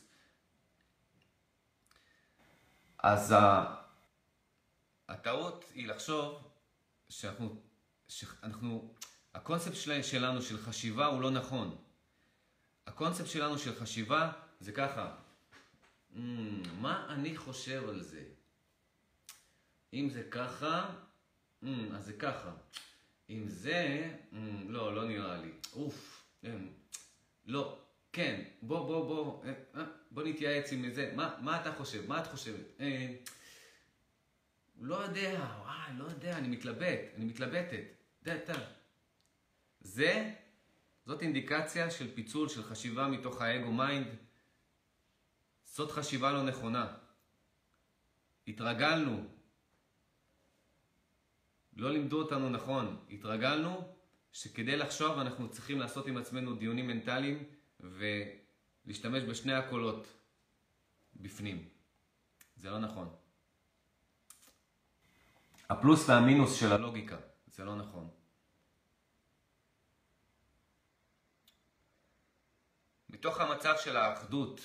אז 2.97 3.35
הטעות 5.09 5.65
היא 5.73 5.87
לחשוב 5.87 6.51
שאנחנו, 7.09 7.61
שאנחנו, 8.07 8.93
הקונספט 9.33 10.03
שלנו 10.03 10.41
של 10.41 10.57
חשיבה 10.57 11.05
הוא 11.05 11.21
לא 11.21 11.31
נכון. 11.31 11.77
הקונספט 12.87 13.27
שלנו 13.27 13.57
של 13.57 13.75
חשיבה 13.75 14.31
זה 14.59 14.71
ככה, 14.71 15.15
mm, 16.13 16.17
מה 16.79 17.07
אני 17.09 17.37
חושב 17.37 17.89
על 17.89 18.01
זה? 18.01 18.23
אם 19.93 20.09
זה 20.09 20.23
ככה, 20.23 20.89
mm, 21.63 21.67
אז 21.93 22.05
זה 22.05 22.13
ככה. 22.13 22.51
אם 23.29 23.43
זה, 23.47 24.11
mm, 24.31 24.35
לא, 24.67 24.95
לא 24.95 25.05
נראה 25.05 25.37
לי. 25.41 25.51
אוף, 25.73 26.25
mm, 26.43 26.47
לא, 27.45 27.79
כן, 28.11 28.43
בוא, 28.61 28.87
בוא, 28.87 29.05
בוא, 29.07 29.43
אה, 29.45 29.53
אה, 29.75 29.85
בוא 30.11 30.23
נתייעץ 30.23 30.71
עם 30.71 30.93
זה. 30.93 31.11
מה, 31.15 31.37
מה 31.41 31.61
אתה 31.61 31.73
חושב? 31.73 32.07
מה 32.07 32.19
את 32.19 32.27
חושבת? 32.27 32.65
אה, 32.79 33.15
לא 34.81 34.95
יודע, 34.95 35.57
וואי, 35.61 35.97
לא 35.97 36.03
יודע, 36.03 36.37
אני 36.37 36.47
מתלבט, 36.47 36.99
אני 37.15 37.25
מתלבטת. 37.25 37.83
דה, 38.23 38.37
דה. 38.47 38.59
זה, 39.79 40.33
זאת 41.05 41.21
אינדיקציה 41.21 41.91
של 41.91 42.15
פיצול, 42.15 42.49
של 42.49 42.63
חשיבה 42.63 43.07
מתוך 43.07 43.41
ה 43.41 43.49
ego 43.49 43.71
mind. 43.71 44.07
זאת 45.65 45.91
חשיבה 45.91 46.31
לא 46.31 46.43
נכונה. 46.43 46.93
התרגלנו. 48.47 49.34
לא 51.75 51.91
לימדו 51.91 52.21
אותנו 52.21 52.49
נכון. 52.49 53.05
התרגלנו 53.09 53.93
שכדי 54.31 54.77
לחשוב 54.77 55.19
אנחנו 55.19 55.49
צריכים 55.49 55.79
לעשות 55.79 56.07
עם 56.07 56.17
עצמנו 56.17 56.55
דיונים 56.55 56.87
מנטליים 56.87 57.43
ולהשתמש 57.79 59.23
בשני 59.23 59.53
הקולות 59.53 60.07
בפנים. 61.15 61.69
זה 62.55 62.69
לא 62.69 62.79
נכון. 62.79 63.15
הפלוס 65.69 66.09
והמינוס 66.09 66.59
של 66.59 66.71
הלוגיקה, 66.71 67.17
זה 67.47 67.63
לא 67.63 67.75
נכון. 67.75 68.09
מתוך 73.09 73.39
המצב 73.39 73.75
של 73.83 73.97
האחדות, 73.97 74.61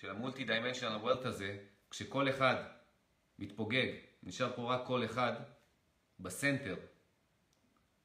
של 0.00 0.10
ה 0.10 0.44
multi-dimensional 0.44 0.96
wealth 0.96 1.24
הזה, 1.24 1.64
כשקול 1.90 2.28
אחד 2.28 2.73
מתפוגג, 3.44 3.86
נשאר 4.22 4.52
פה 4.56 4.74
רק 4.74 4.86
קול 4.86 5.04
אחד 5.04 5.32
ב 6.20 6.27
center, 6.27 6.76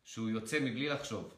שהוא 0.03 0.29
יוצא 0.29 0.59
מבלי 0.59 0.89
לחשוב. 0.89 1.33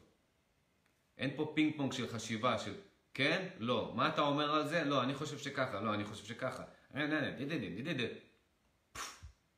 אין 1.18 1.36
פה 1.36 1.52
פינג 1.54 1.76
פונג 1.76 1.92
של 1.92 2.08
חשיבה, 2.08 2.58
של 2.58 2.74
כן, 3.14 3.48
לא, 3.58 3.92
מה 3.96 4.08
אתה 4.08 4.20
אומר 4.20 4.54
על 4.54 4.68
זה? 4.68 4.84
לא, 4.84 5.02
אני 5.02 5.14
חושב 5.14 5.38
שככה, 5.38 5.80
לא, 5.80 5.94
אני 5.94 6.04
חושב 6.04 6.24
שככה. 6.24 6.64
אין, 6.94 7.12
אין, 7.12 7.24
אין, 7.24 7.50
אין, 7.50 7.86
אין, 7.86 8.00
אין, 8.00 8.08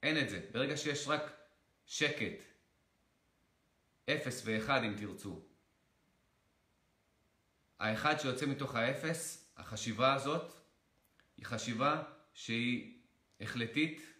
אין 0.03 0.25
את 0.25 0.31
זה. 0.31 0.49
ברגע 0.53 0.77
שיש 0.77 1.09
רק 1.09 1.23
שקט, 1.87 2.43
אפס 4.11 4.43
ואחד 4.45 4.83
אם 4.85 4.95
תרצו. 4.97 5.43
האחד 7.79 8.21
שיוצא 8.21 8.47
מתוך 8.47 8.75
האפס, 8.75 9.53
החשיבה 9.57 10.15
הזאת, 10.15 10.53
היא 11.37 11.47
חשיבה 11.47 12.03
שהיא 12.35 13.01
החלטית, 13.41 14.14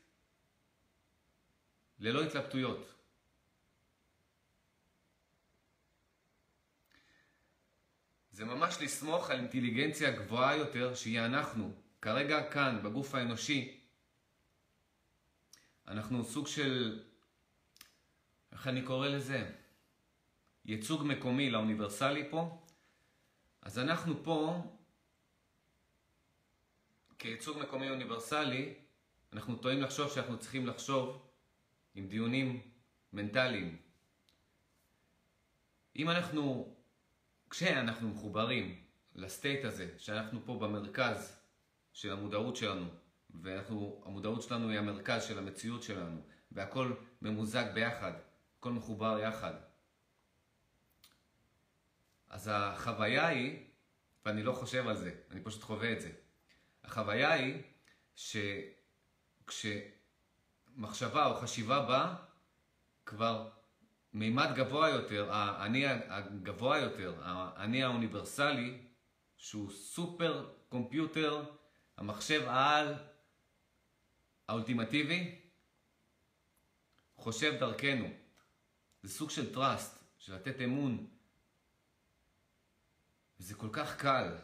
ללא 2.05 2.23
התלבטויות. 2.23 2.95
זה 8.31 8.45
ממש 8.45 8.77
לסמוך 8.81 9.31
על 9.31 9.39
אינטליגנציה 9.39 10.11
גבוהה 10.11 10.57
יותר, 10.57 10.95
שהיא 10.95 11.21
אנחנו, 11.21 11.73
כרגע 12.03 12.51
כאן, 12.51 12.81
בגוף 12.83 13.15
האנושי, 13.15 13.81
אנחנו 15.89 16.25
סוג 16.25 16.47
של, 16.47 17.03
איך 18.53 18.67
אני 18.67 18.83
קורא 18.83 19.09
לזה? 19.09 19.53
ייצוג 20.65 21.03
מקומי 21.05 21.51
לאוניברסלי 21.51 22.31
פה. 22.31 22.67
אז 23.63 23.79
אנחנו 23.79 24.25
פה, 24.25 24.63
כייצוג 27.19 27.59
מקומי 27.59 27.91
אוניברסלי, 27.91 28.75
אנחנו 29.33 29.57
טועים 29.57 29.83
לחשוב 29.83 30.13
שאנחנו 30.13 30.39
צריכים 30.39 30.67
לחשוב 30.67 31.34
עם 31.95 32.09
דיונים 32.09 32.61
מנטליים. 33.13 33.77
אם 35.97 36.11
אנחנו, 36.11 36.75
כשאנחנו 37.51 38.09
מחוברים 38.09 38.85
לסטייט 39.15 39.65
הזה, 39.65 39.95
שאנחנו 39.99 40.41
פה 40.45 40.59
במרכז, 40.59 41.41
של 41.93 42.13
המודעות 42.13 42.57
שלנו, 42.57 42.87
והמודעות 43.31 44.43
שלנו 44.43 44.69
היא 44.69 44.79
המרכז 44.79 45.25
של 45.25 45.39
המציאות 45.39 45.83
שלנו, 45.83 46.21
והכל 46.53 46.95
ממוזג 47.23 47.65
ביחד, 47.75 48.13
הכל 48.59 48.73
מחובר 48.73 49.19
יחד. 49.19 49.55
אז 52.29 52.51
החוויה 52.53 53.27
היא, 53.27 53.65
ואני 54.27 54.43
לא 54.43 54.53
חושב 54.53 54.89
על 54.89 54.97
זה, 54.97 55.15
אני 55.31 55.41
פשוט 55.41 55.63
חווה 55.63 55.93
את 55.93 56.01
זה. 56.01 56.11
החוויה 56.85 57.33
היא 57.33 57.63
שכשמחשבה 60.75 61.27
או 61.27 61.35
חשיבה 61.35 61.87
באה, 61.87 62.15
כבר 63.07 63.51
מימד 64.13 64.49
גבוה 64.55 64.89
יותר, 64.89 65.33
האני 65.33 65.87
הגבוה 65.87 66.79
יותר, 66.79 67.15
האני 67.23 67.83
האוניברסלי, 67.83 68.79
שהוא 69.37 69.71
סופר 69.71 70.51
קומפיוטר 70.69 71.45
המחשב 71.97 72.43
העל 72.49 72.95
האולטימטיבי 74.49 75.41
חושב 77.17 77.55
דרכנו. 77.61 78.09
זה 79.03 79.09
סוג 79.09 79.31
של 79.31 79.55
trust, 79.55 79.99
של 80.19 80.35
לתת 80.35 80.61
אמון. 80.61 81.07
וזה 83.41 83.55
כל 83.55 83.69
כך 83.73 83.97
קל. 83.97 84.37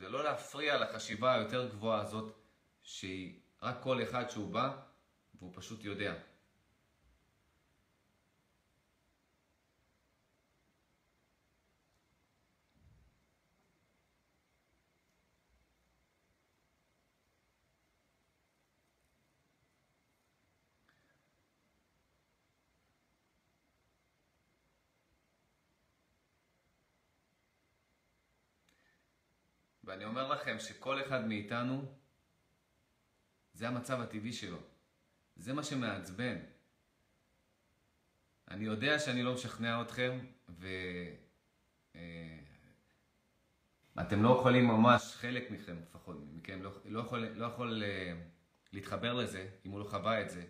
זה 0.00 0.08
לא 0.08 0.24
להפריע 0.24 0.78
לחשיבה 0.78 1.34
היותר 1.34 1.68
גבוהה 1.68 2.00
הזאת, 2.00 2.32
שהיא 2.82 3.40
רק 3.62 3.76
כל 3.82 4.02
אחד 4.02 4.30
שהוא 4.30 4.52
בא, 4.52 4.76
והוא 5.34 5.52
פשוט 5.54 5.84
יודע. 5.84 6.14
ואני 29.90 29.99
אומר 30.10 30.28
לכם 30.28 30.58
שכל 30.58 31.02
אחד 31.02 31.26
מאיתנו, 31.26 31.84
זה 33.52 33.68
המצב 33.68 34.00
הטבעי 34.00 34.32
שלו. 34.32 34.58
זה 35.36 35.52
מה 35.52 35.62
שמעצבן. 35.62 36.36
אני 38.50 38.64
יודע 38.64 38.98
שאני 38.98 39.22
לא 39.22 39.34
משכנע 39.34 39.82
אתכם, 39.82 40.18
ואתם 40.48 41.98
אה, 43.96 44.22
לא 44.22 44.36
יכולים 44.38 44.66
ממש, 44.66 45.14
חלק 45.14 45.50
מכם 45.50 45.76
לפחות, 45.82 46.16
מכם, 46.32 46.62
לא, 46.62 46.70
לא 46.84 47.00
יכול, 47.00 47.26
לא 47.26 47.46
יכול 47.46 47.82
אה, 47.82 48.12
להתחבר 48.72 49.12
לזה, 49.12 49.48
אם 49.66 49.70
הוא 49.70 49.80
לא 49.80 49.84
חווה 49.84 50.22
את 50.22 50.30
זה. 50.30 50.44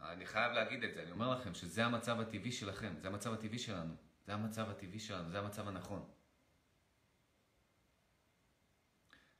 אני 0.00 0.26
חייב 0.26 0.52
להגיד 0.52 0.84
את 0.84 0.94
זה, 0.94 1.02
אני 1.02 1.10
אומר 1.10 1.30
לכם 1.30 1.54
שזה 1.54 1.84
המצב 1.84 2.20
הטבעי 2.20 2.52
שלכם, 2.52 2.94
זה 2.98 3.08
המצב 3.08 3.32
הטבעי 3.32 3.58
שלנו, 3.58 3.94
זה 4.26 4.34
המצב 4.34 4.70
הטבעי 4.70 5.00
שלנו, 5.00 5.30
זה 5.30 5.38
המצב 5.38 5.68
הנכון. 5.68 6.15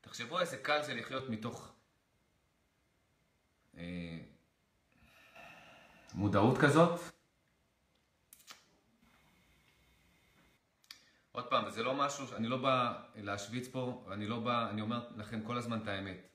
תחשבו 0.07 0.41
איזה 0.41 0.57
קל 0.57 0.83
זה 0.83 0.95
לחיות 0.95 1.29
מתוך 1.29 1.75
אה, 3.77 4.19
מודעות 6.15 6.59
כזאת. 6.59 7.01
עוד 11.33 11.51
פעם, 11.51 11.71
זה 11.71 11.83
לא 11.83 11.95
משהו, 11.95 12.27
אני 12.37 12.49
לא 12.49 12.57
בא 12.57 13.03
להשוויץ 13.17 13.69
פה, 13.69 14.07
אני 14.13 14.27
לא 14.27 14.41
בא, 14.41 14.71
אני 14.71 14.81
אומר 14.81 15.09
לכם 15.17 15.43
כל 15.43 15.59
הזמן 15.59 15.83
את 15.83 15.89
האמת. 15.89 16.29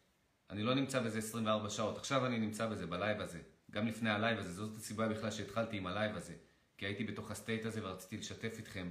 אני 0.50 0.64
לא 0.64 0.74
נמצא 0.74 1.00
בזה 1.00 1.20
24 1.20 1.70
שעות, 1.70 1.98
עכשיו 1.98 2.26
אני 2.26 2.40
נמצא 2.40 2.68
בזה, 2.68 2.88
בלייב 2.88 3.22
הזה. 3.22 3.42
גם 3.72 3.88
לפני 3.88 4.10
הלייב 4.10 4.40
הזה, 4.40 4.54
זאת 4.54 4.78
הסיבה 4.78 5.08
בכלל 5.08 5.32
שהתחלתי 5.32 5.78
עם 5.78 5.88
הלייב 5.88 6.16
הזה. 6.16 6.34
כי 6.78 6.86
הייתי 6.86 7.04
בתוך 7.04 7.32
ה 7.32 7.38
state 7.38 7.66
הזה 7.66 7.80
ורציתי 7.84 8.18
לשתף 8.18 8.58
איתכם 8.58 8.90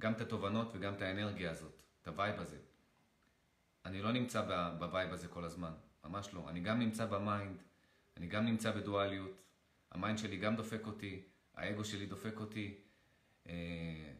גם 0.00 0.12
את 0.12 0.20
התובנות 0.20 0.70
וגם 0.74 0.94
את 0.94 1.02
האנרגיה 1.02 1.50
הזאת, 1.50 1.82
את 2.02 2.08
ה 2.08 2.14
vibe 2.14 2.40
הזה. 2.40 2.56
אני 3.84 4.02
לא 4.02 4.12
נמצא 4.12 4.42
ב 4.78 4.85
vibe 4.85 5.12
הזה 5.12 5.28
כל 5.28 5.44
הזמן, 5.44 5.72
ממש 6.04 6.34
לא. 6.34 6.48
אני 6.48 6.60
גם 6.60 6.78
נמצא 6.78 7.06
ב 7.06 7.15
mind, 7.15 7.62
אני 8.16 8.26
גם 8.26 8.46
נמצא 8.46 8.70
בדואליות, 8.70 9.42
ה 9.90 9.96
mind 9.96 10.18
שלי 10.18 10.36
גם 10.36 10.56
דופק 10.56 10.86
אותי, 10.86 11.22
האגו 11.54 11.84
שלי 11.84 12.06
דופק 12.06 12.40
אותי. 12.40 12.74
אה, 13.46 14.12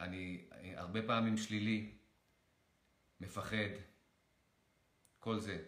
אני 0.00 0.44
הרבה 0.76 1.02
פעמים 1.02 1.36
שלילי, 1.36 1.90
מפחד, 3.20 3.72
כל 5.18 5.38
זה. 5.38 5.64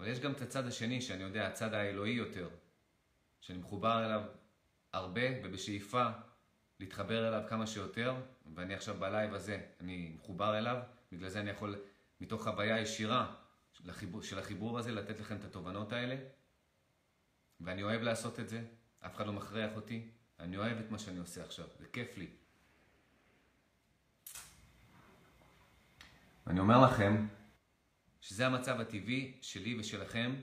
אבל 0.00 0.08
יש 0.08 0.20
גם 0.20 0.32
את 0.32 0.40
הצד 0.40 0.66
השני, 0.66 1.00
שאני 1.00 1.22
יודע, 1.22 1.46
הצד 1.46 1.74
האלוהי 1.74 2.12
יותר, 2.12 2.48
שאני 3.40 3.58
מחובר 3.58 4.04
אליו 4.06 4.22
הרבה 4.92 5.22
ובשאיפה 5.44 6.06
להתחבר 6.80 7.28
אליו 7.28 7.42
כמה 7.48 7.66
שיותר, 7.66 8.14
ואני 8.54 8.74
עכשיו 8.74 8.94
בלייב 8.94 9.34
הזה, 9.34 9.60
אני 9.80 10.12
מחובר 10.16 10.58
אליו, 10.58 10.76
בגלל 11.12 11.28
זה 11.28 11.40
אני 11.40 11.50
יכול, 11.50 11.78
מתוך 12.20 12.42
חוויה 12.42 12.80
ישירה 12.80 13.34
של 13.72 13.90
החיבור, 13.90 14.22
של 14.22 14.38
החיבור 14.38 14.78
הזה, 14.78 14.92
לתת 14.92 15.20
לכם 15.20 15.36
את 15.36 15.44
התובנות 15.44 15.92
האלה. 15.92 16.16
ואני 17.60 17.82
אוהב 17.82 18.02
לעשות 18.02 18.40
את 18.40 18.48
זה, 18.48 18.64
אף 19.00 19.16
אחד 19.16 19.26
לא 19.26 19.32
מכריח 19.32 19.76
אותי, 19.76 20.08
אני 20.40 20.56
אוהב 20.56 20.78
את 20.78 20.90
מה 20.90 20.98
שאני 20.98 21.18
עושה 21.18 21.44
עכשיו, 21.44 21.66
זה 21.78 21.86
כיף 21.92 22.18
לי. 22.18 22.26
ואני 26.46 26.60
אומר 26.60 26.84
לכם 26.84 27.26
שזה 28.20 28.46
המצב 28.46 28.80
הטבעי 28.80 29.38
שלי 29.42 29.80
ושלכם, 29.80 30.34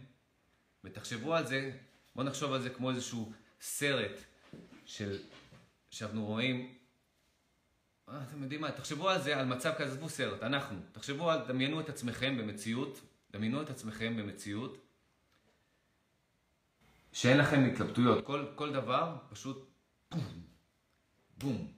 ותחשבו 0.83 1.35
על 1.35 1.47
זה, 1.47 1.77
בואו 2.15 2.27
נחשוב 2.27 2.53
על 2.53 2.61
זה 2.61 2.69
כמו 2.69 2.89
איזשהו 2.89 3.33
סרט 3.61 4.19
של, 4.85 5.19
שאנחנו 5.89 6.25
רואים 6.25 6.77
אתם 8.09 8.43
יודעים 8.43 8.61
מה, 8.61 8.71
תחשבו 8.71 9.09
על 9.09 9.21
זה, 9.21 9.39
על 9.39 9.45
מצב 9.45 9.73
כזה, 9.73 9.91
עזבו 9.91 10.09
סרט, 10.09 10.43
אנחנו. 10.43 10.79
תחשבו 10.91 11.31
על, 11.31 11.47
דמיינו 11.47 11.79
את 11.79 11.89
עצמכם 11.89 12.37
במציאות, 12.37 13.01
דמיינו 13.31 13.61
את 13.61 13.69
עצמכם 13.69 14.17
במציאות, 14.17 14.77
שאין 17.11 17.37
לכם 17.37 17.65
התלבטויות. 17.65 18.25
כל, 18.25 18.45
כל 18.55 18.73
דבר, 18.73 19.17
פשוט 19.29 19.69
בום, 20.11 20.43
בום. 21.37 21.71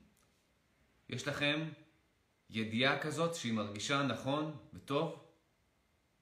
יש 1.09 1.27
לכם 1.27 1.69
ידיעה 2.49 2.99
כזאת 2.99 3.35
שהיא 3.35 3.53
מרגישה 3.53 4.03
נכון 4.03 4.57
וטוב, 4.73 5.25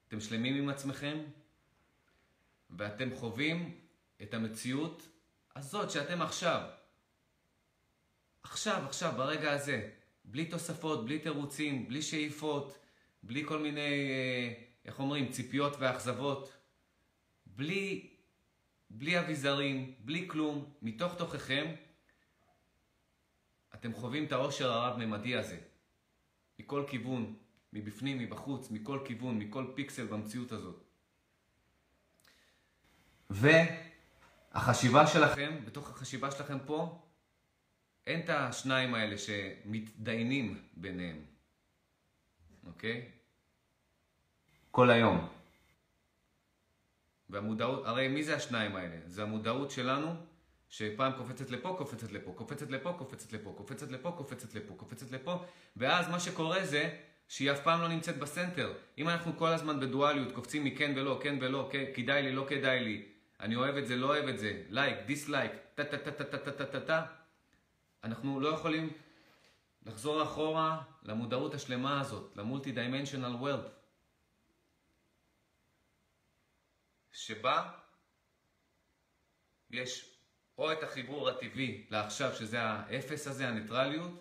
אתם 0.07 0.19
שלמים 0.19 0.55
עם 0.55 0.69
עצמכם, 0.69 1.17
ואתם 2.69 3.15
חווים 3.15 3.77
את 4.21 4.33
המציאות 4.33 5.07
הזאת 5.55 5.91
שאתם 5.91 6.21
עכשיו. 6.21 6.61
עכשיו, 8.43 8.83
עכשיו, 8.85 9.13
ברגע 9.17 9.51
הזה. 9.51 9.89
בלי 10.25 10.45
תוספות, 10.45 11.05
בלי 11.05 11.19
תירוצים, 11.19 11.87
בלי 11.87 12.01
שאיפות, 12.01 12.77
בלי 13.23 13.45
כל 13.45 13.59
מיני, 13.59 13.79
אה, 13.79 14.53
איך 14.85 14.99
אומרים, 14.99 15.31
ציפיות 15.31 15.75
ואכזבות. 15.79 16.53
בלי, 17.45 18.09
בלי 18.89 19.19
אביזרים, 19.19 19.95
בלי 19.99 20.27
כלום, 20.27 20.73
מתוך 20.81 21.15
תוככם, 21.17 21.75
אתם 23.73 23.93
חווים 23.93 24.25
את 24.25 24.31
העושר 24.31 24.71
הרב-ממדי 24.71 25.35
הזה. 25.35 25.57
מכל 26.59 26.83
כיוון, 26.87 27.35
מבפנים, 27.73 28.17
מבחוץ, 28.19 28.71
מכל 28.71 28.99
כיוון, 29.05 29.39
מכל 29.39 29.71
פיקסל 29.75 30.05
במציאות 30.05 30.51
הזאת. 30.51 30.83
והחשיבה 33.29 35.07
שלכם, 35.07 35.59
בתוך 35.65 35.89
החשיבה 35.89 36.31
שלכם 36.31 36.57
פה, 36.65 37.01
אין 38.07 38.19
את 38.19 38.29
השניים 38.29 38.93
האלה 38.93 39.17
שמתדיינים 39.17 40.61
ביניהם, 40.73 41.25
אוקיי? 42.67 43.09
כל 44.71 44.89
היום. 44.89 45.27
והמודעות, 47.29 47.85
הרי 47.85 48.07
מי 48.07 48.23
זה 48.23 48.35
השניים 48.35 48.75
האלה? 48.75 48.95
זה 49.05 49.23
המודעות 49.23 49.71
שלנו, 49.71 50.15
שפעם 50.69 51.11
קופצת 51.17 51.49
לפה, 51.49 51.75
קופצת 51.77 52.11
לפה, 52.11 52.33
קופצת 52.35 52.69
לפה, 52.69 52.93
קופצת 52.97 53.31
לפה, 53.31 53.51
קופצת 53.57 53.91
לפה, 53.91 54.11
קופצת 54.11 54.55
לפה, 54.55 54.73
קופצת 54.75 55.11
לפה, 55.11 55.45
ואז 55.77 56.09
מה 56.09 56.19
שקורה 56.19 56.65
זה 56.65 56.97
שהיא 57.27 57.51
אף 57.51 57.63
פעם 57.63 57.81
לא 57.81 57.87
נמצאת 57.87 58.17
ב 58.17 58.24
center. 58.24 58.73
אם 58.97 59.09
אנחנו 59.09 59.37
כל 59.37 59.47
הזמן 59.47 59.79
בדואליות, 59.79 60.31
קופצים 60.31 60.63
מכן 60.63 60.93
ולא, 60.95 61.19
כן 61.23 61.37
ולא, 61.41 61.69
כדאי 61.93 62.23
לי, 62.23 62.31
לא 62.31 62.45
כדאי 62.49 62.83
לי, 62.83 63.05
אני 63.39 63.55
אוהב 63.55 63.77
את 63.77 63.87
זה, 63.87 63.95
לא 63.95 64.07
אוהב 64.07 64.27
את 64.27 64.39
זה, 64.39 64.63
like, 64.69 64.97
dislike, 65.05 65.51
טה 65.75 65.83
טה 65.83 65.97
טה 65.97 66.11
טה 66.11 66.23
טה 66.23 66.51
טה 66.51 66.65
טה 66.65 66.79
טה 66.79 67.05
אנחנו 68.03 68.39
לא 68.39 68.47
יכולים 68.47 68.93
לחזור 69.85 70.23
אחורה 70.23 70.83
למודעות 71.03 71.53
השלמה 71.53 72.01
הזאת, 72.01 72.37
למולטי 72.37 72.71
דיימנשיונל 72.71 73.35
וורלד, 73.35 73.71
שבה 77.11 77.71
יש 79.69 80.13
או 80.57 80.71
את 80.71 80.83
החיבור 80.83 81.29
הטבעי 81.29 81.87
לעכשיו, 81.89 82.35
שזה 82.35 82.61
האפס 82.61 83.27
הזה, 83.27 83.47
הניטרליות, 83.47 84.11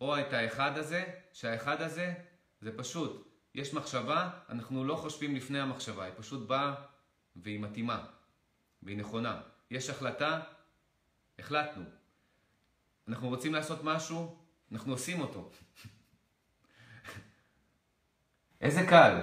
או 0.00 0.20
את 0.20 0.32
האחד 0.32 0.78
הזה, 0.78 1.20
שהאחד 1.32 1.82
הזה 1.82 2.14
זה 2.60 2.78
פשוט, 2.78 3.28
יש 3.54 3.74
מחשבה, 3.74 4.30
אנחנו 4.48 4.84
לא 4.84 4.96
חושבים 4.96 5.36
לפני 5.36 5.60
המחשבה, 5.60 6.04
היא 6.04 6.14
פשוט 6.16 6.48
באה 6.48 6.74
והיא 7.36 7.60
מתאימה, 7.60 8.06
והיא 8.82 8.96
נכונה. 8.96 9.40
יש 9.70 9.90
החלטה, 9.90 10.40
החלטנו. 11.38 11.97
אנחנו 13.08 13.28
רוצים 13.28 13.54
לעשות 13.54 13.84
משהו, 13.84 14.36
אנחנו 14.72 14.92
עושים 14.92 15.20
אותו. 15.20 15.50
איזה 18.60 18.86
קל. 18.88 19.20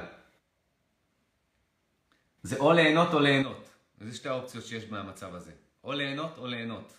זה 2.44 2.58
או 2.58 2.74
ליהנות 2.74 3.14
או 3.14 3.20
ליהנות. 3.20 3.70
זה 4.00 4.16
שתי 4.16 4.30
האופציות 4.30 4.66
שיש 4.66 4.90
מהמצב 4.90 5.36
הזה. 5.36 5.52
או 5.84 5.94
ליהנות 5.94 6.38
או 6.38 6.48
ליהנות. 6.48 6.98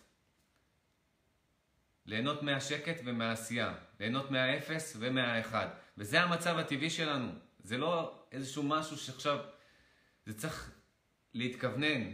ליהנות 2.06 2.42
מהשקט 2.42 3.00
ומהעשייה, 3.04 3.74
ליהנות 4.00 4.30
מהאפס 4.30 4.96
ומהאחד. 4.98 5.68
וזה 5.98 6.22
המצב 6.22 6.58
הטבעי 6.58 6.90
שלנו. 6.90 7.32
זה 7.58 7.78
לא 7.78 8.24
איזשהו 8.32 8.62
משהו 8.62 8.96
שעכשיו... 8.96 9.38
זה 10.26 10.38
צריך 10.38 10.74
להתכוונן, 11.34 12.12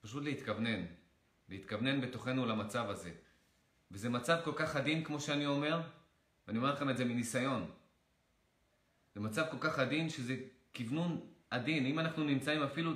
פשוט 0.00 0.24
להתכוונן. 0.24 0.86
להתכוונן 1.48 2.00
בתוכנו 2.00 2.46
למצב 2.46 2.90
הזה. 2.90 3.10
וזה 3.90 4.08
מצב 4.08 4.38
כל 4.44 4.52
כך 4.56 4.76
עדין, 4.76 5.04
כמו 5.04 5.20
שאני 5.20 5.46
אומר, 5.46 5.80
ואני 6.46 6.58
אומר 6.58 6.72
לכם 6.72 6.90
את 6.90 6.96
זה 6.96 7.04
מניסיון. 7.04 7.70
זה 9.14 9.20
מצב 9.20 9.44
כל 9.50 9.56
כך 9.60 9.78
עדין 9.78 10.08
שזה 10.08 10.36
כוונון 10.76 11.26
עדין. 11.50 11.86
אם 11.86 11.98
אנחנו 11.98 12.24
נמצאים 12.24 12.62
אפילו 12.62 12.92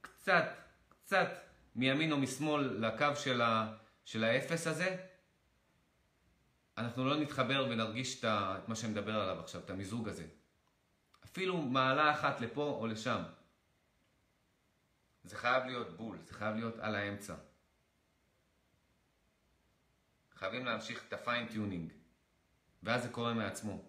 קצת, 0.00 0.44
קצת 0.88 1.28
מימין 1.76 2.12
או 2.12 2.18
משמאל 2.18 2.62
לקו 2.86 3.16
של, 3.16 3.40
ה, 3.40 3.76
של 4.04 4.24
האפס 4.24 4.66
הזה, 4.66 4.96
אנחנו 6.78 7.04
לא 7.04 7.16
נתחבר 7.16 7.66
ונרגיש 7.70 8.24
את 8.24 8.68
מה 8.68 8.74
שאני 8.74 8.92
מדבר 8.92 9.20
עליו 9.20 9.40
עכשיו, 9.40 9.60
את 9.60 9.70
המיזוג 9.70 10.08
הזה. 10.08 10.26
אפילו 11.24 11.62
מעלה 11.62 12.12
אחת 12.12 12.40
לפה 12.40 12.76
או 12.80 12.86
לשם. 12.86 13.22
זה 15.24 15.36
חייב 15.36 15.64
להיות 15.64 15.96
בול, 15.96 16.18
זה 16.24 16.34
חייב 16.34 16.56
להיות 16.56 16.78
על 16.78 16.94
האמצע. 16.94 17.34
חייבים 20.40 20.64
להמשיך 20.64 21.04
את 21.08 21.12
ה 21.12 21.19
fine 21.19 21.45
tuning, 21.45 21.92
ואז 22.82 23.02
זה 23.02 23.08
קורה 23.08 23.34
מעצמו. 23.34 23.84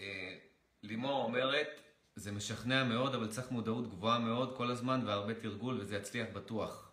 אה, 0.00 0.38
לימור 0.82 1.24
אומרת, 1.24 1.80
זה 2.16 2.32
משכנע 2.32 2.84
מאוד, 2.84 3.14
אבל 3.14 3.28
צריך 3.28 3.50
מודעות 3.50 3.90
גבוהה 3.90 4.18
מאוד 4.18 4.56
כל 4.56 4.70
הזמן 4.70 5.06
והרבה 5.06 5.34
תרגול, 5.34 5.80
וזה 5.80 5.96
יצליח 5.96 6.28
בטוח. 6.34 6.92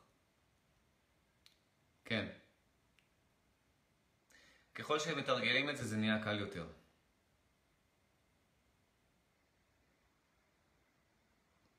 כן. 2.06 2.28
ככל 4.78 5.00
שהם 5.00 5.18
מתרגלים 5.18 5.70
את 5.70 5.78
זה, 5.78 5.88
זה 5.88 5.98
נהיה 5.98 6.24
קל 6.24 6.40
יותר. 6.40 6.68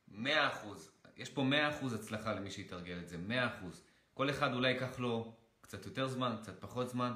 מאה 0.08 0.48
אחוז. 0.48 0.90
יש 1.16 1.30
פה 1.30 1.42
מאה 1.42 1.76
אחוז 1.76 1.92
הצלחה 1.92 2.34
למי 2.34 2.50
שיתרגל 2.50 2.98
את 3.02 3.08
זה, 3.08 3.18
מאה 3.18 3.46
אחוז. 3.46 3.84
כל 4.14 4.30
אחד 4.30 4.54
אולי 4.54 4.70
ייקח 4.70 4.98
לו 4.98 5.36
קצת 5.60 5.86
יותר 5.86 6.08
זמן, 6.08 6.36
קצת 6.42 6.60
פחות 6.60 6.88
זמן. 6.88 7.14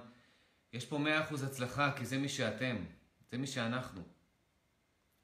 יש 0.72 0.86
פה 0.86 0.98
מאה 0.98 1.24
אחוז 1.24 1.42
הצלחה, 1.42 1.92
כי 1.96 2.06
זה 2.06 2.18
מי 2.18 2.28
שאתם, 2.28 2.76
זה 3.30 3.38
מי 3.38 3.46
שאנחנו. 3.46 4.02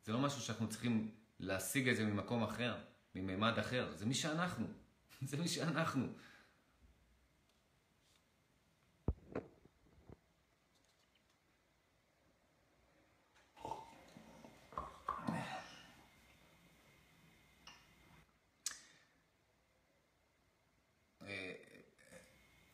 זה 0.05 0.13
לא 0.13 0.19
משהו 0.19 0.41
שאנחנו 0.41 0.69
צריכים 0.69 1.11
להשיג 1.41 1.89
את 1.89 1.97
זה 1.97 2.05
ממקום 2.05 2.43
אחר, 2.43 2.79
מממד 3.15 3.59
אחר. 3.59 3.93
זה 3.95 4.07
מי 4.07 4.15
שאנחנו. 4.15 4.67
זה 5.29 5.37
מי 5.37 5.49
שאנחנו. 5.49 6.09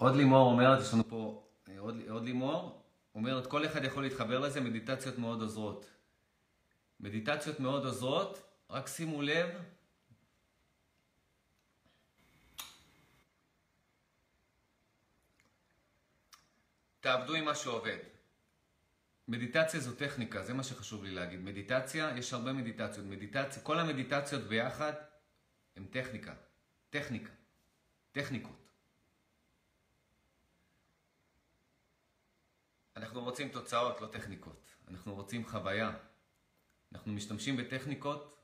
עוד 0.04 0.16
לימור 0.16 0.52
אומרת, 0.52 0.80
יש 0.80 0.94
לנו 0.94 1.08
פה 1.08 1.48
אה, 1.68 1.78
עוד, 1.78 1.96
עוד 2.08 2.24
לימור, 2.24 2.82
אומרת, 3.14 3.46
כל 3.46 3.66
אחד 3.66 3.84
יכול 3.84 4.02
להתחבר 4.02 4.38
לזה, 4.38 4.60
מדיטציות 4.60 5.18
מאוד 5.18 5.40
עוזרות. 5.40 5.90
מדיטציות 7.00 7.60
מאוד 7.60 7.84
עוזרות, 7.84 8.42
רק 8.70 8.86
שימו 8.88 9.22
לב, 9.22 9.48
תעבדו 17.00 17.34
עם 17.34 17.44
מה 17.44 17.54
שעובד. 17.54 17.98
מדיטציה 19.28 19.80
זו 19.80 19.94
טכניקה, 19.94 20.42
זה 20.42 20.54
מה 20.54 20.62
שחשוב 20.62 21.04
לי 21.04 21.10
להגיד. 21.10 21.40
מדיטציה, 21.40 22.12
יש 22.16 22.32
הרבה 22.32 22.52
מדיטציות. 22.52 23.06
מדיטציה, 23.06 23.62
כל 23.62 23.78
המדיטציות 23.78 24.42
ביחד 24.42 24.92
הן 25.76 25.84
טכניקה. 25.84 26.34
טכניקה. 26.90 27.30
טכניקות. 28.12 28.63
אנחנו 32.96 33.24
רוצים 33.24 33.48
תוצאות, 33.48 34.00
לא 34.00 34.06
טכניקות. 34.06 34.66
אנחנו 34.88 35.14
רוצים 35.14 35.46
חוויה. 35.48 35.96
אנחנו 36.92 37.12
משתמשים 37.12 37.56
בטכניקות 37.56 38.34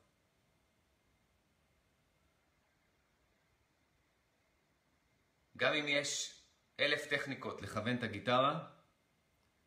גם 5.61 5.73
אם 5.73 5.85
יש 5.89 6.41
אלף 6.81 7.07
טכניקות 7.07 7.63
לכוון 7.63 7.97
את 7.97 8.03
הגיטרה, 8.03 8.69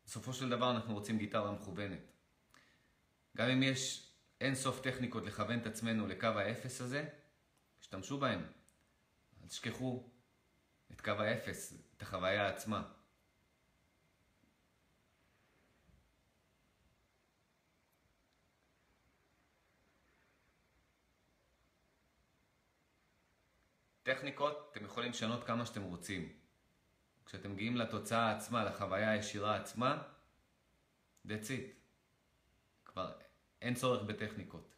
בסופו 0.06 0.32
של 0.32 0.48
דבר 0.48 0.70
אנחנו 0.70 0.94
רוצים 0.94 1.18
גיטרה 1.18 1.52
מכוונת. 1.52 2.12
גם 3.36 3.48
אם 3.48 3.62
יש 3.62 4.10
אין 4.40 4.54
סוף 4.54 4.80
טכניקות 4.80 5.26
לכוון 5.26 5.58
את 5.58 5.66
עצמנו 5.66 6.06
לקו 6.06 6.26
האפס 6.26 6.80
הזה, 6.80 7.08
תשתמשו 7.80 8.18
בהם. 8.18 8.46
אל 9.42 9.48
תשכחו 9.48 10.10
את 10.92 11.00
קו 11.00 11.10
האפס, 11.10 11.74
את 11.96 12.02
החוויה 12.02 12.48
עצמה. 12.48 12.92
טכניקות 24.04 24.68
אתם 24.72 24.84
יכולים 24.84 25.10
לשנות 25.10 25.44
כמה 25.44 25.66
שאתם 25.66 25.82
רוצים. 25.82 26.32
כשאתם 27.26 27.52
מגיעים 27.52 27.76
לתוצאה 27.76 28.36
עצמה, 28.36 28.64
לחוויה 28.64 29.10
הישירה 29.10 29.56
עצמה, 29.56 30.02
that's 31.26 31.48
it. 31.48 31.72
כבר 32.84 33.12
אין 33.62 33.74
צורך 33.74 34.02
בטכניקות. 34.02 34.73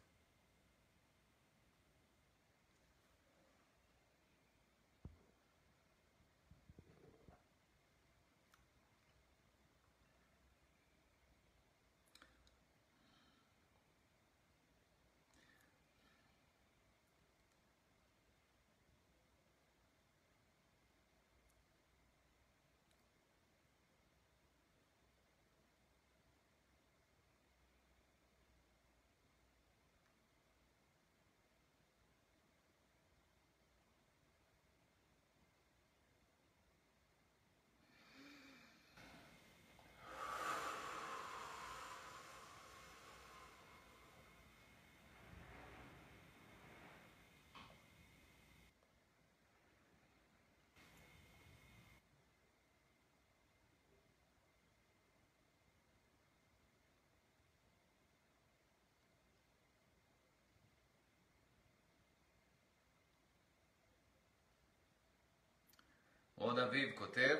רון 66.57 66.65
אביב 66.65 66.89
כותב, 66.95 67.35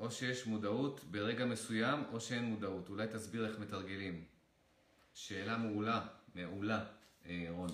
או 0.00 0.10
שיש 0.10 0.46
מודעות 0.46 1.00
ברגע 1.04 1.44
מסוים, 1.44 2.04
או 2.12 2.20
שאין 2.20 2.44
מודעות. 2.44 2.88
אולי 2.88 3.06
תסביר 3.06 3.46
איך 3.46 3.58
מתרגלים. 3.58 4.24
שאלה 5.14 5.56
מעולה, 5.56 6.06
מעולה, 6.34 6.84
אה, 7.26 7.46
רון. 7.48 7.68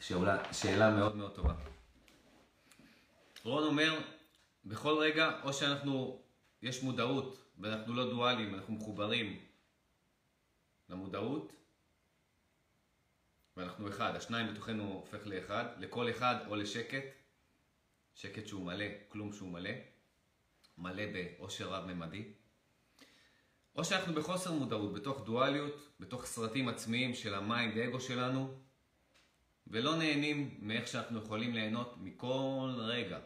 שאלה, 0.00 0.52
שאלה 0.52 0.90
מאוד 0.90 1.16
מאוד 1.16 1.34
טובה. 1.34 1.54
רון 3.44 3.64
אומר, 3.64 4.00
בכל 4.64 4.98
רגע, 4.98 5.40
או 5.42 5.52
שאנחנו, 5.52 6.22
יש 6.62 6.82
מודעות, 6.82 7.38
ואנחנו 7.58 7.94
לא 7.94 8.10
דואליים, 8.10 8.54
אנחנו 8.54 8.74
מחוברים, 8.74 9.45
למודעות, 10.88 11.52
ואנחנו 13.56 13.88
אחד, 13.88 14.16
השניים 14.16 14.54
בתוכנו 14.54 14.92
הופך 14.92 15.26
לאחד, 15.26 15.64
לקול 15.78 16.10
אחד 16.10 16.36
או 16.48 16.56
לשקט, 16.56 17.04
שקט 18.14 18.46
שהוא 18.46 18.64
מלא, 18.64 18.86
כלום 19.08 19.32
שהוא 19.32 19.48
מלא, 19.48 19.70
מלא 20.78 21.02
בעושר 21.12 21.68
רב-ממדי, 21.68 22.32
או 23.74 23.84
שאנחנו 23.84 24.14
בחוסר 24.14 24.52
מודעות, 24.52 24.92
בתוך 24.92 25.24
דואליות, 25.24 25.88
בתוך 26.00 26.26
סרטים 26.26 26.68
עצמיים 26.68 27.14
של 27.14 27.34
ה 27.34 27.43
mind 27.43 27.78
ego 27.78 28.00
שלנו, 28.00 28.60
ולא 29.66 29.96
נהנים 29.96 30.58
מאיך 30.62 30.88
שאנחנו 30.88 31.22
יכולים 31.22 31.54
ליהנות 31.54 31.94
מכל 31.98 32.74
רגע. 32.78 33.20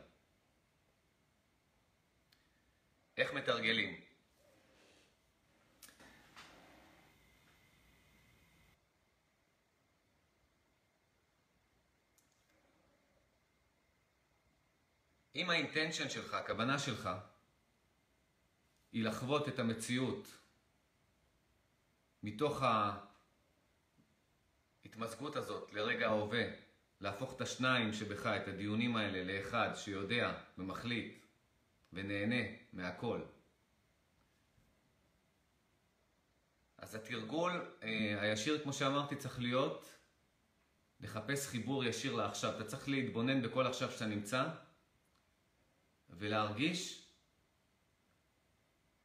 איך 3.16 3.34
מתרגלים? 3.34 4.09
אם 15.34 15.50
האינטנשן 15.50 16.08
שלך, 16.08 16.34
הכוונה 16.34 16.78
שלך, 16.78 17.10
היא 18.92 19.04
לחוות 19.04 19.48
את 19.48 19.58
המציאות 19.58 20.28
מתוך 22.22 22.62
ההתמזגות 24.84 25.36
הזאת 25.36 25.72
לרגע 25.72 26.06
ההווה, 26.06 26.44
להפוך 27.00 27.34
את 27.36 27.40
השניים 27.40 27.92
שבך, 27.92 28.26
את 28.26 28.48
הדיונים 28.48 28.96
האלה, 28.96 29.24
לאחד 29.24 29.70
שיודע 29.74 30.32
ומחליט 30.58 31.26
ונהנה 31.92 32.44
מהכל. 32.72 33.20
אז 36.78 36.94
התרגול 36.94 37.74
אה, 37.82 38.20
הישיר, 38.20 38.62
כמו 38.62 38.72
שאמרתי, 38.72 39.16
צריך 39.16 39.40
להיות 39.40 39.94
לחפש 41.00 41.46
חיבור 41.46 41.84
ישיר 41.84 42.14
לעכשיו. 42.14 42.56
אתה 42.56 42.64
צריך 42.64 42.88
להתבונן 42.88 43.42
בכל 43.42 43.66
עכשיו 43.66 43.90
שאתה 43.90 44.06
נמצא 44.06 44.48
ולהרגיש 46.20 47.06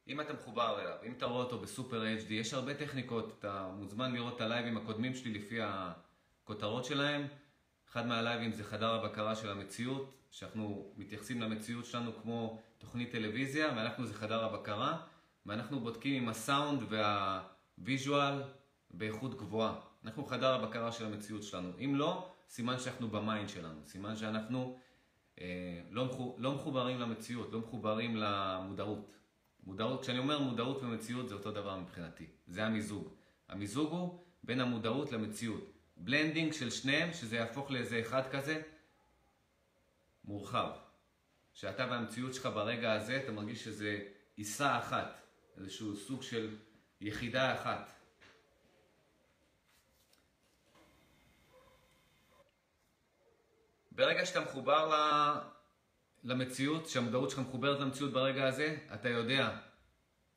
אם 0.08 0.20
אתה 0.20 0.32
מחובר 0.32 0.80
אליו, 0.80 0.96
אם 1.06 1.12
אתה 1.12 1.26
רואה 1.26 1.44
אותו 1.44 1.58
בסופר 1.58 2.02
HD, 2.02 2.32
יש 2.32 2.54
הרבה 2.54 2.74
טכניקות, 2.74 3.36
אתה 3.38 3.70
מוזמן 3.76 4.12
לראות 4.12 4.36
את 4.36 4.40
הלייבים 4.40 4.76
הקודמים 4.76 5.14
שלי 5.14 5.34
לפי 5.34 5.58
הכותרות 5.62 6.84
שלהם. 6.84 7.26
אחד 7.88 8.06
מהלייבים 8.06 8.52
זה 8.52 8.64
חדר 8.64 8.94
הבקרה 8.94 9.36
של 9.36 9.50
המציאות, 9.50 10.14
שאנחנו 10.30 10.92
מתייחסים 10.96 11.40
למציאות 11.40 11.86
שלנו 11.86 12.12
כמו 12.22 12.62
תוכנית 12.78 13.12
טלוויזיה, 13.12 13.72
ואנחנו 13.76 14.06
זה 14.06 14.14
חדר 14.14 14.44
הבקרה, 14.44 14.98
ואנחנו 15.46 15.80
בודקים 15.80 16.22
עם 16.22 16.28
הסאונד 16.28 16.82
וה 16.88 17.27
visual 17.27 18.42
באיכות 18.90 19.34
גבוהה. 19.34 19.80
אנחנו 20.04 20.26
חדר 20.26 20.54
הבקרה 20.54 20.92
של 20.92 21.04
המציאות 21.04 21.42
שלנו. 21.42 21.72
אם 21.84 21.94
לא, 21.94 22.30
סימן 22.48 22.78
שאנחנו 22.78 23.08
ב 23.08 23.16
mind 23.16 23.48
שלנו, 23.48 23.80
סימן 23.84 24.16
שאנחנו 24.16 24.78
לא, 25.90 26.34
לא 26.38 26.54
מחוברים 26.54 27.00
למציאות, 27.00 27.52
לא 27.52 27.58
מחוברים 27.58 28.16
למודעות. 28.16 29.12
מודעות, 29.64 30.02
כשאני 30.02 30.18
אומר 30.18 30.38
מודעות 30.38 30.82
ומציאות 30.82 31.28
זה 31.28 31.34
אותו 31.34 31.50
דבר 31.50 31.78
מבחינתי, 31.78 32.26
זה 32.46 32.64
המיזוג. 32.64 33.08
המיזוג 33.48 33.92
הוא 33.92 34.24
בין 34.44 34.60
המודעות 34.60 35.12
למציאות. 35.12 35.72
blending 35.96 36.52
של 36.52 36.70
שניהם, 36.70 37.12
שזה 37.12 37.36
יהפוך 37.36 37.70
לאיזה 37.70 38.00
אחד 38.00 38.22
כזה, 38.30 38.62
מורחב. 40.24 40.70
שאתה 41.52 41.86
והמציאות 41.90 42.34
שלך 42.34 42.46
ברגע 42.46 42.92
הזה, 42.92 43.16
אתה 43.16 43.32
מרגיש 43.32 43.64
שזה 43.64 44.02
עיסה 44.36 44.78
אחת, 44.78 45.20
איזשהו 45.56 45.96
סוג 45.96 46.22
של 46.22 46.56
יחידה 47.00 47.54
אחת. 47.54 47.95
ברגע 53.96 54.26
שאתה 54.26 54.40
מחובר 54.40 54.90
למציאות, 56.24 56.88
שהמודעות 56.88 57.30
שלך 57.30 57.38
מחוברת 57.38 57.80
למציאות 57.80 58.12
ברגע 58.12 58.48
הזה, 58.48 58.76
אתה 58.94 59.08
יודע, 59.08 59.58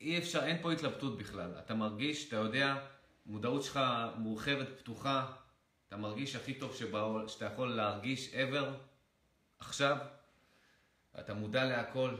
אי 0.00 0.18
אפשר, 0.18 0.44
אין 0.44 0.62
פה 0.62 0.72
התלבטות 0.72 1.18
בכלל. 1.18 1.50
אתה 1.58 1.74
מרגיש, 1.74 2.28
אתה 2.28 2.36
יודע, 2.36 2.86
מודעות 3.26 3.62
שלך 3.62 3.80
מורחבת, 4.16 4.78
פתוחה, 4.78 5.32
אתה 5.88 5.96
מרגיש 5.96 6.36
הכי 6.36 6.54
טוב 6.54 6.74
שבעול, 6.74 7.28
שאתה 7.28 7.44
יכול 7.44 7.68
להרגיש 7.68 8.34
ever, 8.34 8.64
עכשיו, 9.58 9.96
אתה 11.20 11.34
מודע 11.34 11.64
להכל. 11.64 12.16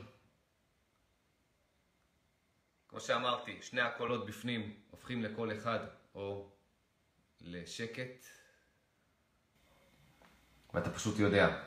כמו 2.88 3.00
שאמרתי, 3.00 3.58
שני 3.62 3.80
הקולות 3.80 4.26
בפנים 4.26 4.80
הופכים 4.90 5.22
לקול 5.22 5.52
אחד 5.52 5.80
או 6.14 6.50
לשקט, 7.40 8.39
ואתה 10.74 10.90
פשוט 10.90 11.18
יודע. 11.18 11.62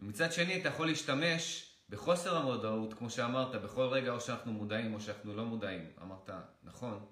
ומצד 0.00 0.32
שני 0.32 0.60
אתה 0.60 0.68
יכול 0.68 0.86
להשתמש 0.86 1.72
בחוסר 1.88 2.36
המודעות, 2.36 2.94
כמו 2.94 3.10
שאמרת, 3.10 3.62
בכל 3.62 3.86
רגע 3.86 4.12
או 4.12 4.20
שאנחנו 4.20 4.52
מודעים 4.52 4.94
או 4.94 5.00
שאנחנו 5.00 5.34
לא 5.34 5.44
מודעים. 5.44 5.90
אמרת, 6.02 6.30
נכון. 6.62 7.06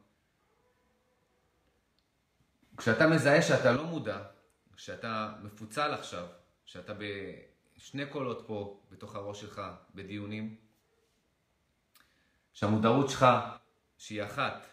כשאתה 2.76 3.07
מזהה 3.07 3.43
שאתה 3.43 3.72
לא 3.72 3.84
מודע, 3.84 4.22
שאתה 4.76 5.34
מפוצל 5.43 5.95
עכשיו, 5.95 6.26
שאתה 6.64 6.93
בשני 7.76 8.07
קולות 8.07 8.45
פה 8.47 8.82
בתוך 8.91 9.14
הראש 9.14 9.41
שלך 9.41 9.62
בדיונים, 9.95 10.57
שהמודעות 12.53 13.11
שלך, 13.11 13.26
שהיא 13.99 14.24
אחת, 14.24 14.66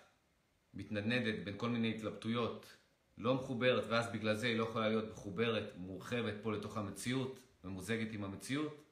מתנדנדת 0.73 1.43
בין 1.43 1.57
כל 1.57 1.69
מיני 1.69 1.95
התלבטויות, 1.95 2.75
לא 3.17 3.35
מחוברת, 3.35 3.83
ואז 3.89 4.11
בגלל 4.11 4.35
זה 4.35 4.47
היא 4.47 4.57
לא 4.57 4.63
יכולה 4.63 4.89
להיות 4.89 5.11
מחוברת, 5.11 5.73
מורחבת 5.77 6.33
פה 6.43 6.53
לתוך 6.53 6.77
המציאות, 6.77 7.39
ממוזגת 7.63 8.13
עם 8.13 8.23
המציאות, 8.23 8.83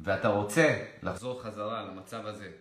ואתה 0.00 0.28
רוצה 0.28 0.94
לחזור 1.02 1.42
חזרה 1.42 1.84
למצב 1.84 2.26
הזה, 2.26 2.56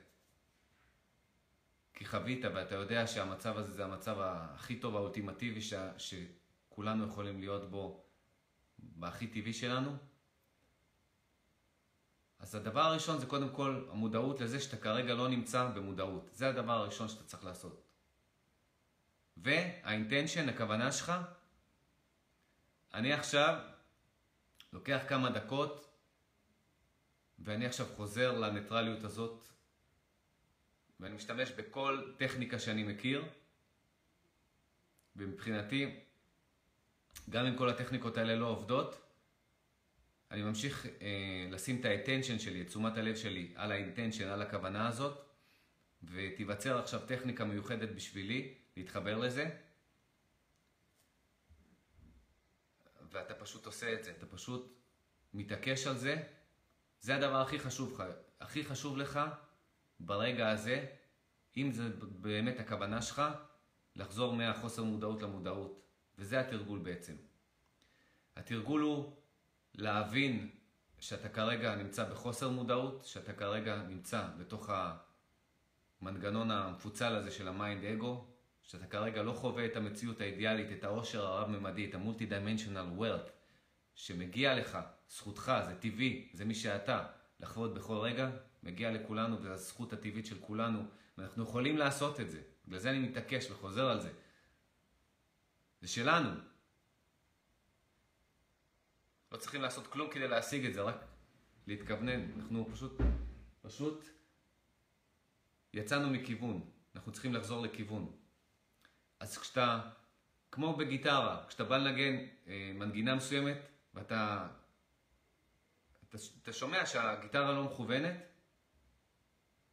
כי 1.93 2.05
חווית 2.05 2.45
ואתה 2.45 2.75
יודע 2.75 3.07
שהמצב 3.07 3.57
הזה 3.57 3.73
זה 3.73 3.85
המצב 3.85 4.17
הכי 4.19 4.79
טוב, 4.79 4.95
האולטימטיבי 4.95 5.61
ש... 5.61 5.73
שכולנו 5.97 7.07
יכולים 7.07 7.39
להיות 7.39 7.69
בו, 7.71 8.03
בהכי 8.79 9.27
טבעי 9.27 9.53
שלנו, 9.53 9.91
אז 12.39 12.55
הדבר 12.55 12.81
הראשון 12.81 13.19
זה 13.19 13.25
קודם 13.25 13.49
כל 13.49 13.85
המודעות 13.91 14.41
לזה 14.41 14.59
שאתה 14.59 14.77
כרגע 14.77 15.13
לא 15.13 15.27
נמצא 15.27 15.67
במודעות. 15.67 16.29
זה 16.33 16.49
הדבר 16.49 16.73
הראשון 16.73 17.07
שאתה 17.07 17.23
צריך 17.23 17.45
לעשות. 17.45 17.86
והאינטנשן, 19.43 20.49
הכוונה 20.49 20.91
שלך, 20.91 21.13
אני 22.93 23.13
עכשיו 23.13 23.59
לוקח 24.73 25.01
כמה 25.07 25.29
דקות 25.29 25.87
ואני 27.39 27.65
עכשיו 27.65 27.85
חוזר 27.95 28.39
לניטרליות 28.39 29.03
הזאת 29.03 29.47
ואני 30.99 31.15
משתמש 31.15 31.51
בכל 31.51 32.13
טכניקה 32.17 32.59
שאני 32.59 32.83
מכיר 32.83 33.25
ומבחינתי 35.15 35.99
גם 37.29 37.45
אם 37.45 37.57
כל 37.57 37.69
הטכניקות 37.69 38.17
האלה 38.17 38.35
לא 38.35 38.45
עובדות 38.45 39.07
אני 40.31 40.41
ממשיך 40.41 40.85
אה, 40.85 41.47
לשים 41.51 41.79
את 41.79 41.85
האטנשן 41.85 42.39
שלי, 42.39 42.61
את 42.61 42.67
תשומת 42.67 42.97
הלב 42.97 43.15
שלי 43.15 43.53
על 43.55 43.71
האינטנשן, 43.71 44.27
על 44.27 44.41
הכוונה 44.41 44.87
הזאת 44.87 45.21
ותיווצר 46.03 46.79
עכשיו 46.79 46.99
טכניקה 47.07 47.45
מיוחדת 47.45 47.89
בשבילי 47.89 48.56
להתחבר 48.77 49.17
לזה. 49.17 49.49
ואתה 53.11 53.33
פשוט 53.33 53.65
עושה 53.65 53.93
את 53.93 54.03
זה, 54.03 54.11
אתה 54.11 54.25
פשוט 54.25 54.77
מתעקש 55.33 55.87
על 55.87 55.97
זה, 55.97 56.23
זה 57.01 57.15
הדבר 57.15 57.41
הכי 57.41 57.59
חשוב 57.59 57.93
לך, 57.93 58.03
הכי 58.39 58.63
חשוב 58.63 58.97
לך 58.97 59.19
ברגע 59.99 60.49
הזה, 60.49 60.85
אם 61.57 61.71
זה 61.71 61.89
באמת 61.99 62.59
הכוונה 62.59 63.01
שלך, 63.01 63.21
לחזור 63.95 64.33
מהחוסר 64.33 64.83
מודעות 64.83 65.21
למודעות, 65.21 65.81
וזה 66.17 66.39
התרגול 66.39 66.79
בעצם. 66.79 67.15
התרגול 68.35 68.81
הוא 68.81 69.15
להבין 69.75 70.49
שאתה 70.99 71.29
כרגע 71.29 71.75
נמצא 71.75 72.09
בחוסר 72.09 72.49
מודעות, 72.49 73.05
שאתה 73.05 73.33
כרגע 73.33 73.75
נמצא 73.75 74.27
בתוך 74.37 74.69
המנגנון 76.01 76.51
המפוצל 76.51 77.15
הזה 77.15 77.31
של 77.31 77.47
ה 77.47 77.55
mind 77.55 77.85
אגו, 77.85 78.36
שאתה 78.67 78.87
כרגע 78.87 79.23
לא 79.23 79.33
חווה 79.33 79.65
את 79.65 79.75
המציאות 79.75 80.21
האידיאלית, 80.21 80.77
את 80.79 80.83
העושר 80.83 81.25
הרב-ממדי, 81.25 81.89
את 81.89 81.95
המולטי-דיימנשיונל 81.95 82.89
וורד, 82.95 83.29
שמגיע 83.95 84.55
לך, 84.55 84.77
זכותך, 85.09 85.51
זה 85.65 85.75
טבעי, 85.75 86.29
זה 86.33 86.45
מי 86.45 86.55
שאתה, 86.55 87.07
לחוות 87.39 87.73
בכל 87.73 87.97
רגע, 87.97 88.29
מגיע 88.63 88.91
לכולנו, 88.91 89.39
וזו 89.39 89.49
הזכות 89.49 89.93
הטבעית 89.93 90.25
של 90.25 90.39
כולנו, 90.39 90.83
ואנחנו 91.17 91.43
יכולים 91.43 91.77
לעשות 91.77 92.19
את 92.19 92.29
זה. 92.29 92.41
בגלל 92.65 92.79
זה 92.79 92.89
אני 92.89 92.99
מתעקש 92.99 93.51
וחוזר 93.51 93.89
על 93.89 94.01
זה. 94.01 94.11
זה 95.81 95.87
שלנו. 95.87 96.29
לא 99.31 99.37
צריכים 99.37 99.61
לעשות 99.61 99.87
כלום 99.87 100.09
כדי 100.11 100.27
להשיג 100.27 100.65
את 100.65 100.73
זה, 100.73 100.81
רק 100.81 101.05
להתכוונן. 101.67 102.31
אנחנו 102.31 102.67
פשוט, 102.71 103.01
פשוט 103.61 104.05
יצאנו 105.73 106.09
מכיוון. 106.09 106.69
אנחנו 106.95 107.11
צריכים 107.11 107.33
לחזור 107.33 107.61
לכיוון. 107.61 108.26
אז 109.19 109.37
כשאתה 109.37 109.79
כמו 110.51 110.75
בגיטרה, 110.75 111.45
כשאתה 111.47 111.63
בא 111.63 111.77
לנגן 111.77 112.25
אה, 112.47 112.71
מנגינה 112.73 113.15
מסוימת, 113.15 113.57
ואתה 113.93 114.47
אתה, 116.09 116.17
אתה 116.43 116.53
שומע 116.53 116.85
שהגיטרה 116.85 117.51
לא 117.51 117.63
מכוונת, 117.63 118.15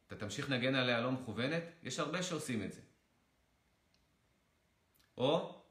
אתה 0.07 0.15
תמשיך 0.15 0.49
לנגן 0.49 0.75
עליה 0.75 1.01
לא 1.01 1.11
מכוונת, 1.11 1.63
יש 1.83 1.99
הרבה 1.99 2.23
שעושים 2.23 2.63
את 2.63 2.73
זה. 2.73 2.81
או 5.17 5.61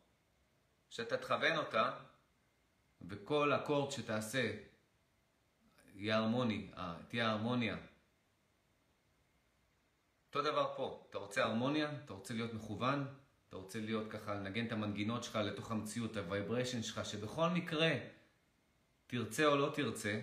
שאתה 0.90 1.16
תכוון 1.16 1.56
אותה, 1.56 1.98
וכל 3.08 3.52
אקורד 3.52 3.90
שתעשה 3.90 4.56
יהיה 5.94 6.16
הרמוני, 6.16 6.70
אה, 6.76 6.94
תהיה 7.08 7.30
הרמוניה. 7.30 7.76
אותו 10.26 10.42
דבר 10.42 10.74
פה, 10.76 11.06
אתה 11.10 11.18
רוצה 11.18 11.44
הרמוניה, 11.44 11.90
אתה 12.04 12.12
רוצה 12.12 12.34
להיות 12.34 12.54
מכוון, 12.54 13.06
אתה 13.54 13.62
רוצה 13.62 13.80
להיות 13.80 14.10
ככה, 14.10 14.34
לנגן 14.34 14.66
את 14.66 14.72
המנגינות 14.72 15.24
שלך 15.24 15.36
לתוך 15.36 15.70
המציאות, 15.70 16.16
ה 16.16 16.23
vibration 16.23 16.82
שלך, 16.82 17.04
שבכל 17.04 17.48
מקרה, 17.48 17.92
תרצה 19.06 19.46
או 19.46 19.56
לא 19.56 19.72
תרצה, 19.74 20.20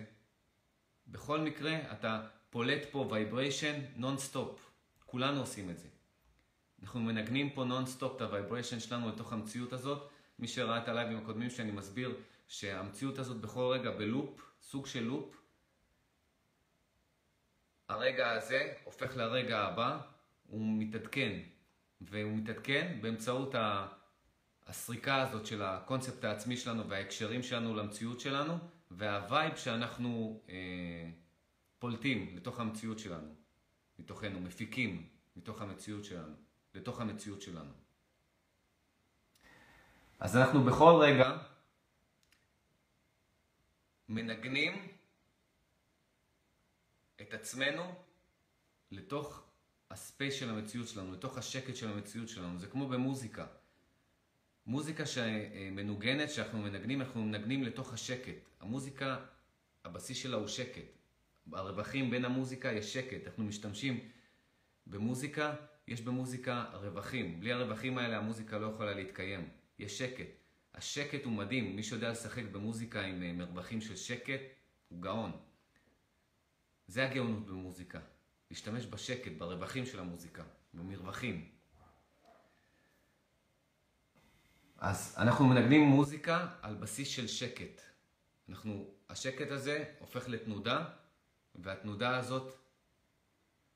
בכל 1.06 1.40
מקרה 1.40 1.92
אתה 1.92 2.26
פולט 2.50 2.82
פה 2.90 3.08
vibration 3.10 3.80
nonstop. 3.96 4.70
כולנו 5.06 5.40
עושים 5.40 5.70
את 5.70 5.78
זה. 5.78 5.88
אנחנו 6.82 7.00
מנגנים 7.00 7.50
פה 7.50 7.64
נונסטופ 7.64 8.16
את 8.16 8.20
ה 8.20 8.26
vibration 8.26 8.80
שלנו 8.80 9.08
לתוך 9.08 9.32
המציאות 9.32 9.72
הזאת. 9.72 10.10
מי 10.38 10.48
שראה 10.48 10.78
את 10.78 10.88
הלייבים 10.88 11.18
הקודמים 11.18 11.50
שאני 11.50 11.70
מסביר 11.70 12.14
שהמציאות 12.48 13.18
הזאת 13.18 13.40
בכל 13.40 13.72
רגע 13.72 13.90
בלופ, 13.90 14.52
סוג 14.62 14.86
של 14.86 15.02
לופ. 15.02 15.36
הרגע 17.88 18.30
הזה 18.30 18.74
הופך 18.84 19.16
לרגע 19.16 19.60
הבא, 19.60 20.00
הוא 20.46 20.60
מתעדכן. 20.78 21.38
והוא 22.10 22.32
מתעדכן 22.36 22.98
באמצעות 23.00 23.54
הסריקה 24.66 25.22
הזאת 25.22 25.46
של 25.46 25.62
הקונספט 25.62 26.24
העצמי 26.24 26.56
שלנו 26.56 26.88
וההקשרים 26.88 27.42
שלנו 27.42 27.76
למציאות 27.76 28.20
שלנו, 28.20 28.58
והווייב 28.90 29.56
שאנחנו 29.56 30.40
אה, 30.48 31.10
פולטים 31.78 32.36
לתוך 32.36 32.60
המציאות 32.60 32.98
שלנו, 32.98 33.34
מתוכנו, 33.98 34.40
מפיקים 34.40 35.08
מתוך 35.36 35.62
המציאות 35.62 36.04
שלנו, 36.04 36.34
לתוך 36.74 37.00
המציאות 37.00 37.42
שלנו. 37.42 37.72
אז 40.20 40.36
אנחנו 40.36 40.64
בכל 40.64 41.00
רגע 41.02 41.38
מנגנים 44.08 44.88
את 47.20 47.34
עצמנו 47.34 47.94
לתוך 48.90 49.51
הספייס 49.92 50.34
של 50.34 50.50
המציאות 50.50 50.88
שלנו, 50.88 51.12
לתוך 51.12 51.38
השקט 51.38 51.76
של 51.76 51.88
המציאות 51.88 52.28
שלנו. 52.28 52.58
זה 52.58 52.66
כמו 52.66 52.88
במוזיקה. 52.88 53.46
מוזיקה 54.66 55.06
שמנוגנת, 55.06 56.30
שאנחנו 56.30 56.58
מנגנים, 56.58 57.00
אנחנו 57.00 57.24
מנגנים 57.24 57.62
לתוך 57.62 57.92
השקט. 57.92 58.34
המוזיקה, 58.60 59.24
הבסיס 59.84 60.16
שלה 60.16 60.36
הוא 60.36 60.48
שקט. 60.48 60.84
הרווחים 61.52 62.10
בין 62.10 62.24
המוזיקה 62.24 62.72
יש 62.72 62.92
שקט. 62.92 63.26
אנחנו 63.26 63.44
משתמשים 63.44 64.08
במוזיקה, 64.86 65.54
יש 65.88 66.00
במוזיקה 66.00 66.64
רווחים. 66.72 67.40
בלי 67.40 67.52
הרווחים 67.52 67.98
האלה 67.98 68.18
המוזיקה 68.18 68.58
לא 68.58 68.66
יכולה 68.66 68.94
להתקיים. 68.94 69.48
יש 69.78 69.98
שקט. 69.98 70.28
השקט 70.74 71.24
הוא 71.24 71.32
מדהים. 71.32 71.76
מי 71.76 71.82
שיודע 71.82 72.10
לשחק 72.10 72.44
במוזיקה 72.52 73.02
עם 73.02 73.22
אה, 73.22 73.32
מרווחים 73.32 73.80
של 73.80 73.96
שקט, 73.96 74.40
הוא 74.88 75.02
גאון. 75.02 75.32
זה 76.86 77.08
הגאונות 77.08 77.46
במוזיקה. 77.46 78.00
להשתמש 78.52 78.86
בשקט, 78.86 79.32
ברווחים 79.38 79.86
של 79.86 79.98
המוזיקה, 80.00 80.42
במרווחים. 80.74 81.48
אז 84.78 85.14
אנחנו 85.18 85.46
מנגנים 85.46 85.80
מוזיקה 85.80 86.48
על 86.62 86.74
בסיס 86.74 87.08
של 87.08 87.26
שקט. 87.26 87.82
אנחנו, 88.48 88.94
השקט 89.08 89.50
הזה 89.50 89.84
הופך 89.98 90.28
לתנודה, 90.28 90.84
והתנודה 91.54 92.16
הזאת 92.16 92.54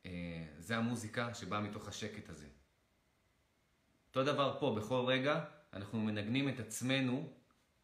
אה, 0.07 0.11
זה 0.59 0.77
המוזיקה 0.77 1.35
שבאה 1.35 1.61
מתוך 1.61 1.89
השקט 1.89 2.29
הזה. 2.29 2.47
אותו 4.09 4.25
דבר 4.25 4.57
פה, 4.61 4.77
בכל 4.79 5.05
רגע 5.07 5.45
אנחנו 5.73 6.01
מנגנים 6.01 6.49
את 6.49 6.61
עצמנו 6.61 7.33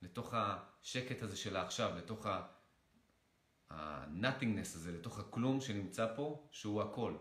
לתוך 0.02 0.35
השקט 0.36 1.23
הזה 1.23 1.36
של 1.36 1.56
העכשיו, 1.56 1.97
לתוך 1.97 2.27
ה-nothingness 3.72 4.60
הזה, 4.60 4.92
לתוך 4.92 5.18
הכלום 5.18 5.60
שנמצא 5.60 6.14
פה, 6.16 6.48
שהוא 6.50 6.82
הכל. 6.82 7.16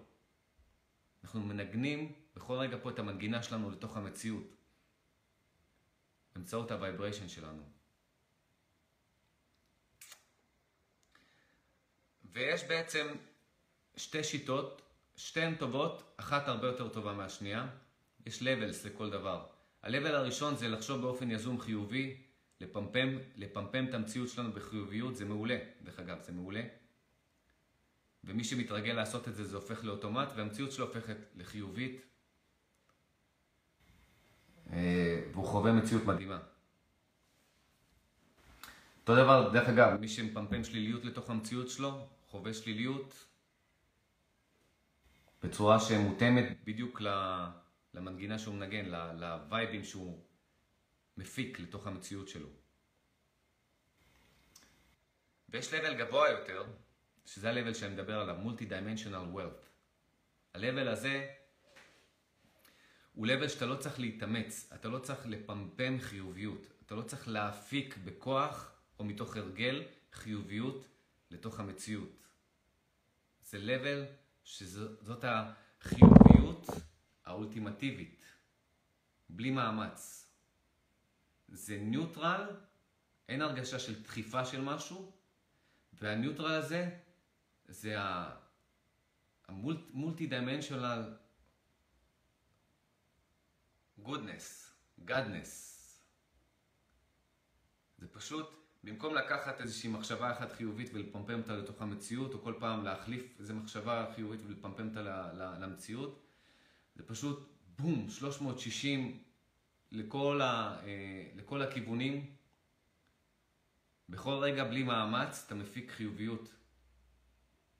אנחנו 1.24 1.42
מנגנים 1.42 2.14
בכל 2.36 2.54
רגע 2.54 2.78
פה 2.82 2.90
את 2.90 3.00
המנגינה 3.00 3.44
שלנו 3.44 3.72
לתוך 3.72 3.98
המציאות. 3.98 4.56
באמצעות 6.36 6.72
הוויבריישן 6.72 7.28
שלנו. 7.30 7.64
ויש 12.26 12.64
בעצם 12.64 13.08
שתי 13.96 14.24
שיטות, 14.24 14.82
שתיהן 15.16 15.56
טובות, 15.56 16.14
אחת 16.18 16.48
הרבה 16.48 16.68
יותר 16.68 16.90
טובה 16.90 17.14
מהשנייה. 17.14 17.68
יש 18.26 18.42
levels 18.42 18.88
לכל 18.88 19.10
דבר. 19.10 19.48
ה-level 19.84 20.08
הראשון 20.08 20.56
זה 20.56 20.68
לחשוב 20.68 21.02
באופן 21.02 21.32
יזום 21.32 21.60
חיובי, 21.60 22.22
לפמפם, 22.62 23.18
לפמפם 23.36 23.86
את 23.90 23.94
המציאות 23.94 24.30
שלנו 24.30 24.52
בחיוביות, 24.52 25.16
זה 25.16 25.26
מעולה, 25.26 25.58
דרך 25.84 26.00
אגב, 26.00 26.22
זה 26.22 26.32
מעולה. 26.32 26.62
ומי 28.24 28.44
שמתרגל 28.44 28.94
לעשות 28.94 29.28
את 29.28 29.36
זה, 29.36 29.44
זה 29.44 29.56
הופך 29.56 29.84
לאוטומט, 29.84 30.28
והמציאות 30.36 30.72
שלו 30.72 30.86
הופכת 30.86 31.18
לחיובית, 31.36 32.02
אה, 34.72 35.24
והוא 35.32 35.46
חווה 35.46 35.72
מציאות 35.72 36.06
מדהימה. 36.06 36.40
אותו 39.02 39.16
דבר, 39.16 39.50
דרך 39.54 39.70
אגב, 39.70 40.00
מי 40.00 40.08
שמפמפם 40.08 40.64
שליליות 40.64 41.06
לתוך 41.06 41.30
המציאות 41.30 41.70
שלו, 41.70 42.08
חווה 42.30 42.54
שליליות 42.54 43.26
בצורה 45.44 45.80
שמותאמת 45.80 46.58
בדיוק 46.66 47.02
למנגינה 47.94 48.40
שהוא 48.40 48.56
מנגן, 48.56 48.86
לווייבים 49.20 49.84
שהוא 49.84 50.24
מפיק 51.18 51.60
לתוך 51.60 51.88
המציאות 51.88 52.28
שלו. 52.28 52.50
ויש 55.50 55.74
לבל 55.74 55.98
גבוה 55.98 56.30
יותר, 56.30 56.66
שזה 57.26 57.50
הלבל 57.50 57.74
שאני 57.74 57.94
מדבר 57.94 58.20
עליו, 58.20 58.36
multi-dimensional 58.46 59.36
wealth. 59.38 59.66
הלבל 60.54 60.88
הזה 60.88 61.34
הוא 63.14 63.28
לבל 63.28 63.48
שאתה 63.48 63.66
לא 63.66 63.76
צריך 63.76 64.00
להתאמץ, 64.00 64.70
אתה 64.76 64.90
לא 64.90 65.00
צריך 65.00 65.26
לפמפם 65.26 65.98
חיוביות, 66.00 66.68
אתה 66.86 66.96
לא 66.96 67.02
צריך 67.02 67.28
להפיק 67.28 67.98
בכוח 67.98 68.72
או 69.00 69.04
מתוך 69.04 69.38
הרגל 69.38 69.84
חיוביות 70.12 70.88
לתוך 71.30 71.60
המציאות. 71.60 72.28
זה 73.42 73.58
level 73.58 74.06
שזאת 74.44 75.24
החיוביות 75.24 76.68
האולטימטיבית, 77.26 78.26
בלי 79.30 79.52
מאמץ. 79.52 80.31
זה 81.52 81.78
neutral, 81.82 82.48
אין 83.30 83.42
הרגשה 83.42 83.80
של 83.80 84.04
דחיפה 84.04 84.46
של 84.46 84.62
משהו, 84.62 85.12
וה 85.94 86.06
neutral 86.06 86.52
הזה 86.52 86.90
זה 87.68 87.96
ה 89.48 89.61
multi 89.61 90.28
dimensional 90.28 91.14
goodness, 93.98 94.74
גדנס. 95.06 95.68
זה 97.98 98.08
פשוט, 98.08 98.50
במקום 98.84 99.16
לקחת 99.16 99.62
איזושהי 99.62 99.90
מחשבה 99.90 100.32
אחת 100.32 100.52
חיובית 100.52 100.90
ולפמפם 100.94 101.40
אותה 101.40 101.56
לתוך 101.56 101.82
המציאות, 101.82 102.34
או 102.34 102.42
כל 102.42 102.54
פעם 102.60 102.84
להחליף 102.84 103.40
איזו 103.40 103.54
מחשבה 103.56 104.12
חיובית 104.16 104.40
ולפמפם 104.46 104.88
אותה 104.90 105.02
למציאות, 105.60 106.24
זה 106.96 107.04
פשוט 107.04 107.50
בום, 107.80 108.10
360 108.10 109.24
לכל, 109.92 110.42
ה, 110.42 110.80
אה, 110.84 111.30
לכל 111.36 111.62
הכיוונים. 111.62 112.36
בכל 114.10 114.34
רגע 114.34 114.64
בלי 114.64 114.84
מאמץ 114.84 115.44
אתה 115.46 115.56
מפיק 115.56 115.92
חיוביות 115.92 116.50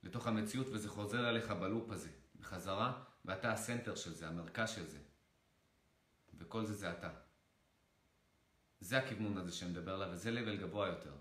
לתוך 0.02 0.26
המציאות 0.26 0.66
וזה 0.72 0.88
חוזר 0.88 1.28
אליך 1.30 1.50
בלופ 1.50 1.90
הזה, 1.90 2.10
בחזרה, 2.40 3.02
ואתה 3.24 3.52
הסנטר 3.52 3.94
של 3.94 4.14
זה, 4.14 4.28
המרכז 4.28 4.70
של 4.70 4.86
זה. 4.86 4.98
וכל 6.38 6.64
זה 6.64 6.74
זה 6.74 6.92
אתה. 6.92 7.10
זה 8.80 8.98
הכיוון 8.98 9.38
הזה 9.38 9.52
שאני 9.52 9.70
מדבר 9.70 9.94
עליו, 9.94 10.08
וזה 10.12 10.30
לבל 10.30 10.56
גבוה 10.56 10.88
יותר. 10.88 11.14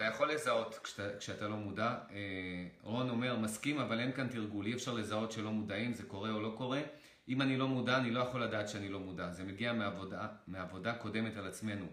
אתה 0.00 0.08
יכול 0.08 0.32
לזהות 0.32 0.78
כשאתה, 0.82 1.18
כשאתה 1.18 1.48
לא 1.48 1.56
מודע. 1.56 1.98
אה, 2.10 2.66
רון 2.82 3.10
אומר, 3.10 3.36
מסכים, 3.36 3.78
אבל 3.78 4.00
אין 4.00 4.12
כאן 4.12 4.28
תרגול. 4.28 4.66
אי 4.66 4.74
אפשר 4.74 4.92
לזהות 4.92 5.32
שלא 5.32 5.52
מודעים, 5.52 5.94
זה 5.94 6.02
קורה 6.02 6.30
או 6.30 6.40
לא 6.40 6.54
קורה. 6.58 6.80
אם 7.28 7.42
אני 7.42 7.56
לא 7.56 7.68
מודע, 7.68 7.96
אני 7.96 8.10
לא 8.10 8.20
יכול 8.20 8.42
לדעת 8.42 8.68
שאני 8.68 8.88
לא 8.88 9.00
מודע. 9.00 9.32
זה 9.32 9.44
מגיע 9.44 9.72
מעבודה, 9.72 10.28
מעבודה 10.46 10.94
קודמת 10.94 11.36
על 11.36 11.46
עצמנו. 11.46 11.86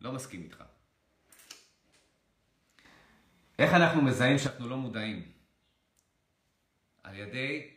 לא 0.00 0.12
מסכים 0.12 0.42
איתך. 0.42 0.64
איך 3.58 3.74
אנחנו 3.74 4.02
מזהים 4.02 4.38
שאנחנו 4.38 4.68
לא 4.68 4.76
מודעים? 4.76 5.32
על 7.02 7.14
ידי 7.14 7.70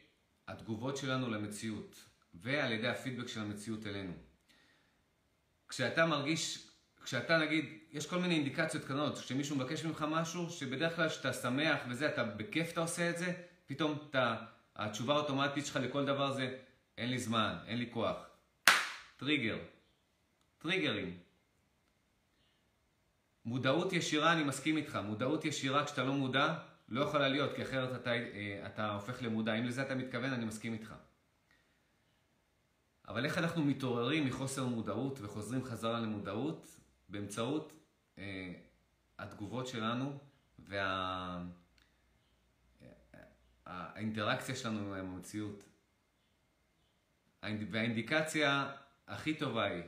התגובות 0.48 0.98
שלנו 0.98 1.30
למציאות 1.30 2.06
ועל 2.34 2.72
ידי 2.72 2.88
הפידבק 2.88 3.28
של 3.28 3.41
המציאות 3.41 3.88
אלינו. 3.88 4.14
כשאתה 5.70 6.06
מרגיש, 6.06 6.73
כשאתה 7.04 7.38
נגיד, 7.38 7.66
יש 7.92 8.08
כל 8.08 8.18
מיני 8.18 8.36
אינדיקציות 8.36 8.84
קטנות, 8.84 9.18
כשמישהו 9.18 9.56
מבקש 9.56 9.86
ממך 9.86 10.06
משהו, 10.10 10.50
שבדרך 10.50 10.96
כלל 10.96 11.10
כשאתה 11.10 11.34
שמח 11.34 11.80
וזה, 11.90 12.08
אתה 12.08 12.24
בכיף 12.24 12.72
אתה 12.72 12.82
עושה 12.82 13.10
את 13.10 13.18
זה, 13.18 13.34
פתאום 13.68 13.98
אתה, 14.10 14.36
התשובה 14.76 15.14
האוטומטית 15.14 15.66
שלך 15.66 15.76
לכל 15.76 16.06
דבר 16.06 16.32
זה, 16.32 16.58
אין 16.98 17.10
לי 17.10 17.20
זמן, 17.20 17.56
אין 17.68 17.78
לי 17.78 17.90
כוח. 17.92 18.18
טריגר. 19.18 19.58
טריגרים. 20.58 21.18
מודעות 23.46 23.94
ישירה, 23.94 24.34
אני 24.34 24.44
מסכים 24.44 24.78
איתך. 24.78 25.00
מודעות 25.06 25.46
ישירה 25.46 25.86
כשאתה 25.86 26.04
לא 26.04 26.14
מודע, 26.14 26.54
לא 26.90 27.02
יכולה 27.02 27.28
להיות, 27.28 27.56
כי 27.56 27.64
אחרת 27.64 28.02
אתה, 28.02 28.12
אה, 28.12 28.64
אתה 28.66 28.92
הופך 28.92 29.24
למודע. 29.24 29.54
אם 29.54 29.64
לזה 29.64 29.82
אתה 29.82 29.96
מתכוון, 29.96 30.34
אני 30.34 30.46
מסכים 30.46 30.74
איתך. 30.74 30.94
אבל 33.08 33.26
איך 33.26 33.38
אנחנו 33.38 33.66
מתעוררים 33.66 34.26
מחוסר 34.26 34.66
מודעות 34.66 35.20
וחוזרים 35.22 35.64
חזרה 35.64 36.00
למודעות? 36.00 36.82
באמצעות 37.14 37.73
אה, 38.18 38.53
התגובות 39.19 39.68
שלנו 39.68 40.19
והאינטראקציה 43.65 44.56
וה, 44.56 44.61
שלנו 44.61 44.95
עם 44.95 45.15
המציאות. 45.15 45.64
והאינדיקציה 47.72 48.76
הכי 49.07 49.34
טובה 49.38 49.64
היא, 49.64 49.84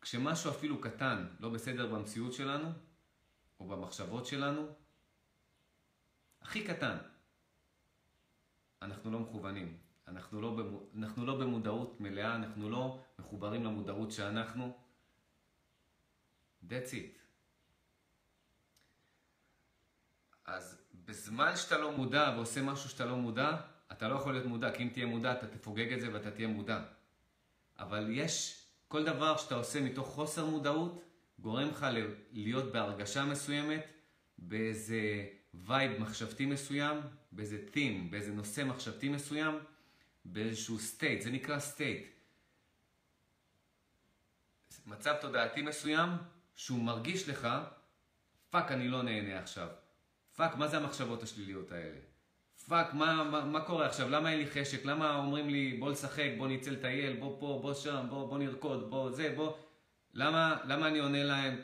כשמשהו 0.00 0.50
אפילו 0.50 0.80
קטן 0.80 1.26
לא 1.40 1.48
בסדר 1.48 1.86
במציאות 1.86 2.32
שלנו, 2.32 2.72
או 3.60 3.68
במחשבות 3.68 4.26
שלנו, 4.26 4.66
הכי 6.42 6.64
קטן, 6.64 6.96
אנחנו 8.82 9.10
לא 9.10 9.18
מכוונים. 9.18 9.78
אנחנו 10.08 10.40
לא, 10.40 10.56
במ... 10.56 10.76
אנחנו 10.96 11.26
לא 11.26 11.38
במודעות 11.38 12.00
מלאה, 12.00 12.34
אנחנו 12.34 12.70
לא 12.70 13.00
מחוברים 13.18 13.64
למודעות 13.64 14.12
שאנחנו. 14.12 14.78
That's 16.68 16.92
it. 16.92 17.22
אז 20.44 20.78
בזמן 21.04 21.56
שאתה 21.56 21.78
לא 21.78 21.92
מודע 21.92 22.32
ועושה 22.36 22.62
משהו 22.62 22.90
שאתה 22.90 23.04
לא 23.04 23.16
מודע, 23.16 23.56
אתה 23.92 24.08
לא 24.08 24.14
יכול 24.14 24.32
להיות 24.32 24.46
מודע, 24.46 24.74
כי 24.76 24.82
אם 24.82 24.88
תהיה 24.88 25.06
מודע 25.06 25.32
אתה 25.32 25.46
תפוגג 25.46 25.92
את 25.92 26.00
זה 26.00 26.12
ואתה 26.12 26.30
תהיה 26.30 26.48
מודע. 26.48 26.82
אבל 27.78 28.06
יש, 28.10 28.64
כל 28.88 29.04
דבר 29.04 29.36
שאתה 29.36 29.54
עושה 29.54 29.80
מתוך 29.80 30.08
חוסר 30.08 30.46
מודעות, 30.46 31.04
גורם 31.38 31.68
לך 31.68 31.86
להיות 32.32 32.72
בהרגשה 32.72 33.24
מסוימת, 33.24 33.86
באיזה 34.38 35.26
וייב 35.54 36.00
מחשבתי 36.00 36.46
מסוים, 36.46 37.00
באיזה 37.32 37.58
theme, 37.74 38.10
באיזה 38.10 38.32
נושא 38.32 38.64
מחשבתי 38.64 39.08
מסוים, 39.08 39.58
באיזשהו 40.24 40.76
state, 40.76 41.22
זה 41.22 41.30
נקרא 41.30 41.58
state. 41.58 42.12
מצב 44.86 45.14
תודעתי 45.20 45.62
מסוים, 45.62 46.08
שהוא 46.56 46.82
מרגיש 46.82 47.28
לך, 47.28 47.48
fuck, 48.50 48.72
אני 48.72 48.88
לא 48.88 49.02
נהנה 49.02 49.38
עכשיו. 49.38 49.68
fuck, 50.36 50.56
מה 50.56 50.68
זה 50.68 50.76
המחשבות 50.76 51.22
השליליות 51.22 51.72
האלה? 51.72 51.98
fuck, 52.68 52.94
מה, 52.94 53.24
מה, 53.24 53.44
מה 53.44 53.60
קורה 53.60 53.86
עכשיו? 53.86 54.08
למה 54.08 54.30
אין 54.30 54.38
לי 54.38 54.46
חשק? 54.46 54.84
למה 54.84 55.16
אומרים 55.16 55.50
לי, 55.50 55.76
בוא 55.78 55.90
לשחק, 55.90 56.30
בוא 56.38 56.48
נצא 56.48 56.70
לטייל, 56.70 57.16
בוא 57.16 57.40
פה, 57.40 57.58
בוא 57.62 57.74
שם, 57.74 58.06
בוא, 58.08 58.28
בוא 58.28 58.38
נרקוד, 58.38 58.90
בוא 58.90 59.10
זה, 59.10 59.32
בוא... 59.36 59.56
למה, 60.14 60.58
למה 60.64 60.88
אני 60.88 60.98
עונה 60.98 61.24
להם, 61.24 61.60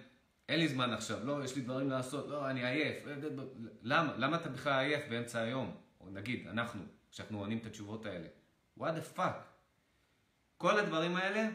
אין 0.49 0.61
לי 0.61 0.69
זמן 0.69 0.93
עכשיו, 0.93 1.27
לא, 1.27 1.45
יש 1.45 1.57
לי 1.57 1.63
דברים 1.63 1.91
לעשות, 1.91 2.29
לא, 2.29 2.51
אני 2.51 2.67
עייף. 2.67 3.05
למה? 3.83 4.13
למה 4.17 4.37
אתה 4.37 4.49
בכלל 4.49 4.85
עייף 4.85 5.09
באמצע 5.11 5.41
היום? 5.41 5.77
או 6.01 6.11
נגיד, 6.11 6.47
אנחנו, 6.47 6.83
כשאנחנו 7.11 7.39
עונים 7.39 7.59
את 7.59 7.67
התשובות 7.67 8.07
האלה. 8.07 8.29
what 8.79 8.83
the 8.83 9.19
fuck? 9.19 9.43
כל 10.57 10.79
הדברים 10.79 11.17
האלה 11.17 11.49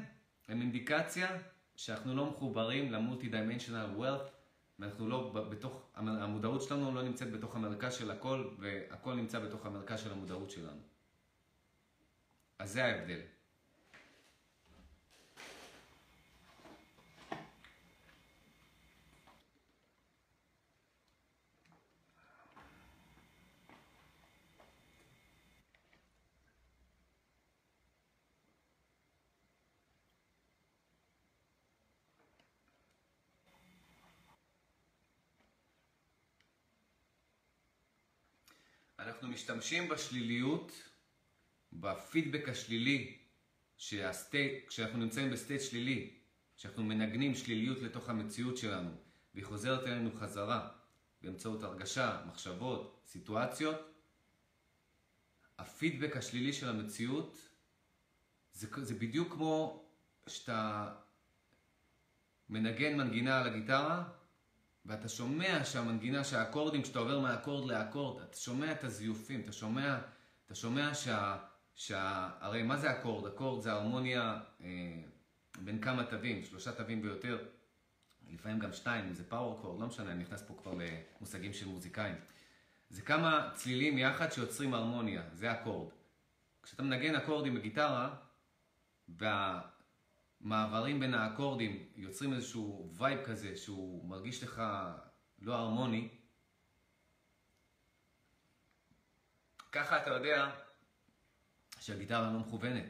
הם 0.48 0.62
אינדיקציה 0.62 1.38
שאנחנו 1.86 2.16
לא 2.16 2.26
מחוברים 2.26 2.92
למולטי 2.92 3.30
דיימנשיונל 3.30 3.86
ווילט, 3.96 4.32
ואנחנו 4.80 5.10
לא 5.10 5.34
בתוך, 5.50 5.90
המודעות 5.96 6.62
שלנו 6.62 6.96
לא 6.96 7.04
נמצאת 7.04 7.32
בתוך 7.32 7.56
המרכז 7.56 7.94
של 7.94 8.12
הכל, 8.12 8.50
והכל 8.60 9.14
נמצא 9.14 9.40
בתוך 9.40 9.66
המרכז 9.66 10.00
של 10.00 10.12
המודעות 10.12 10.50
שלנו. 10.50 10.82
אז 12.60 12.72
זה 12.72 12.86
ההבדל. 12.86 13.20
אנחנו 39.08 39.28
משתמשים 39.28 39.90
בשליליות, 39.90 40.72
בפידבק 41.74 42.50
השלילי, 42.50 43.18
שה 43.78 44.08
state, 44.08 44.68
כשאנחנו 44.68 44.98
נמצאים 44.98 45.32
ב 45.32 45.37
state 45.37 45.62
שלילי, 45.62 46.14
כשאנחנו 46.58 46.84
מנגנים 46.84 47.36
שליליות 47.36 47.78
לתוך 47.78 48.10
המציאות 48.10 48.58
שלנו, 48.58 48.90
והיא 49.34 49.46
חוזרת 49.46 49.88
אלינו 49.88 50.12
חזרה 50.12 50.70
באמצעות 51.22 51.64
הרגשה, 51.64 52.22
מחשבות, 52.28 53.02
סיטואציות, 53.06 53.78
הפידבק 55.58 56.18
השלילי 56.18 56.54
של 56.54 56.70
המציאות 56.70 57.38
זה, 58.54 58.68
זה 58.78 58.94
בדיוק 58.94 59.34
כמו 59.34 59.86
שאתה 60.28 60.94
מנגן 62.50 62.98
מנגינה 62.98 63.40
על 63.40 63.48
הגיטרה 63.48 64.10
ואתה 64.86 65.10
שומע 65.10 65.66
שהמנגינה, 65.66 66.24
שהאקורדים, 66.24 66.82
כשאתה 66.82 67.00
עובר 67.00 67.20
מאקורד 67.20 67.72
לאקורד, 67.72 68.22
אתה 68.24 68.38
שומע 68.38 68.72
את 68.72 68.84
הזיופים, 68.84 69.42
אתה 69.42 69.52
שומע, 69.52 70.00
אתה 70.46 70.56
שומע 70.56 70.94
שה... 70.94 71.38
שה... 71.76 72.30
הרי 72.40 72.64
מה 72.64 72.78
זה 72.78 72.92
אקורד? 72.92 73.34
אקורד 73.34 73.62
זה 73.62 73.72
הרמוניה 73.72 74.40
אה, 74.62 74.68
בין 75.58 75.82
כמה 75.82 76.04
תווים, 76.04 76.44
שלושה 76.44 76.72
תווים 76.72 77.02
ביותר, 77.02 77.46
לפעמים 78.32 78.60
גם 78.60 78.74
שתיים, 78.74 79.06
אם 79.06 79.14
זה 79.14 79.24
פאוור 79.30 79.60
אקורד, 79.60 79.82
לא 79.82 79.88
משנה, 79.88 80.12
אני 80.12 80.24
נכנס 80.24 80.44
פה 80.48 80.54
כבר 80.62 80.74
למושגים 80.74 81.54
של 81.54 81.68
מוזיקאים. 81.68 82.16
זה 82.90 83.02
כמה 83.02 83.50
צלילים 83.54 83.98
יחד 83.98 84.32
שיוצרים 84.32 84.74
הרמוניה, 84.74 85.24
זה 85.34 85.52
אקורד. 85.52 85.90
כשאתה 86.64 86.84
מנגן 86.84 87.16
אקורדים 87.16 87.56
בגיטרה. 87.56 88.16
מעברים 90.44 91.00
בין 91.00 91.14
האקורדים 91.14 91.90
יוצרים 91.96 92.34
איזשהו 92.34 92.94
vibe 92.98 93.26
כזה 93.26 93.58
שהוא 93.58 94.10
מרגיש 94.10 94.44
לך 94.44 94.62
לא 95.40 95.56
הרמוני, 95.56 96.10
ככה 99.72 100.02
אתה 100.02 100.10
יודע 100.10 100.56
שהגיטרה 101.80 102.32
לא 102.32 102.40
מכוונת. 102.40 102.86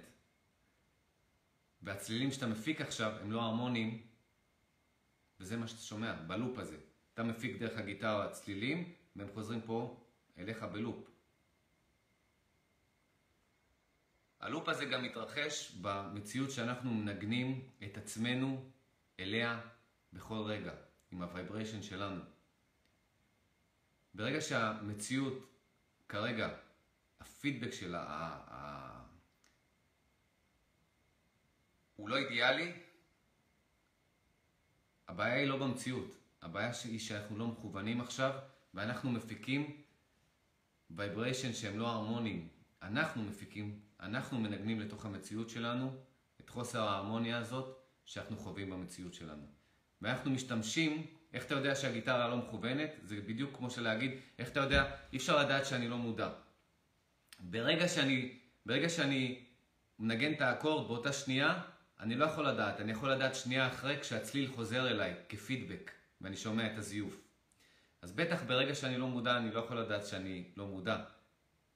והצלילים 1.81 2.31
שאתה 2.31 2.47
מפיק 2.47 2.81
עכשיו 2.81 3.11
הם 3.21 3.31
לא 3.31 3.41
הרמוניים, 3.41 4.07
וזה 5.39 5.57
מה 5.57 5.67
שאתה 5.67 5.81
שומע, 5.81 6.13
בלופ 6.13 6.57
הזה. 6.57 6.77
אתה 7.13 7.23
מפיק 7.23 7.59
דרך 7.59 7.77
הגיטרה 7.77 8.31
צלילים, 8.31 8.93
והם 9.15 9.27
חוזרים 9.33 9.61
פה 9.61 10.05
אליך 10.37 10.63
בלופ. 10.63 11.12
הלופ 14.43 14.69
הזה 14.69 14.85
גם 14.85 15.03
מתרחש 15.03 15.71
במציאות 15.81 16.51
שאנחנו 16.51 16.93
מנגנים 16.93 17.69
את 17.83 17.97
עצמנו 17.97 18.69
אליה 19.19 19.61
בכל 20.13 20.43
רגע, 20.45 20.73
עם 21.11 21.21
הוויבריישן 21.21 21.81
שלנו. 21.81 22.21
ברגע 24.13 24.41
שהמציאות, 24.41 25.33
כרגע, 26.09 26.55
הפידבק 27.19 27.71
שלה, 27.71 28.03
ה, 28.03 28.39
ה, 28.47 29.03
הוא 31.95 32.09
לא 32.09 32.17
אידיאלי, 32.17 32.73
הבעיה 35.07 35.33
היא 35.35 35.47
לא 35.47 35.57
במציאות. 35.57 36.15
הבעיה 36.41 36.71
היא 36.83 36.99
שאנחנו 36.99 37.37
לא 37.37 37.47
מכוונים 37.47 38.01
עכשיו, 38.01 38.39
ואנחנו 38.73 39.11
מפיקים 39.11 39.81
vibration 40.89 41.53
שהם 41.53 41.79
לא 41.79 41.87
הרמוניים. 41.87 42.47
אנחנו 42.81 43.23
מפיקים 43.23 43.79
אנחנו 44.03 44.39
מנגנים 44.39 44.79
לתוך 44.79 45.05
המציאות 45.05 45.49
שלנו 45.49 45.91
את 46.41 46.49
חוסר 46.49 46.81
ההרמוניה 46.81 47.37
הזאת 47.37 47.77
שאנחנו 48.05 48.37
חווים 48.37 48.69
במציאות 48.69 49.13
שלנו. 49.13 49.45
ואנחנו 50.01 50.31
משתמשים, 50.31 51.07
איך 51.33 51.45
אתה 51.45 51.53
יודע 51.53 51.75
שהגיטרה 51.75 52.27
לא 52.27 52.37
מכוונת? 52.37 52.89
זה 53.03 53.15
בדיוק 53.15 53.57
כמו 53.57 53.69
שלהגיד, 53.69 54.11
איך 54.39 54.49
אתה 54.49 54.59
יודע, 54.59 54.95
אי 55.13 55.17
אפשר 55.17 55.37
לדעת 55.45 55.65
שאני 55.65 55.87
לא 55.87 55.97
מודע. 55.97 56.29
ברגע 57.39 57.87
שאני, 57.87 58.39
ברגע 58.65 58.89
שאני 58.89 59.45
מנגן 59.99 60.33
את 60.33 60.41
האקורד 60.41 60.87
באותה 60.87 61.13
שנייה, 61.13 61.61
אני 61.99 62.15
לא 62.15 62.25
יכול 62.25 62.47
לדעת, 62.47 62.79
אני 62.79 62.91
יכול 62.91 63.11
לדעת 63.11 63.35
שנייה 63.35 63.67
אחרי 63.67 63.99
כשהצליל 64.01 64.51
חוזר 64.51 64.91
אליי 64.91 65.13
כפידבק 65.29 65.91
ואני 66.21 66.37
שומע 66.37 66.73
את 66.73 66.77
הזיוף. 66.77 67.21
אז 68.01 68.11
בטח 68.11 68.43
ברגע 68.43 68.75
שאני 68.75 68.97
לא 68.97 69.07
מודע, 69.07 69.37
אני 69.37 69.51
לא 69.51 69.59
יכול 69.59 69.79
לדעת 69.79 70.05
שאני 70.05 70.43
לא 70.57 70.67
מודע. 70.67 71.03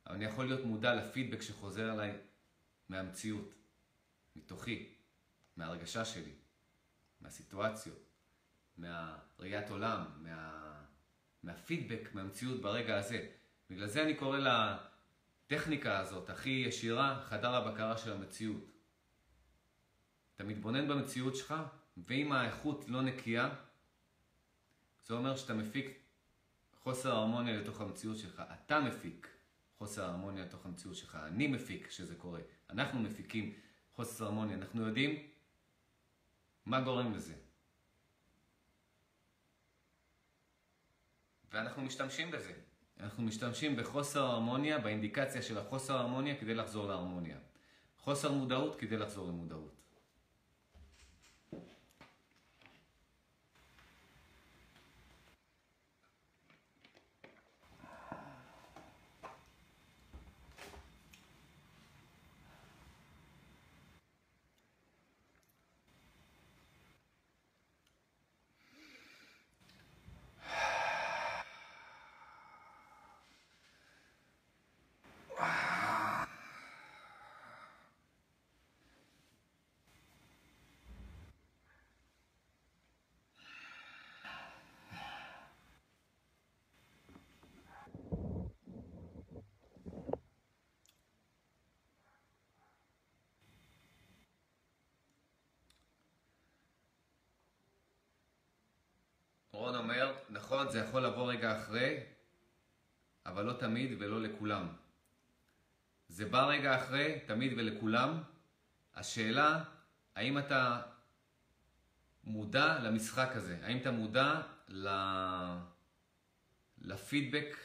אבל 0.07 0.15
אני 0.15 0.25
יכול 0.25 0.45
להיות 0.45 0.65
מודע 0.65 0.95
לפידבק 0.95 1.41
שחוזר 1.41 1.93
אליי 1.93 2.17
מהמציאות, 2.89 3.55
מתוכי, 4.35 4.93
מהרגשה 5.57 6.05
שלי, 6.05 6.34
מהסיטואציות, 7.21 8.09
מהראיית 8.77 9.69
עולם, 9.69 10.05
מה... 10.17 10.73
מהפידבק, 11.43 12.09
מהמציאות 12.13 12.61
ברגע 12.61 12.97
הזה. 12.97 13.29
בגלל 13.69 13.88
זה 13.88 14.03
אני 14.03 14.15
קורא 14.15 14.39
לטכניקה 14.39 15.99
הזאת, 15.99 16.29
הכי 16.29 16.49
ישירה, 16.49 17.21
חדר 17.25 17.55
הבקרה 17.55 17.97
של 17.97 18.13
המציאות. 18.13 18.71
אתה 20.35 20.43
מתבונן 20.43 20.88
במציאות 20.88 21.35
שלך, 21.35 21.55
ואם 21.97 22.31
האיכות 22.31 22.85
לא 22.88 23.01
נקייה, 23.01 23.55
זה 25.05 25.13
אומר 25.13 25.35
שאתה 25.35 25.53
מפיק 25.53 25.99
חוסר 26.73 27.11
הרמוניה 27.11 27.61
לתוך 27.61 27.81
המציאות 27.81 28.17
שלך. 28.17 28.43
אתה 28.65 28.79
מפיק 28.79 29.36
חוסר 29.77 30.03
הרמוניה 30.03 30.43
לתוך 30.43 30.65
המציאות 30.65 30.95
שלך. 30.95 31.17
אני 31.23 31.47
מפיק 31.47 31.87
כשזה 31.87 32.15
קורה. 32.15 32.39
אנחנו 32.69 32.99
מפיקים 32.99 33.53
חוסר 33.95 34.25
הרמוניה. 34.25 34.57
אנחנו 34.57 34.87
יודעים 34.87 35.27
מה 36.65 36.81
גורם 36.81 37.13
לזה. 37.13 37.33
ואנחנו 41.51 41.81
משתמשים 41.81 42.31
בזה. 42.31 42.53
אנחנו 42.99 43.23
משתמשים 43.23 43.75
בחוסר 43.75 44.23
הרמוניה, 44.23 44.79
באינדיקציה 44.79 45.41
של 45.41 45.57
החוסר 45.57 45.97
הרמוניה 45.97 46.35
כדי 46.35 46.55
לחזור 46.55 46.87
להרמוניה. 46.87 47.37
חוסר 47.97 48.31
מודעות 48.31 48.75
כדי 48.79 48.97
לחזור 48.97 49.27
למודעות. 49.27 49.77
רון 99.57 99.75
אומר, 99.88 100.15
נכון, 100.30 100.69
זה 100.69 100.80
יכול 100.80 101.01
לבוא 101.01 101.31
רגע 101.31 101.61
אחרי, 101.61 102.03
אבל 103.26 103.45
לא 103.45 103.53
תמיד 103.53 103.91
ולא 103.99 104.22
לכולם. 104.22 104.68
זה 106.09 106.26
בא 106.26 106.45
רגע 106.45 106.84
אחרי, 106.84 107.19
תמיד 107.26 107.53
ולכולם. 107.57 108.23
השאלה, 108.95 109.64
האם 110.15 110.38
אתה 110.38 110.81
מודע 112.23 112.80
למשחק 112.80 113.30
הזה? 113.35 113.59
האם 113.64 113.77
אתה 113.77 113.91
מודע 113.91 114.41
ל... 114.68 114.88
לפידבק? 116.77 117.57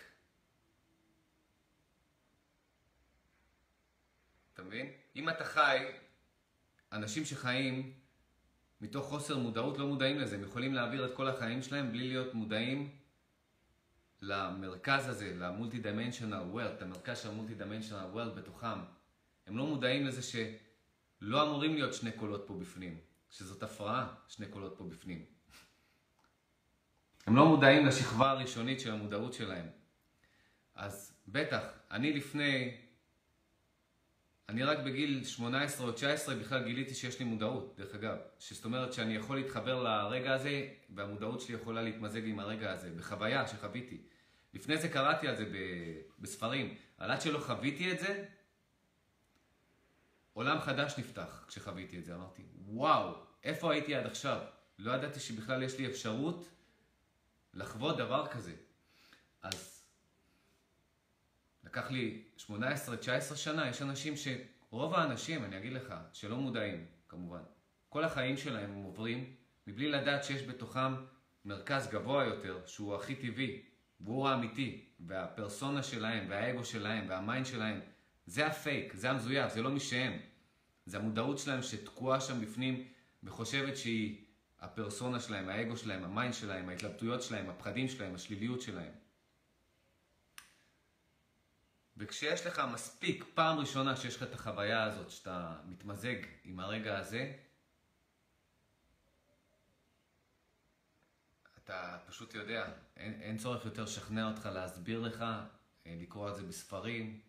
אתה 4.55 4.63
מבין? 4.63 4.93
אם 5.17 5.29
אתה 5.29 5.45
חי, 5.45 5.87
אנשים 6.93 7.25
שחיים 7.25 8.02
מתוך 8.83 9.07
חוסר 9.07 9.39
מודעות 9.39 9.79
לא 9.79 9.87
מודעים 9.87 10.19
לזה, 10.19 10.37
הם 10.37 10.43
יכולים 10.43 10.75
להעביר 10.75 11.05
את 11.05 11.17
כל 11.17 11.29
החיים 11.29 11.63
שלהם 11.63 11.93
בלי 11.93 12.09
להיות 12.09 12.35
מודעים 12.35 12.91
למרכז 14.23 15.09
הזה, 15.09 15.35
ווילט, 16.51 16.83
המרכז 16.83 17.19
של 17.19 17.29
ווילט 17.95 18.35
בתוכם. 18.35 18.79
הם 19.47 19.57
לא 19.57 19.67
מודעים 19.67 20.07
לזה 20.07 20.23
שלא 20.23 21.43
אמורים 21.43 21.75
להיות 21.75 21.95
שני 21.95 22.13
קולות 22.13 22.45
פה 22.47 22.55
בפנים, 22.55 23.01
שזאת 23.31 23.63
הפרעה, 23.63 24.15
שני 24.29 24.47
קולות 24.47 24.75
פה 24.79 24.85
בפנים. 24.85 25.25
הם 27.27 27.37
לא 27.37 27.47
מודעים 27.47 27.87
לשכבה 27.87 28.31
הראשונית 28.31 28.81
של 28.81 28.93
המודעות 28.93 29.33
שלהם. 29.33 29.67
אז 30.75 31.15
בטח, 31.29 31.63
אני 31.91 32.13
לפני 32.13 32.77
אני 34.49 34.65
רק 34.65 34.79
בגיל 34.79 35.25
18 35.25 35.87
או 35.87 35.93
19 35.93 36.35
בכלל 36.35 36.65
גיליתי 36.65 36.95
שיש 36.95 37.19
לי 37.19 37.25
מודעות, 37.25 37.75
דרך 37.77 37.95
אגב. 37.95 38.17
זאת 38.39 38.65
אומרת 38.65 38.93
שאני 38.93 39.17
יכול 39.17 39.37
להתחבר 39.37 39.83
לרגע 39.83 40.35
הזה, 40.35 40.69
והמודעות 40.95 41.41
שלי 41.41 41.55
יכולה 41.55 41.83
להתמזג 41.83 42.25
עם 42.25 42.39
הרגע 42.39 42.73
הזה, 42.73 42.91
בחוויה 42.97 43.49
שחוויתי. 43.49 44.03
לפני 44.55 44.77
זה 44.77 44.89
קראתי 44.89 45.29
על 45.29 45.37
זה 45.37 45.45
בספרים, 46.19 46.75
אבל 46.99 47.11
עד 47.11 47.21
שלא 47.21 47.39
חוויתי 47.39 47.93
את 47.93 48.01
זה, 48.01 48.25
עולם 50.33 50.61
חדש 50.61 50.99
נפתח 50.99 51.45
כשחוויתי 51.49 51.99
את 51.99 52.05
זה. 52.05 52.15
אמרתי, 52.15 52.43
וואו, 52.67 53.15
איפה 53.45 53.73
הייתי 53.73 53.95
עד 53.95 54.07
עכשיו? 54.07 54.41
לא 54.79 54.93
ידעתי 54.93 55.21
שבכלל 55.21 55.63
יש 55.63 55.79
לי 55.79 55.87
אפשרות 55.87 56.49
לחוות 57.55 57.97
דבר 57.97 58.27
כזה. 58.27 58.53
אז 59.43 59.82
לקח 61.65 61.91
לי 61.91 62.23
18-19 62.39 62.51
שנה, 63.35 63.69
יש 63.69 63.83
אנשים 63.83 64.17
ש... 64.17 64.29
רוב 64.73 64.95
האנשים, 64.95 65.45
אני 65.45 65.59
אגיד 65.59 65.73
לך, 65.73 65.95
שלא 66.13 66.37
מודעים, 66.37 66.87
כמובן, 67.09 67.43
כל 67.89 68.05
החיים 68.05 68.37
שלהם 68.37 68.71
הם 68.71 68.83
עוברים 68.83 69.35
מבלי 69.67 69.89
לדעת 69.89 70.25
שיש 70.25 70.43
בתוכם 70.43 70.95
מרכז 71.45 71.89
גבוה 71.89 72.25
יותר, 72.25 72.61
שהוא 72.67 72.95
הכי 72.95 73.15
טבעי, 73.15 73.63
והוא 74.01 74.29
האמיתי, 74.29 74.85
והפרסונה 75.01 75.83
שלהם, 75.83 76.27
והאגו 76.31 76.65
שלהם, 76.65 77.05
וה 77.09 77.21
mind 77.21 77.47
שלהם, 77.47 77.81
זה 78.27 78.47
הפייק, 78.47 78.95
זה 78.95 79.11
המזויף, 79.11 79.53
זה 79.53 79.63
לא 79.63 79.71
מי 79.71 79.81
שהם. 79.81 80.19
זה 80.87 80.99
המודעות 80.99 81.39
שלהם 81.39 81.63
שתקועה 81.63 82.21
שם 82.21 82.41
בפנים 82.41 82.89
וחושבת 83.25 83.77
שהיא 83.77 84.25
הפרסונה 84.61 85.21
שלהם, 85.21 85.49
האגו 85.49 85.77
שלהם, 85.77 86.05
ה 86.05 86.11
mind 86.11 86.35
שלהם, 86.35 86.69
ההתלבטויות 86.69 87.23
שלהם, 87.23 87.51
הפחדים 87.51 87.89
שלהם, 87.89 88.15
השליליות 88.15 88.61
שלהם. 88.61 88.93
וכשיש 92.03 92.47
לך 92.47 92.63
מספיק, 92.73 93.25
פעם 93.35 93.59
ראשונה 93.59 93.97
שיש 93.97 94.17
לך 94.17 94.23
את 94.23 94.35
החוויה 94.35 94.85
הזאת, 94.85 95.11
שאתה 95.11 95.61
מתמזג 95.65 96.17
עם 96.45 96.61
הרגע 96.61 96.99
הזה, 96.99 97.33
אתה 101.65 101.99
פשוט 102.07 102.35
יודע, 102.35 102.73
אין, 102.97 103.23
אין 103.23 103.39
צורך 103.39 103.65
יותר 103.65 103.83
לשכנע 103.83 104.31
אותך, 104.31 104.47
להסביר 104.47 105.01
לך, 105.01 105.23
אה, 105.87 105.97
לקרוא 106.01 106.29
על 106.29 106.35
זה 106.35 106.43
בספרים. 106.43 107.21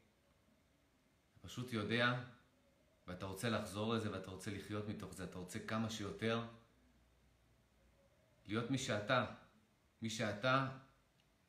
אתה 1.32 1.48
פשוט 1.48 1.74
יודע, 1.74 2.24
ואתה 3.08 3.26
רוצה 3.26 3.50
לחזור 3.50 3.94
לזה, 3.94 4.12
ואתה 4.12 4.32
רוצה 4.32 4.52
לחיות 4.52 4.88
מתוך 4.88 5.14
זה, 5.14 5.24
אתה 5.24 5.38
רוצה 5.38 5.60
כמה 5.60 5.90
שיותר 5.90 6.46
להיות 8.46 8.72
מי 8.72 8.78
שאתה, 8.78 9.26
מי 10.02 10.10
שאתה 10.10 10.68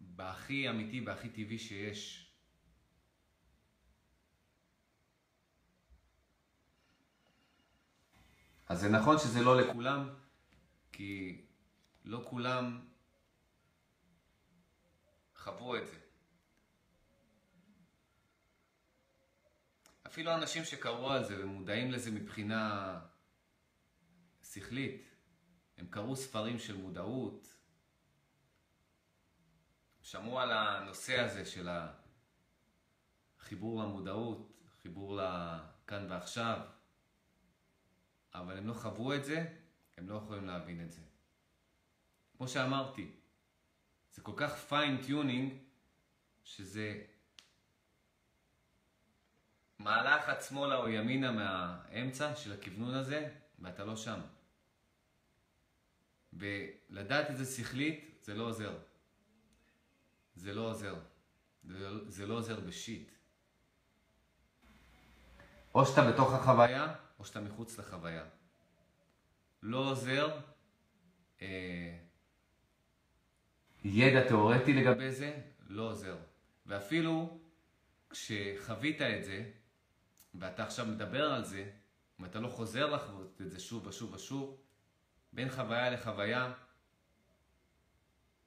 בהכי 0.00 0.70
אמיתי, 0.70 1.00
בהכי 1.00 1.28
טבעי 1.28 1.58
שיש. 1.58 2.23
אז 8.68 8.80
זה 8.80 8.88
נכון 8.88 9.18
שזה 9.18 9.42
לא 9.42 9.60
לכולם, 9.60 10.14
כי 10.92 11.40
לא 12.04 12.24
כולם 12.28 12.88
חוו 15.36 15.76
את 15.76 15.86
זה. 15.86 15.98
אפילו 20.06 20.34
אנשים 20.34 20.64
שקראו 20.64 21.10
על 21.10 21.24
זה 21.24 21.44
ומודעים 21.44 21.90
לזה 21.90 22.10
מבחינה 22.10 23.00
שכלית, 24.42 25.08
הם 25.78 25.86
קראו 25.86 26.16
ספרים 26.16 26.58
של 26.58 26.76
מודעות, 26.76 27.54
שמעו 30.02 30.40
על 30.40 30.52
הנושא 30.52 31.20
הזה 31.20 31.44
של 31.44 31.68
החיבור 33.38 33.82
למודעות, 33.82 34.52
חיבור 34.82 35.16
לכאן 35.16 36.10
ועכשיו, 36.10 36.60
אבל 38.34 38.58
הם 38.58 38.66
לא 38.66 38.74
חוו 38.74 39.14
את 39.14 39.24
זה, 39.24 39.46
הם 39.98 40.08
לא 40.08 40.14
יכולים 40.14 40.46
להבין 40.46 40.84
את 40.84 40.92
זה. 40.92 41.00
כמו 42.36 42.48
שאמרתי, 42.48 43.10
זה 44.12 44.22
כל 44.22 44.32
כך 44.36 44.54
fine-tuning, 44.54 45.54
שזה 46.44 47.02
מהלך 49.78 50.28
עד 50.28 50.42
שמאלה 50.42 50.76
או 50.76 50.88
ימינה 50.88 51.32
מהאמצע 51.32 52.36
של 52.36 52.52
הכוונון 52.52 52.94
הזה, 52.94 53.28
ואתה 53.58 53.84
לא 53.84 53.96
שם. 53.96 54.20
ולדעת 56.32 57.30
את 57.30 57.36
זה 57.36 57.44
שכלית, 57.44 58.18
זה 58.22 58.34
לא 58.34 58.44
עוזר. 58.44 58.78
זה 60.36 60.54
לא 60.54 60.60
עוזר. 60.60 60.94
זה, 61.64 61.78
לא, 61.78 62.28
לא 62.28 62.34
עוזר 62.34 62.60
בשיט. 62.60 63.10
או 65.74 65.86
שאתה 65.86 66.10
בתוך 66.10 66.32
החוויה, 66.32 66.94
או 67.18 67.24
שאתה 67.24 67.40
מחוץ 67.40 67.78
לחוויה. 67.78 68.24
לא 69.62 69.78
עוזר 69.78 70.40
אה, 71.42 71.98
ידע 73.84 74.28
תיאורטי 74.28 74.72
לגבי 74.72 75.12
זה, 75.12 75.40
לא 75.66 75.82
עוזר. 75.82 76.16
ואפילו 76.66 77.38
כשחווית 78.10 79.02
את 79.02 79.24
זה, 79.24 79.50
ואתה 80.34 80.64
עכשיו 80.64 80.86
מדבר 80.86 81.32
על 81.32 81.44
זה, 81.44 81.70
ואתה 82.18 82.40
לא 82.40 82.48
חוזר 82.48 82.90
לחוות 82.90 83.40
את 83.40 83.50
זה 83.50 83.60
שוב 83.60 83.86
ושוב 83.86 84.14
ושוב, 84.14 84.60
בין 85.32 85.50
חוויה 85.50 85.90
לחוויה, 85.90 86.52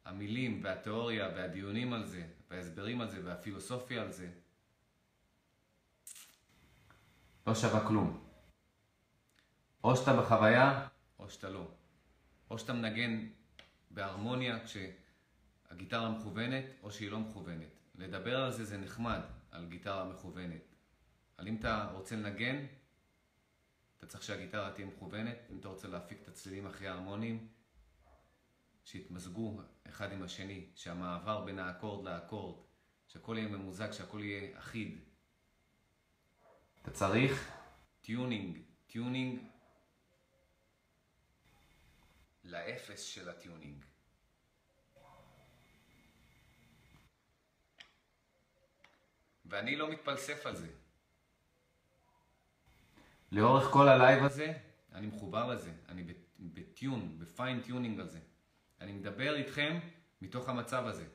המילים 0.06 0.60
והתיאוריה 0.64 1.30
והדיונים 1.36 1.94
על 1.94 2.06
זה, 2.06 2.28
וההסברים 2.50 3.02
על 3.02 3.10
זה 3.10 3.20
והפילוסופיה 3.24 4.02
על 4.02 4.12
זה, 4.12 4.30
לא 7.48 7.56
שווה 7.56 7.88
כלום. 7.88 8.27
או 9.84 9.96
שאתה 9.96 10.22
בחוויה, 10.22 10.88
או 11.20 11.30
שאתה 11.30 11.50
לא. 11.50 11.68
או 12.50 12.60
שאתה 12.60 12.74
מנגן 12.74 13.30
בהרמוניה 13.92 14.60
כשהגיטרה 14.66 16.10
מכוונת, 16.10 16.66
או 16.84 16.92
שהיא 16.92 17.12
לא 17.12 17.20
מכוונת. 17.20 17.70
לדבר 17.96 18.44
על 18.44 18.52
זה 18.52 18.66
זה 18.66 18.78
נחמד, 18.78 19.20
על 19.52 19.66
גיטרה 19.66 20.06
מכוונת. 20.06 20.62
אבל 21.40 21.48
אם 21.48 21.56
אתה 21.56 21.92
רוצה 21.94 22.16
לנגן, 22.16 22.66
אתה 23.98 24.08
צריך 24.08 24.24
שהגיטרה 24.24 24.72
תהיה 24.72 24.88
מכוונת. 24.88 25.38
אם 25.52 25.60
אתה 25.60 25.68
רוצה 25.68 25.88
להפיק 25.88 26.22
את 26.24 26.28
הצלילים 26.28 26.68
הכי 26.68 26.88
הרמוניים, 26.88 27.48
שיתמזגו 28.86 29.62
אחד 29.88 30.12
עם 30.12 30.24
השני, 30.24 30.66
שהמעבר 30.76 31.46
בין 31.46 31.60
האקורד 31.60 32.06
לאקורד, 32.06 32.56
שהכל 33.08 33.36
יהיה 33.38 33.50
ממוזג, 33.50 33.92
שהכל 33.92 34.24
יהיה 34.24 34.60
אחיד. 34.60 35.00
אתה 36.82 36.92
צריך 36.92 37.52
tuning, 38.02 38.58
tuning 38.88 39.40
לאפס 42.48 43.02
של 43.02 43.30
ה 43.30 43.37
tuning. 43.37 43.86
ואני 49.46 49.76
לא 49.76 49.92
מתפלסף 49.92 50.46
על 50.46 50.56
זה. 50.56 50.68
לאורך 53.32 53.64
כל 53.74 53.90
הלייב 53.90 54.24
הזה, 54.24 54.54
אני 54.94 55.08
מחובר 55.08 55.48
לזה, 55.48 55.74
אני 55.90 56.04
ב 56.40 56.53
tune, 56.53 57.20
ב 57.20 57.28
fine 57.28 57.62
tuning 57.62 58.00
על 58.00 58.10
זה. 58.10 58.20
אני 58.82 58.92
מדבר 58.92 59.36
איתכם 59.36 59.80
מתוך 60.22 60.50
המצב 60.50 60.86
הזה. 60.86 61.06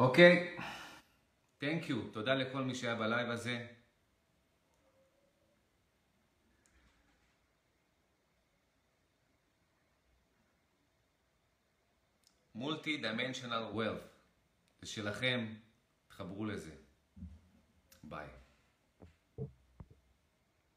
אוקיי, 0.00 0.56
thank 1.58 1.88
you, 1.88 2.10
תודה 2.12 2.34
לכל 2.34 2.62
מי 2.62 2.74
שהיה 2.74 2.94
בלייב 2.94 3.30
הזה. 3.30 3.66
dimensional 12.96 13.62
wealth, 13.72 14.02
זה 14.80 14.86
שלכם, 14.86 15.54
תחברו 16.08 16.44
לזה. 16.46 16.74